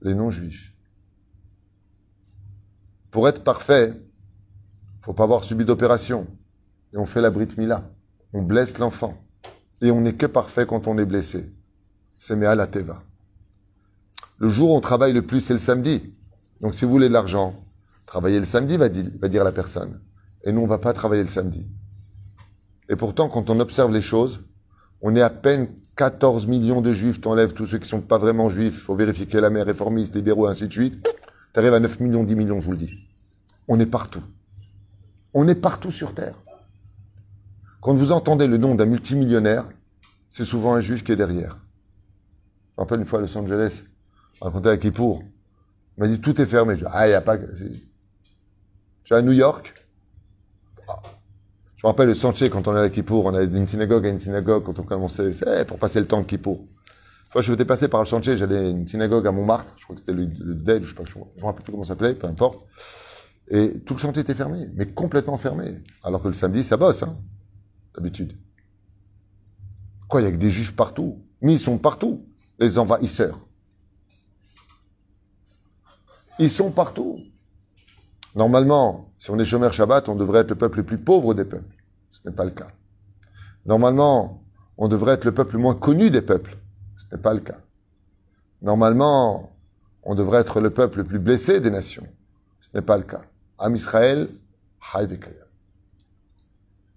les 0.02 0.14
non-juifs. 0.14 0.74
Pour 3.10 3.28
être 3.28 3.42
parfait, 3.42 3.94
faut 5.00 5.12
pas 5.12 5.24
avoir 5.24 5.44
subi 5.44 5.64
d'opération 5.64 6.26
et 6.92 6.98
on 6.98 7.06
fait 7.06 7.20
la 7.20 7.30
Brit 7.30 7.48
Mila. 7.56 7.90
On 8.32 8.42
blesse 8.42 8.78
l'enfant. 8.78 9.16
Et 9.80 9.90
on 9.90 10.00
n'est 10.00 10.14
que 10.14 10.26
parfait 10.26 10.66
quand 10.66 10.86
on 10.88 10.98
est 10.98 11.06
blessé. 11.06 11.52
C'est 12.16 12.36
la 12.36 12.66
Teva. 12.66 13.02
Le 14.38 14.48
jour 14.48 14.70
où 14.70 14.76
on 14.76 14.80
travaille 14.80 15.12
le 15.12 15.22
plus, 15.22 15.40
c'est 15.40 15.52
le 15.52 15.58
samedi. 15.58 16.14
Donc 16.60 16.74
si 16.74 16.84
vous 16.84 16.90
voulez 16.90 17.08
de 17.08 17.12
l'argent, 17.12 17.54
travaillez 18.06 18.38
le 18.38 18.44
samedi, 18.44 18.76
va 18.76 18.88
dire, 18.88 19.06
va 19.20 19.28
dire 19.28 19.44
la 19.44 19.52
personne. 19.52 20.00
Et 20.44 20.52
nous, 20.52 20.60
on 20.60 20.66
va 20.66 20.78
pas 20.78 20.92
travailler 20.92 21.22
le 21.22 21.28
samedi. 21.28 21.66
Et 22.88 22.96
pourtant, 22.96 23.28
quand 23.28 23.50
on 23.50 23.60
observe 23.60 23.92
les 23.92 24.02
choses, 24.02 24.40
on 25.00 25.14
est 25.14 25.20
à 25.20 25.30
peine 25.30 25.68
14 25.98 26.46
millions 26.46 26.80
de 26.80 26.92
juifs, 26.92 27.20
t'enlèves 27.20 27.54
tous 27.54 27.66
ceux 27.66 27.78
qui 27.78 27.88
sont 27.88 28.00
pas 28.00 28.18
vraiment 28.18 28.50
juifs, 28.50 28.82
faut 28.82 28.94
vérifier 28.94 29.40
la 29.40 29.50
mère 29.50 29.66
réformiste, 29.66 30.14
libéraux, 30.14 30.46
ainsi 30.46 30.68
de 30.68 30.72
suite. 30.72 31.08
T'arrives 31.52 31.74
à 31.74 31.80
9 31.80 31.98
millions, 31.98 32.22
10 32.22 32.36
millions, 32.36 32.60
je 32.60 32.66
vous 32.66 32.70
le 32.70 32.78
dis. 32.78 33.08
On 33.66 33.80
est 33.80 33.86
partout. 33.86 34.22
On 35.34 35.48
est 35.48 35.56
partout 35.56 35.90
sur 35.90 36.14
Terre. 36.14 36.36
Quand 37.80 37.94
vous 37.94 38.12
entendez 38.12 38.46
le 38.46 38.58
nom 38.58 38.76
d'un 38.76 38.86
multimillionnaire, 38.86 39.68
c'est 40.30 40.44
souvent 40.44 40.74
un 40.74 40.80
juif 40.80 41.02
qui 41.02 41.10
est 41.10 41.16
derrière. 41.16 41.58
Je 41.58 42.74
me 42.76 42.84
rappelle 42.84 43.00
une 43.00 43.06
fois 43.06 43.18
à 43.18 43.22
Los 43.22 43.36
Angeles, 43.36 43.82
raconté 44.40 44.68
à 44.68 44.76
Kippour. 44.76 45.24
Il 45.96 46.02
m'a 46.02 46.06
dit 46.06 46.20
tout 46.20 46.40
est 46.40 46.46
fermé. 46.46 46.76
Je 46.76 46.84
dis, 46.84 46.90
ah, 46.92 47.08
il 47.08 47.10
n'y 47.10 47.16
a 47.16 47.22
pas. 47.22 47.36
Suis 49.04 49.14
à 49.16 49.20
New 49.20 49.32
York. 49.32 49.74
Je 51.78 51.86
me 51.86 51.90
rappelle 51.90 52.08
le 52.08 52.14
sentier 52.16 52.50
quand 52.50 52.66
on 52.66 52.76
est 52.76 52.80
à 52.80 52.90
Kippour, 52.90 53.26
on 53.26 53.34
allait 53.34 53.46
d'une 53.46 53.68
synagogue 53.68 54.04
à 54.04 54.08
une 54.08 54.18
synagogue 54.18 54.64
quand 54.64 54.80
on 54.80 54.82
commençait, 54.82 55.32
c'est 55.32 55.64
pour 55.64 55.78
passer 55.78 56.00
le 56.00 56.08
temps 56.08 56.20
de 56.20 56.26
Kippour. 56.26 56.58
Une 56.58 57.32
fois, 57.32 57.40
je 57.40 57.52
m'étais 57.52 57.64
passé 57.64 57.86
par 57.86 58.00
le 58.00 58.06
sentier, 58.06 58.36
j'allais 58.36 58.58
à 58.58 58.68
une 58.68 58.88
synagogue 58.88 59.24
à 59.28 59.30
Montmartre, 59.30 59.74
je 59.76 59.84
crois 59.84 59.94
que 59.94 60.00
c'était 60.00 60.12
le, 60.12 60.24
le 60.24 60.80
je 60.82 60.88
je 60.88 61.18
me 61.18 61.44
rappelle 61.44 61.62
plus 61.62 61.70
comment 61.70 61.84
ça 61.84 61.90
s'appelait, 61.90 62.14
peu 62.14 62.26
importe. 62.26 62.66
Et 63.46 63.78
tout 63.86 63.94
le 63.94 64.00
sentier 64.00 64.22
était 64.22 64.34
fermé, 64.34 64.68
mais 64.74 64.86
complètement 64.86 65.38
fermé. 65.38 65.80
Alors 66.02 66.20
que 66.20 66.26
le 66.26 66.34
samedi, 66.34 66.64
ça 66.64 66.76
bosse, 66.76 67.04
hein 67.04 67.16
d'habitude. 67.94 68.36
Quoi, 70.08 70.20
il 70.20 70.24
y 70.24 70.26
a 70.26 70.32
que 70.32 70.36
des 70.36 70.50
juifs 70.50 70.74
partout? 70.74 71.24
Mais 71.42 71.52
ils 71.52 71.60
sont 71.60 71.78
partout, 71.78 72.26
les 72.58 72.76
envahisseurs. 72.78 73.38
Ils 76.40 76.50
sont 76.50 76.72
partout. 76.72 77.20
Normalement, 78.34 79.07
si 79.18 79.30
on 79.30 79.38
est 79.38 79.44
chômeur 79.44 79.72
Shabbat, 79.72 80.08
on 80.08 80.14
devrait 80.14 80.40
être 80.40 80.50
le 80.50 80.56
peuple 80.56 80.78
le 80.78 80.84
plus 80.84 80.98
pauvre 80.98 81.34
des 81.34 81.44
peuples. 81.44 81.76
Ce 82.10 82.20
n'est 82.24 82.34
pas 82.34 82.44
le 82.44 82.50
cas. 82.50 82.68
Normalement, 83.66 84.42
on 84.76 84.88
devrait 84.88 85.14
être 85.14 85.24
le 85.24 85.32
peuple 85.32 85.54
le 85.56 85.62
moins 85.62 85.74
connu 85.74 86.10
des 86.10 86.22
peuples. 86.22 86.56
Ce 86.96 87.04
n'est 87.12 87.20
pas 87.20 87.34
le 87.34 87.40
cas. 87.40 87.58
Normalement, 88.62 89.52
on 90.04 90.14
devrait 90.14 90.40
être 90.40 90.60
le 90.60 90.70
peuple 90.70 90.98
le 90.98 91.04
plus 91.04 91.18
blessé 91.18 91.60
des 91.60 91.70
nations. 91.70 92.06
Ce 92.60 92.68
n'est 92.74 92.82
pas 92.82 92.96
le 92.96 93.02
cas. 93.02 93.22
Am 93.58 93.74
Israël, 93.74 94.28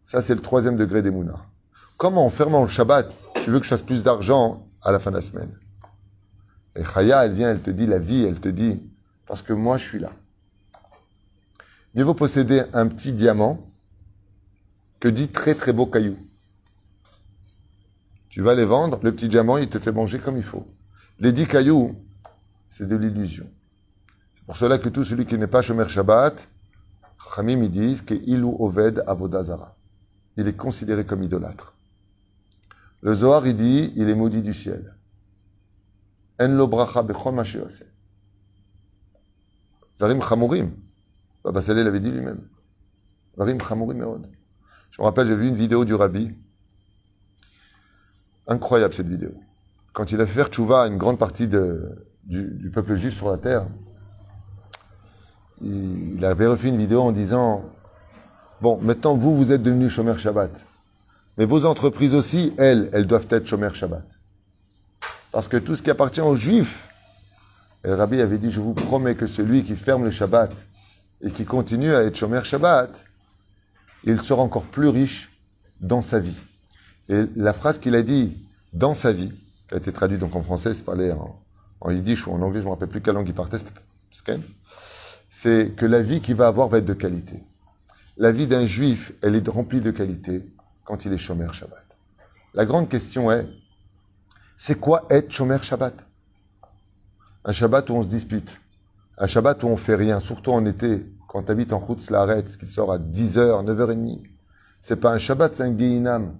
Ça, 0.04 0.22
c'est 0.22 0.36
le 0.36 0.42
troisième 0.42 0.78
degré 0.78 1.02
des 1.02 1.12
Mouna. 1.12 1.40
Comment, 1.98 2.26
en 2.26 2.30
fermant 2.30 2.62
le 2.62 2.70
Shabbat, 2.70 3.12
tu 3.44 3.50
veux 3.50 3.58
que 3.60 3.66
je 3.66 3.70
fasse 3.70 3.82
plus 3.82 4.04
d'argent 4.04 4.68
à 4.84 4.92
la 4.92 5.00
fin 5.00 5.10
de 5.10 5.16
la 5.16 5.22
semaine? 5.22 5.52
Et 6.76 6.84
Chaya, 6.84 7.26
elle 7.26 7.34
vient, 7.34 7.50
elle 7.50 7.62
te 7.62 7.72
dit 7.72 7.88
la 7.88 8.00
vie, 8.00 8.24
elle 8.24 8.40
te 8.40 8.50
dit, 8.50 8.82
parce 9.26 9.42
que 9.42 9.54
moi, 9.54 9.78
je 9.78 9.88
suis 9.88 10.00
là. 10.00 10.12
Mieux 11.94 12.04
vaut 12.04 12.14
posséder 12.14 12.64
un 12.74 12.88
petit 12.88 13.12
diamant 13.12 13.70
que 15.00 15.10
dit 15.10 15.28
très 15.28 15.56
très 15.56 15.74
beau 15.74 15.86
caillou. 15.86 16.18
Tu 18.30 18.42
vas 18.42 18.56
les 18.56 18.64
vendre, 18.64 19.00
le 19.04 19.14
petit 19.14 19.28
diamant, 19.28 19.58
il 19.58 19.68
te 19.68 19.78
fait 19.78 19.92
manger 19.92 20.20
comme 20.20 20.38
il 20.38 20.44
faut. 20.44 20.66
Les 21.20 21.34
dix 21.34 21.48
cailloux, 21.48 21.96
c'est 22.70 22.88
de 22.88 22.96
l'illusion. 22.96 23.46
C'est 24.34 24.46
pour 24.46 24.56
cela 24.56 24.78
que 24.78 24.88
tout 24.88 25.04
celui 25.04 25.26
qui 25.26 25.38
n'est 25.38 25.48
pas 25.48 25.62
Shomer 25.62 25.90
Shabbat, 25.90 26.48
Khamim, 27.36 27.64
ils 27.64 27.70
disent 27.70 28.02
que 28.02 28.14
Ilu 28.14 28.56
Oved 28.60 29.04
Avodazara. 29.06 29.76
Il 30.38 30.48
est 30.48 30.56
considéré 30.56 31.06
comme 31.06 31.24
idolâtre. 31.24 31.74
Le 33.02 33.14
Zohar, 33.14 33.46
il 33.46 33.56
dit, 33.56 33.92
il 33.98 34.08
est 34.08 34.16
maudit 34.16 34.42
du 34.42 34.54
ciel. 34.54 34.96
En 36.40 36.48
lo 36.48 36.68
bracha 36.68 37.04
bechol 37.04 37.36
Varim 40.00 40.22
chamurim. 40.22 40.72
Baba 41.44 41.62
Saleh 41.62 41.84
l'avait 41.84 42.00
dit 42.00 42.12
lui-même. 42.12 42.42
Je 43.38 43.44
me 45.02 45.04
rappelle, 45.04 45.28
j'ai 45.28 45.36
vu 45.36 45.48
une 45.48 45.56
vidéo 45.56 45.86
du 45.86 45.96
rabbi. 45.96 46.32
Incroyable 48.48 48.94
cette 48.94 49.08
vidéo. 49.08 49.32
Quand 49.94 50.12
il 50.12 50.22
a 50.22 50.26
fait 50.26 50.34
faire 50.34 50.48
tchouva 50.48 50.84
à 50.84 50.88
une 50.88 50.98
grande 50.98 51.18
partie 51.18 51.48
du, 51.48 52.72
peuple 52.74 52.96
juif 52.96 53.16
sur 53.16 53.32
la 53.32 53.38
terre, 53.38 53.66
il, 55.62 56.24
avait 56.26 56.48
refait 56.48 56.70
une 56.70 56.78
vidéo 56.78 57.02
en 57.02 57.12
disant 57.12 57.64
Bon, 58.62 58.80
maintenant 58.82 59.16
vous, 59.16 59.36
vous 59.36 59.52
êtes 59.52 59.64
devenus 59.64 59.92
Shomer 59.92 60.18
Shabbat. 60.18 60.52
Mais 61.38 61.46
vos 61.46 61.66
entreprises 61.66 62.14
aussi, 62.14 62.54
elles, 62.58 62.90
elles 62.94 63.08
doivent 63.08 63.28
être 63.30 63.48
Shomer 63.48 63.74
Shabbat. 63.74 64.06
Parce 65.32 65.48
que 65.48 65.58
tout 65.58 65.76
ce 65.76 65.82
qui 65.82 65.90
appartient 65.90 66.22
aux 66.22 66.36
Juifs, 66.36 66.90
et 67.84 67.88
le 67.88 67.96
rabbi 67.96 68.22
avait 68.22 68.38
dit 68.38 68.52
Je 68.52 68.60
vous 68.60 68.74
promets 68.74 69.16
que 69.16 69.28
celui 69.28 69.64
qui 69.64 69.76
ferme 69.76 70.04
le 70.04 70.12
Shabbat 70.12 70.52
et 71.24 71.32
qui 71.32 71.46
continue 71.46 71.94
à 71.94 72.04
être 72.04 72.16
Shomer 72.16 72.44
Shabbat, 72.44 73.06
il 74.04 74.22
sera 74.22 74.42
encore 74.42 74.64
plus 74.64 74.88
riche 74.88 75.32
dans 75.80 76.02
sa 76.02 76.20
vie. 76.20 76.38
Et 77.10 77.26
la 77.36 77.54
phrase 77.54 77.78
qu'il 77.78 77.96
a 77.96 78.02
dit 78.02 78.48
dans 78.74 78.94
sa 78.94 79.12
vie, 79.12 79.32
qui 79.68 79.76
a 79.76 79.78
été 79.78 79.92
traduite 79.92 80.20
donc 80.20 80.36
en 80.36 80.44
français, 80.44 80.74
c'est 80.74 80.86
parlé 80.86 81.12
en, 81.12 81.40
en 81.82 81.92
yiddish 81.92 82.28
ou 82.28 82.32
en 82.32 82.42
anglais, 82.42 82.60
je 82.60 82.66
ne 82.66 82.70
me 82.70 82.74
rappelle 82.74 82.90
plus 82.90 83.02
quelle 83.02 83.16
langue 83.16 83.28
il 83.28 83.34
partait, 83.34 83.58
c'est 85.30 85.76
que 85.76 85.86
la 85.86 86.02
vie 86.02 86.22
qu'il 86.22 86.36
va 86.36 86.48
avoir 86.48 86.68
va 86.68 86.80
être 86.80 86.86
de 86.86 86.94
qualité. 86.94 87.44
La 88.18 88.32
vie 88.32 88.48
d'un 88.48 88.66
juif, 88.66 89.14
elle 89.22 89.36
est 89.36 89.48
remplie 89.48 89.82
de 89.82 89.92
qualité 89.92 90.46
quand 90.84 91.06
il 91.06 91.14
est 91.14 91.18
Shomer 91.18 91.54
Shabbat. 91.54 91.86
La 92.54 92.66
grande 92.66 92.90
question 92.90 93.32
est, 93.32 93.48
c'est 94.58 94.80
quoi 94.80 95.08
être 95.10 95.32
Shomer 95.32 95.58
Shabbat? 95.62 96.06
Un 97.46 97.52
Shabbat 97.52 97.90
où 97.90 97.94
on 97.94 98.04
se 98.04 98.08
dispute, 98.08 98.60
un 99.22 99.28
Shabbat 99.28 99.62
où 99.62 99.68
on 99.68 99.78
fait 99.78 99.94
rien, 99.94 100.20
surtout 100.20 100.52
en 100.52 100.66
été, 100.66 101.06
quand 101.28 101.44
tu 101.44 101.52
habites 101.52 101.74
en 101.74 101.78
route 101.78 102.02
ce 102.02 102.58
qui 102.58 102.66
sort 102.66 102.92
à 102.92 102.98
10h, 102.98 103.64
9h30. 103.64 104.24
C'est 104.82 104.96
pas 104.96 105.12
un 105.14 105.20
Shabbat, 105.20 105.56
c'est 105.56 105.62
un 105.62 105.78
Geinam. 105.78 106.36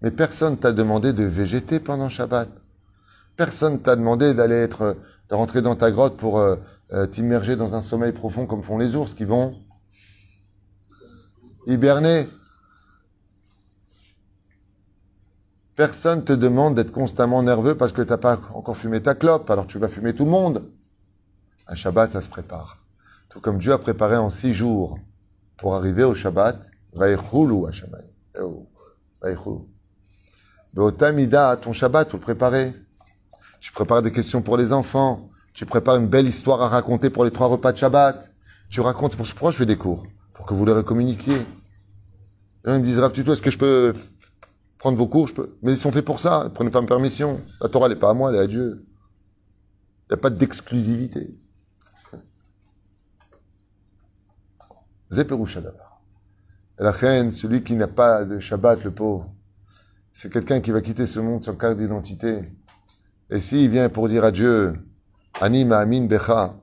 Mais 0.00 0.12
personne 0.12 0.56
t'a 0.56 0.70
demandé 0.70 1.12
de 1.12 1.24
végéter 1.24 1.80
pendant 1.80 2.08
Shabbat. 2.08 2.48
Personne 3.36 3.80
t'a 3.80 3.96
demandé 3.96 4.34
d'aller 4.34 4.54
être, 4.54 4.96
de 5.28 5.34
rentrer 5.34 5.62
dans 5.62 5.74
ta 5.74 5.90
grotte 5.90 6.16
pour 6.16 6.38
euh, 6.38 6.54
euh, 6.92 7.08
t'immerger 7.08 7.56
dans 7.56 7.74
un 7.74 7.80
sommeil 7.80 8.12
profond 8.12 8.46
comme 8.46 8.62
font 8.62 8.78
les 8.78 8.94
ours 8.94 9.12
qui 9.12 9.24
vont 9.24 9.56
hiberner. 11.66 12.28
Personne 15.74 16.22
te 16.22 16.32
demande 16.32 16.76
d'être 16.76 16.92
constamment 16.92 17.42
nerveux 17.42 17.74
parce 17.74 17.90
que 17.90 18.02
tu 18.02 18.10
n'as 18.10 18.18
pas 18.18 18.38
encore 18.54 18.76
fumé 18.76 19.02
ta 19.02 19.16
clope, 19.16 19.50
alors 19.50 19.66
tu 19.66 19.80
vas 19.80 19.88
fumer 19.88 20.14
tout 20.14 20.24
le 20.24 20.30
monde. 20.30 20.62
Un 21.66 21.74
Shabbat, 21.74 22.12
ça 22.12 22.20
se 22.20 22.28
prépare. 22.28 22.84
Tout 23.30 23.40
comme 23.40 23.58
Dieu 23.58 23.72
a 23.72 23.78
préparé 23.78 24.16
en 24.16 24.30
six 24.30 24.52
jours 24.52 24.98
pour 25.56 25.74
arriver 25.74 26.04
au 26.04 26.14
Shabbat, 26.14 26.60
Vaïchulu 26.92 27.66
Hashamayim. 27.66 28.08
Beotamida, 30.74 31.56
ton 31.56 31.72
Shabbat, 31.72 32.10
faut 32.10 32.18
le 32.18 32.22
préparer. 32.22 32.74
Tu 33.60 33.72
prépares 33.72 34.02
des 34.02 34.12
questions 34.12 34.42
pour 34.42 34.56
les 34.56 34.72
enfants. 34.72 35.30
Tu 35.54 35.64
prépares 35.64 35.96
une 35.96 36.08
belle 36.08 36.26
histoire 36.26 36.60
à 36.60 36.68
raconter 36.68 37.10
pour 37.10 37.24
les 37.24 37.30
trois 37.30 37.46
repas 37.46 37.72
de 37.72 37.78
Shabbat. 37.78 38.30
Tu 38.68 38.80
racontes, 38.80 39.16
pour 39.16 39.26
ce 39.26 39.32
pourquoi 39.32 39.52
je 39.52 39.56
fais 39.56 39.66
des 39.66 39.78
cours 39.78 40.04
Pour 40.34 40.46
que 40.46 40.52
vous 40.52 40.64
les 40.66 40.72
recommuniquiez. 40.72 41.38
Les 42.64 42.72
gens 42.72 42.78
me 42.78 42.84
disent, 42.84 42.98
Rav 42.98 43.12
est-ce 43.16 43.42
que 43.42 43.50
je 43.50 43.58
peux 43.58 43.94
prendre 44.78 44.98
vos 44.98 45.06
cours? 45.06 45.30
Mais 45.62 45.72
ils 45.72 45.78
sont 45.78 45.92
faits 45.92 46.04
pour 46.04 46.20
ça. 46.20 46.50
Prenez 46.52 46.70
pas 46.70 46.80
ma 46.80 46.86
permission. 46.86 47.40
La 47.60 47.68
Torah, 47.68 47.86
elle 47.86 47.92
n'est 47.92 47.98
pas 47.98 48.10
à 48.10 48.14
moi, 48.14 48.30
elle 48.30 48.36
est 48.36 48.40
à 48.40 48.46
Dieu. 48.46 48.78
Il 48.80 50.14
n'y 50.14 50.14
a 50.14 50.16
pas 50.18 50.30
d'exclusivité. 50.30 51.38
Et 55.18 56.82
La 56.82 56.90
reine, 56.90 57.30
celui 57.30 57.62
qui 57.62 57.76
n'a 57.76 57.88
pas 57.88 58.24
de 58.24 58.40
Shabbat, 58.40 58.84
le 58.84 58.90
pauvre, 58.90 59.32
c'est 60.12 60.32
quelqu'un 60.32 60.60
qui 60.60 60.70
va 60.70 60.80
quitter 60.80 61.06
ce 61.06 61.20
monde 61.20 61.44
sans 61.44 61.54
carte 61.54 61.76
d'identité. 61.76 62.52
Et 63.30 63.40
s'il 63.40 63.70
vient 63.70 63.88
pour 63.88 64.08
dire 64.08 64.24
à 64.24 64.30
Dieu, 64.30 64.74
Ani 65.40 65.64
Ma'amin 65.64 66.06
Becha, 66.06 66.54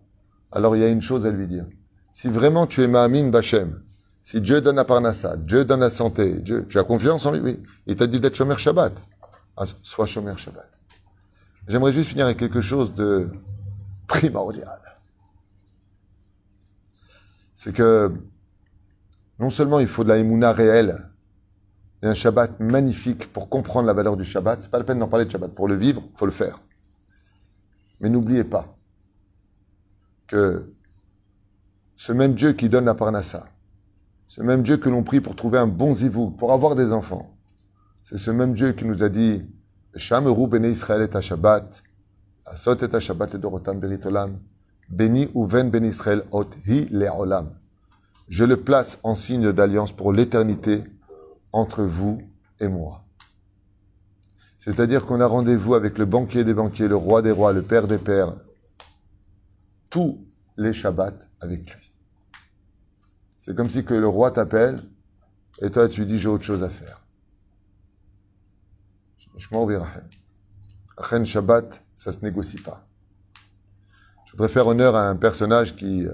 alors 0.52 0.76
il 0.76 0.82
y 0.82 0.86
a 0.86 0.89
une 0.89 1.02
chose 1.02 1.26
à 1.26 1.32
lui 1.32 1.47
dire. 1.47 1.66
Si 2.14 2.30
vraiment 2.30 2.68
tu 2.68 2.82
es 2.82 2.88
Ma'amin 2.88 3.30
Bachem, 3.30 3.82
si 4.24 4.39
Dieu 4.41 4.62
donne 4.62 4.76
la 4.76 4.86
parnassa, 4.86 5.36
Dieu 5.38 5.66
donne 5.66 5.80
la 5.80 5.89
santé, 5.89 6.41
Dieu, 6.41 6.66
tu 6.70 6.78
as 6.78 6.84
confiance 6.84 7.26
en 7.26 7.32
lui, 7.32 7.39
oui. 7.39 7.64
Il 7.88 7.95
t'a 7.95 8.08
dit 8.08 8.20
d'être 8.20 8.36
Shomer 8.36 8.58
Shabbat. 8.58 8.93
Ah, 9.58 9.64
sois 9.82 10.06
Shomer 10.06 10.38
Shabbat. 10.38 10.70
J'aimerais 11.68 11.93
juste 11.93 12.10
finir 12.10 12.26
avec 12.26 12.38
quelque 12.38 12.62
chose 12.62 12.93
de 12.95 13.30
primordial. 14.08 14.80
C'est 17.56 17.74
que 17.74 18.12
non 19.42 19.50
seulement 19.50 19.80
il 19.80 19.88
faut 19.88 20.04
de 20.04 20.10
la 20.10 20.20
émouna 20.20 20.54
réelle, 20.54 21.10
et 22.04 22.08
un 22.08 22.14
Shabbat 22.14 22.60
magnifique 22.60 23.34
pour 23.34 23.50
comprendre 23.50 23.88
la 23.88 23.94
valeur 23.94 24.16
du 24.16 24.24
Shabbat, 24.24 24.62
c'est 24.62 24.70
pas 24.70 24.78
la 24.78 24.84
peine 24.84 25.00
d'en 25.00 25.08
parler 25.08 25.26
de 25.26 25.32
Shabbat. 25.32 25.52
Pour 25.54 25.68
le 25.68 25.76
vivre, 25.76 26.04
il 26.14 26.18
faut 26.18 26.28
le 26.28 26.32
faire. 26.32 26.60
Mais 28.00 28.10
n'oubliez 28.10 28.44
pas 28.44 28.78
que 30.28 30.72
ce 31.96 32.12
même 32.12 32.36
Dieu 32.36 32.54
qui 32.54 32.70
donne 32.70 32.86
la 32.86 32.94
parnassa, 32.94 33.48
ce 34.28 34.42
même 34.42 34.62
Dieu 34.62 34.78
que 34.78 34.89
l'on 34.89 35.04
prie 35.04 35.22
pour 35.22 35.36
trouver 35.36 35.58
un 35.58 35.68
bon 35.68 35.96
zivou, 35.96 36.30
pour 36.30 36.54
avoir 36.54 36.76
des 36.76 36.94
enfants, 36.94 37.36
c'est 38.04 38.20
ce 38.20 38.30
même 38.30 38.54
Dieu 38.54 38.74
qui 38.74 38.86
nous 38.86 39.02
a 39.02 39.10
dit 39.10 39.44
Shameru 39.96 40.48
bene 40.48 40.66
Israël 40.66 41.10
et 41.12 41.22
Shabbat, 41.22 41.84
Asot 42.46 42.76
et 42.76 43.00
Shabbat 43.00 43.36
et 43.36 43.38
Dorotam 43.39 43.80
beritolam, 43.80 44.39
béni 44.88 45.30
ou 45.34 45.46
ven 45.46 45.70
ben 45.70 45.84
Israël 45.84 46.24
hi 46.68 46.88
le'olam 46.92 47.61
je 48.32 48.46
le 48.46 48.56
place 48.56 48.98
en 49.04 49.14
signe 49.14 49.52
d'alliance 49.52 49.92
pour 49.92 50.14
l'éternité 50.14 50.86
entre 51.52 51.84
vous 51.84 52.22
et 52.62 52.70
moi. 52.70 53.04
C'est-à-dire 54.58 55.06
qu'on 55.06 55.20
a 55.20 55.28
rendez-vous 55.28 55.76
avec 55.76 55.98
le 55.98 56.06
banquier 56.06 56.46
des 56.46 56.54
banquiers, 56.54 56.88
le 56.88 56.96
roi 56.96 57.22
des 57.22 57.32
rois, 57.32 57.52
le 57.52 57.62
père 57.62 57.88
des 57.88 57.98
pères, 57.98 58.34
tous 59.90 60.26
les 60.56 60.72
Shabbats 60.72 61.20
avec 61.42 61.76
lui. 61.76 61.92
C'est 63.38 63.54
comme 63.54 63.70
si 63.70 63.82
le 63.82 64.08
roi 64.08 64.32
t'appelle 64.32 64.80
et 65.62 65.70
toi 65.70 65.90
tu 65.90 66.06
dis 66.06 66.18
j'ai 66.18 66.30
autre 66.30 66.46
chose 66.46 66.64
à 66.64 66.70
faire. 66.70 67.06
Je 69.36 69.48
m'en 69.52 69.68
Achen 70.98 71.26
Shabbat, 71.26 71.84
ça 71.98 72.14
se 72.14 72.20
négocie 72.24 72.62
pas. 72.62 72.88
Je 74.26 74.48
faire 74.48 74.68
honneur 74.68 74.96
à 74.96 75.10
un 75.10 75.18
personnage 75.18 75.76
qui 75.76 76.06
euh, 76.06 76.14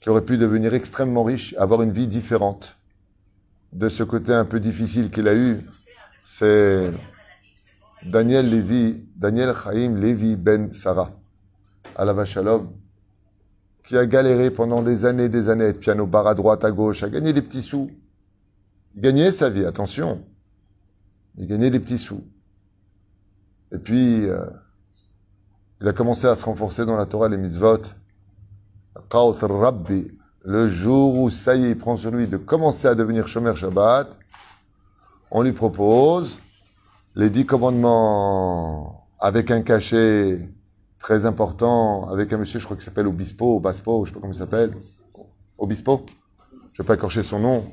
qui 0.00 0.08
aurait 0.08 0.24
pu 0.24 0.38
devenir 0.38 0.74
extrêmement 0.74 1.22
riche, 1.22 1.54
avoir 1.58 1.82
une 1.82 1.92
vie 1.92 2.06
différente 2.06 2.76
de 3.72 3.88
ce 3.88 4.02
côté 4.02 4.32
un 4.32 4.44
peu 4.44 4.58
difficile 4.58 5.10
qu'il 5.10 5.28
a 5.28 5.36
eu, 5.36 5.60
c'est 6.22 6.90
Daniel 8.04 8.48
Lévi, 8.48 9.04
Daniel 9.14 9.54
Chaim 9.54 9.96
Lévi 9.96 10.36
Ben 10.36 10.72
Sarah, 10.72 11.12
à 11.94 12.04
la 12.04 12.24
Shalom, 12.24 12.68
qui 13.84 13.96
a 13.96 14.06
galéré 14.06 14.50
pendant 14.50 14.82
des 14.82 15.04
années 15.04 15.24
et 15.24 15.28
des 15.28 15.48
années, 15.48 15.72
piano 15.72 16.06
bar 16.06 16.26
à 16.26 16.34
droite, 16.34 16.64
à 16.64 16.70
gauche, 16.70 17.02
a 17.02 17.08
gagné 17.08 17.32
des 17.32 17.42
petits 17.42 17.62
sous. 17.62 17.90
Il 18.94 19.02
gagnait 19.02 19.30
sa 19.30 19.50
vie, 19.50 19.64
attention. 19.64 20.24
Il 21.38 21.46
gagnait 21.46 21.70
des 21.70 21.80
petits 21.80 21.98
sous. 21.98 22.24
Et 23.72 23.78
puis, 23.78 24.28
euh, 24.28 24.44
il 25.80 25.88
a 25.88 25.92
commencé 25.92 26.26
à 26.26 26.34
se 26.34 26.44
renforcer 26.44 26.84
dans 26.84 26.96
la 26.96 27.06
Torah, 27.06 27.28
les 27.28 27.36
mitzvot 27.36 27.82
le 30.42 30.68
jour 30.68 31.18
où 31.18 31.30
ça 31.30 31.54
y 31.54 31.64
est, 31.64 31.70
il 31.70 31.78
prend 31.78 31.96
sur 31.96 32.10
lui 32.10 32.26
de 32.26 32.36
commencer 32.36 32.88
à 32.88 32.94
devenir 32.94 33.28
Shomer 33.28 33.54
Shabbat, 33.54 34.16
on 35.30 35.42
lui 35.42 35.52
propose 35.52 36.38
les 37.14 37.30
dix 37.30 37.46
commandements 37.46 39.06
avec 39.18 39.50
un 39.50 39.62
cachet 39.62 40.48
très 40.98 41.26
important, 41.26 42.08
avec 42.08 42.32
un 42.32 42.38
monsieur, 42.38 42.58
je 42.58 42.64
crois 42.64 42.76
qu'il 42.76 42.84
s'appelle 42.84 43.06
Obispo, 43.06 43.56
Obaspo, 43.56 44.04
je 44.04 44.10
sais 44.10 44.14
pas 44.14 44.20
comment 44.20 44.32
il 44.32 44.36
s'appelle. 44.36 44.74
Obispo 45.58 46.04
Je 46.72 46.82
vais 46.82 46.86
pas 46.86 46.94
écorcher 46.94 47.22
son 47.22 47.38
nom. 47.38 47.64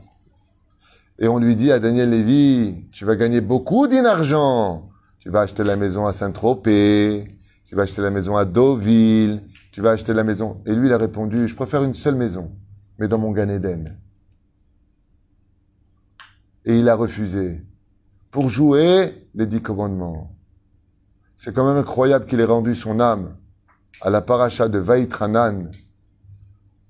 Et 1.19 1.27
on 1.27 1.39
lui 1.39 1.55
dit 1.55 1.71
à 1.71 1.79
Daniel 1.79 2.09
Lévy, 2.09 2.85
tu 2.91 3.05
vas 3.05 3.15
gagner 3.15 3.41
beaucoup 3.41 3.87
d'argent. 3.87 4.89
Tu 5.19 5.29
vas 5.29 5.41
acheter 5.41 5.63
la 5.63 5.75
maison 5.75 6.05
à 6.05 6.13
Saint-Tropez, 6.13 7.27
tu 7.65 7.75
vas 7.75 7.83
acheter 7.83 8.01
la 8.01 8.11
maison 8.11 8.37
à 8.37 8.45
Deauville, 8.45 9.43
tu 9.77 9.83
vas 9.83 9.91
acheter 9.91 10.15
la 10.15 10.23
maison. 10.23 10.63
Et 10.65 10.73
lui, 10.73 10.87
il 10.87 10.91
a 10.91 10.97
répondu, 10.97 11.47
je 11.47 11.53
préfère 11.53 11.83
une 11.83 11.93
seule 11.93 12.15
maison, 12.15 12.51
mais 12.97 13.07
dans 13.07 13.19
mon 13.19 13.31
Gan 13.31 13.47
Eden. 13.47 13.95
Et 16.65 16.79
il 16.79 16.89
a 16.89 16.95
refusé. 16.95 17.63
Pour 18.31 18.49
jouer 18.49 19.29
les 19.35 19.45
dix 19.45 19.61
commandements. 19.61 20.35
C'est 21.37 21.53
quand 21.53 21.63
même 21.63 21.77
incroyable 21.77 22.25
qu'il 22.25 22.39
ait 22.39 22.45
rendu 22.45 22.73
son 22.73 22.99
âme 22.99 23.37
à 24.01 24.09
la 24.09 24.21
paracha 24.21 24.67
de 24.67 24.79
Vaïtranan, 24.79 25.69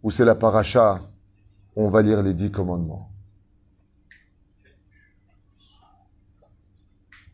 où 0.01 0.09
c'est 0.09 0.23
la 0.23 0.35
paracha 0.35 1.01
on 1.75 1.89
va 1.89 2.01
lire 2.01 2.23
les 2.23 2.33
dix 2.33 2.51
commandements. 2.51 3.11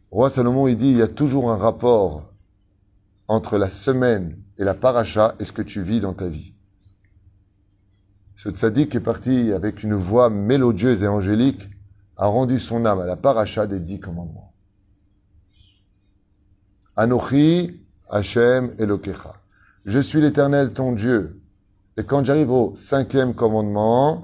Roi 0.09 0.31
Salomon, 0.31 0.67
il 0.67 0.77
dit, 0.77 0.89
il 0.89 0.97
y 0.97 1.03
a 1.03 1.07
toujours 1.07 1.51
un 1.51 1.57
rapport 1.57 2.33
entre 3.27 3.59
la 3.59 3.69
semaine 3.69 4.42
et 4.57 4.63
la 4.63 4.73
paracha 4.73 5.35
et 5.39 5.45
ce 5.45 5.51
que 5.51 5.61
tu 5.61 5.81
vis 5.81 5.99
dans 5.99 6.13
ta 6.13 6.27
vie? 6.27 6.53
Ce 8.35 8.49
tzaddik 8.49 8.93
est 8.95 8.99
parti 8.99 9.53
avec 9.53 9.83
une 9.83 9.93
voix 9.93 10.29
mélodieuse 10.29 11.03
et 11.03 11.07
angélique, 11.07 11.69
a 12.17 12.27
rendu 12.27 12.59
son 12.59 12.85
âme 12.85 12.99
à 12.99 13.05
la 13.05 13.15
paracha 13.15 13.67
des 13.67 13.79
dix 13.79 13.99
commandements. 13.99 14.53
Anochi 16.95 17.81
Hashem 18.09 18.75
Elokecha. 18.77 19.33
Je 19.85 19.99
suis 19.99 20.21
l'éternel 20.21 20.73
ton 20.73 20.91
Dieu. 20.91 21.41
Et 21.97 22.03
quand 22.03 22.23
j'arrive 22.23 22.51
au 22.51 22.75
cinquième 22.75 23.33
commandement, 23.33 24.23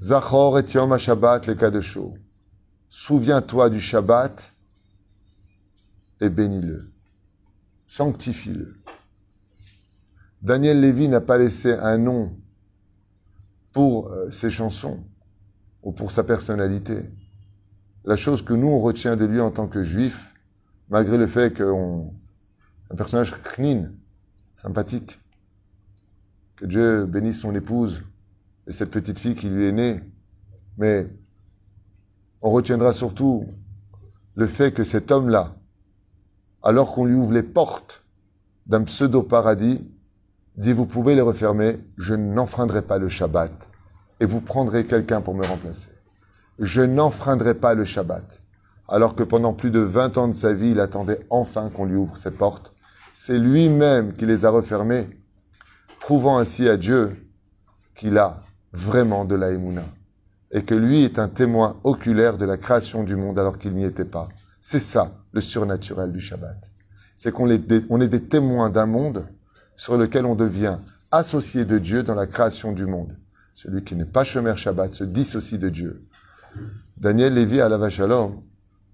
Zachor 0.00 0.58
et 0.58 0.64
Yom 0.74 0.96
Shabbat 0.98 1.46
le. 1.46 2.14
Souviens-toi 2.88 3.70
du 3.70 3.80
Shabbat 3.80 4.52
et 6.20 6.28
bénis-le. 6.28 6.92
Sanctifie-le. 7.86 8.76
Daniel 10.42 10.80
Lévy 10.80 11.08
n'a 11.08 11.20
pas 11.20 11.38
laissé 11.38 11.72
un 11.72 11.98
nom 11.98 12.36
pour 13.72 14.08
euh, 14.08 14.30
ses 14.30 14.50
chansons 14.50 15.04
ou 15.82 15.92
pour 15.92 16.10
sa 16.10 16.24
personnalité. 16.24 17.10
La 18.04 18.16
chose 18.16 18.42
que 18.42 18.54
nous, 18.54 18.68
on 18.68 18.80
retient 18.80 19.16
de 19.16 19.24
lui 19.24 19.40
en 19.40 19.50
tant 19.50 19.66
que 19.66 19.82
juif, 19.82 20.32
malgré 20.88 21.18
le 21.18 21.26
fait 21.26 21.56
qu'on 21.56 22.14
un 22.90 22.94
personnage 22.94 23.34
knin, 23.42 23.90
sympathique, 24.54 25.18
que 26.56 26.66
Dieu 26.66 27.04
bénisse 27.04 27.40
son 27.40 27.54
épouse 27.54 28.02
et 28.66 28.72
cette 28.72 28.90
petite 28.90 29.18
fille 29.18 29.34
qui 29.34 29.48
lui 29.48 29.66
est 29.66 29.72
née, 29.72 30.00
mais 30.78 31.08
on 32.42 32.50
retiendra 32.50 32.92
surtout 32.92 33.46
le 34.34 34.46
fait 34.46 34.72
que 34.72 34.84
cet 34.84 35.10
homme-là, 35.10 35.55
alors 36.62 36.94
qu'on 36.94 37.04
lui 37.04 37.14
ouvre 37.14 37.32
les 37.32 37.42
portes 37.42 38.02
d'un 38.66 38.82
pseudo-paradis, 38.82 39.86
dit 40.56 40.72
vous 40.72 40.86
pouvez 40.86 41.14
les 41.14 41.20
refermer, 41.20 41.78
je 41.96 42.14
n'enfreindrai 42.14 42.82
pas 42.82 42.98
le 42.98 43.08
Shabbat 43.08 43.52
et 44.20 44.24
vous 44.24 44.40
prendrez 44.40 44.86
quelqu'un 44.86 45.20
pour 45.20 45.34
me 45.34 45.44
remplacer. 45.44 45.90
Je 46.58 46.82
n'enfreindrai 46.82 47.54
pas 47.54 47.74
le 47.74 47.84
Shabbat. 47.84 48.40
Alors 48.88 49.14
que 49.14 49.22
pendant 49.22 49.52
plus 49.52 49.70
de 49.70 49.80
20 49.80 50.16
ans 50.16 50.28
de 50.28 50.34
sa 50.34 50.52
vie, 50.52 50.70
il 50.70 50.80
attendait 50.80 51.20
enfin 51.28 51.70
qu'on 51.70 51.84
lui 51.84 51.96
ouvre 51.96 52.16
ses 52.16 52.30
portes. 52.30 52.72
C'est 53.12 53.38
lui-même 53.38 54.12
qui 54.12 54.26
les 54.26 54.44
a 54.44 54.50
refermées, 54.50 55.08
prouvant 56.00 56.38
ainsi 56.38 56.68
à 56.68 56.76
Dieu 56.76 57.28
qu'il 57.94 58.16
a 58.18 58.42
vraiment 58.72 59.24
de 59.24 59.34
la 59.34 59.50
et 60.52 60.62
que 60.62 60.74
lui 60.74 61.02
est 61.02 61.18
un 61.18 61.28
témoin 61.28 61.76
oculaire 61.82 62.38
de 62.38 62.44
la 62.44 62.56
création 62.56 63.02
du 63.04 63.16
monde 63.16 63.38
alors 63.38 63.58
qu'il 63.58 63.74
n'y 63.74 63.84
était 63.84 64.04
pas. 64.04 64.28
C'est 64.68 64.80
ça 64.80 65.16
le 65.30 65.40
surnaturel 65.40 66.10
du 66.10 66.18
Shabbat. 66.18 66.58
C'est 67.14 67.30
qu'on 67.30 67.48
est, 67.48 67.58
des 68.08 68.22
témoins 68.24 68.68
d'un 68.68 68.86
monde 68.86 69.24
sur 69.76 69.96
lequel 69.96 70.26
on 70.26 70.34
devient 70.34 70.78
associé 71.12 71.64
de 71.64 71.78
Dieu 71.78 72.02
dans 72.02 72.16
la 72.16 72.26
création 72.26 72.72
du 72.72 72.84
monde. 72.84 73.16
Celui 73.54 73.84
qui 73.84 73.94
n'est 73.94 74.04
pas 74.04 74.24
Shomer 74.24 74.56
Shabbat 74.56 74.92
se 74.92 75.04
dissocie 75.04 75.60
de 75.60 75.68
Dieu. 75.68 76.04
Daniel 76.96 77.34
Lévy 77.34 77.60
à 77.60 77.68
la 77.68 77.78
Vachalom, 77.78 78.42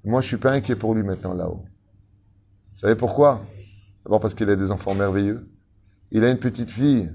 moi 0.05 0.21
je 0.21 0.27
suis 0.27 0.37
pas 0.37 0.53
inquiet 0.53 0.77
pour 0.77 0.95
lui 0.95 1.05
maintenant 1.05 1.33
là-haut. 1.33 1.65
Vous 2.75 2.81
savez 2.81 2.95
pourquoi? 2.95 3.41
D'abord 4.05 4.21
parce 4.21 4.35
qu'il 4.35 4.51
a 4.51 4.57
des 4.57 4.71
enfants 4.71 4.95
merveilleux. 4.95 5.49
Il 6.11 6.23
a 6.23 6.31
une 6.31 6.39
petite 6.39 6.71
fille 6.71 7.11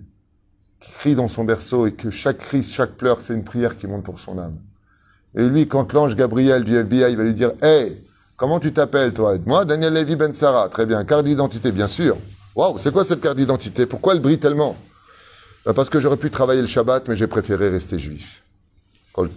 qui 0.80 0.92
crie 0.94 1.14
dans 1.14 1.28
son 1.28 1.44
berceau 1.44 1.86
et 1.86 1.94
que 1.94 2.10
chaque 2.10 2.40
cri, 2.40 2.64
chaque 2.64 2.98
pleur, 2.98 3.22
c'est 3.22 3.36
une 3.36 3.44
prière 3.44 3.78
qui 3.78 3.86
monte 3.86 4.04
pour 4.04 4.18
son 4.18 4.40
âme. 4.40 4.58
Et 5.36 5.48
lui, 5.48 5.68
quand 5.68 5.94
l'ange 5.94 6.16
Gabriel 6.16 6.64
du 6.64 6.76
FBI 6.76 7.16
va 7.16 7.24
lui 7.24 7.36
dire 7.36 7.52
Hey, 7.62 8.02
comment 8.38 8.60
tu 8.60 8.72
t'appelles, 8.72 9.14
toi? 9.14 9.36
Moi, 9.46 9.66
Daniel 9.66 9.94
Levy 9.94 10.16
Ben 10.16 10.34
Sarah. 10.34 10.70
Très 10.70 10.86
bien. 10.86 11.04
Carte 11.04 11.26
d'identité, 11.26 11.72
bien 11.72 11.88
sûr. 11.88 12.16
Waouh, 12.56 12.78
c'est 12.78 12.92
quoi 12.92 13.04
cette 13.04 13.22
carte 13.22 13.36
d'identité? 13.38 13.86
Pourquoi 13.86 14.14
elle 14.14 14.22
brille 14.22 14.40
tellement? 14.40 14.78
Ben, 15.66 15.74
Parce 15.74 15.90
que 15.90 16.00
j'aurais 16.00 16.18
pu 16.18 16.32
travailler 16.32 16.62
le 16.62 16.68
Shabbat, 16.68 17.08
mais 17.10 17.16
j'ai 17.16 17.28
préféré 17.28 17.70
rester 17.70 18.00
juif. 18.00 18.44
Kol 19.12 19.30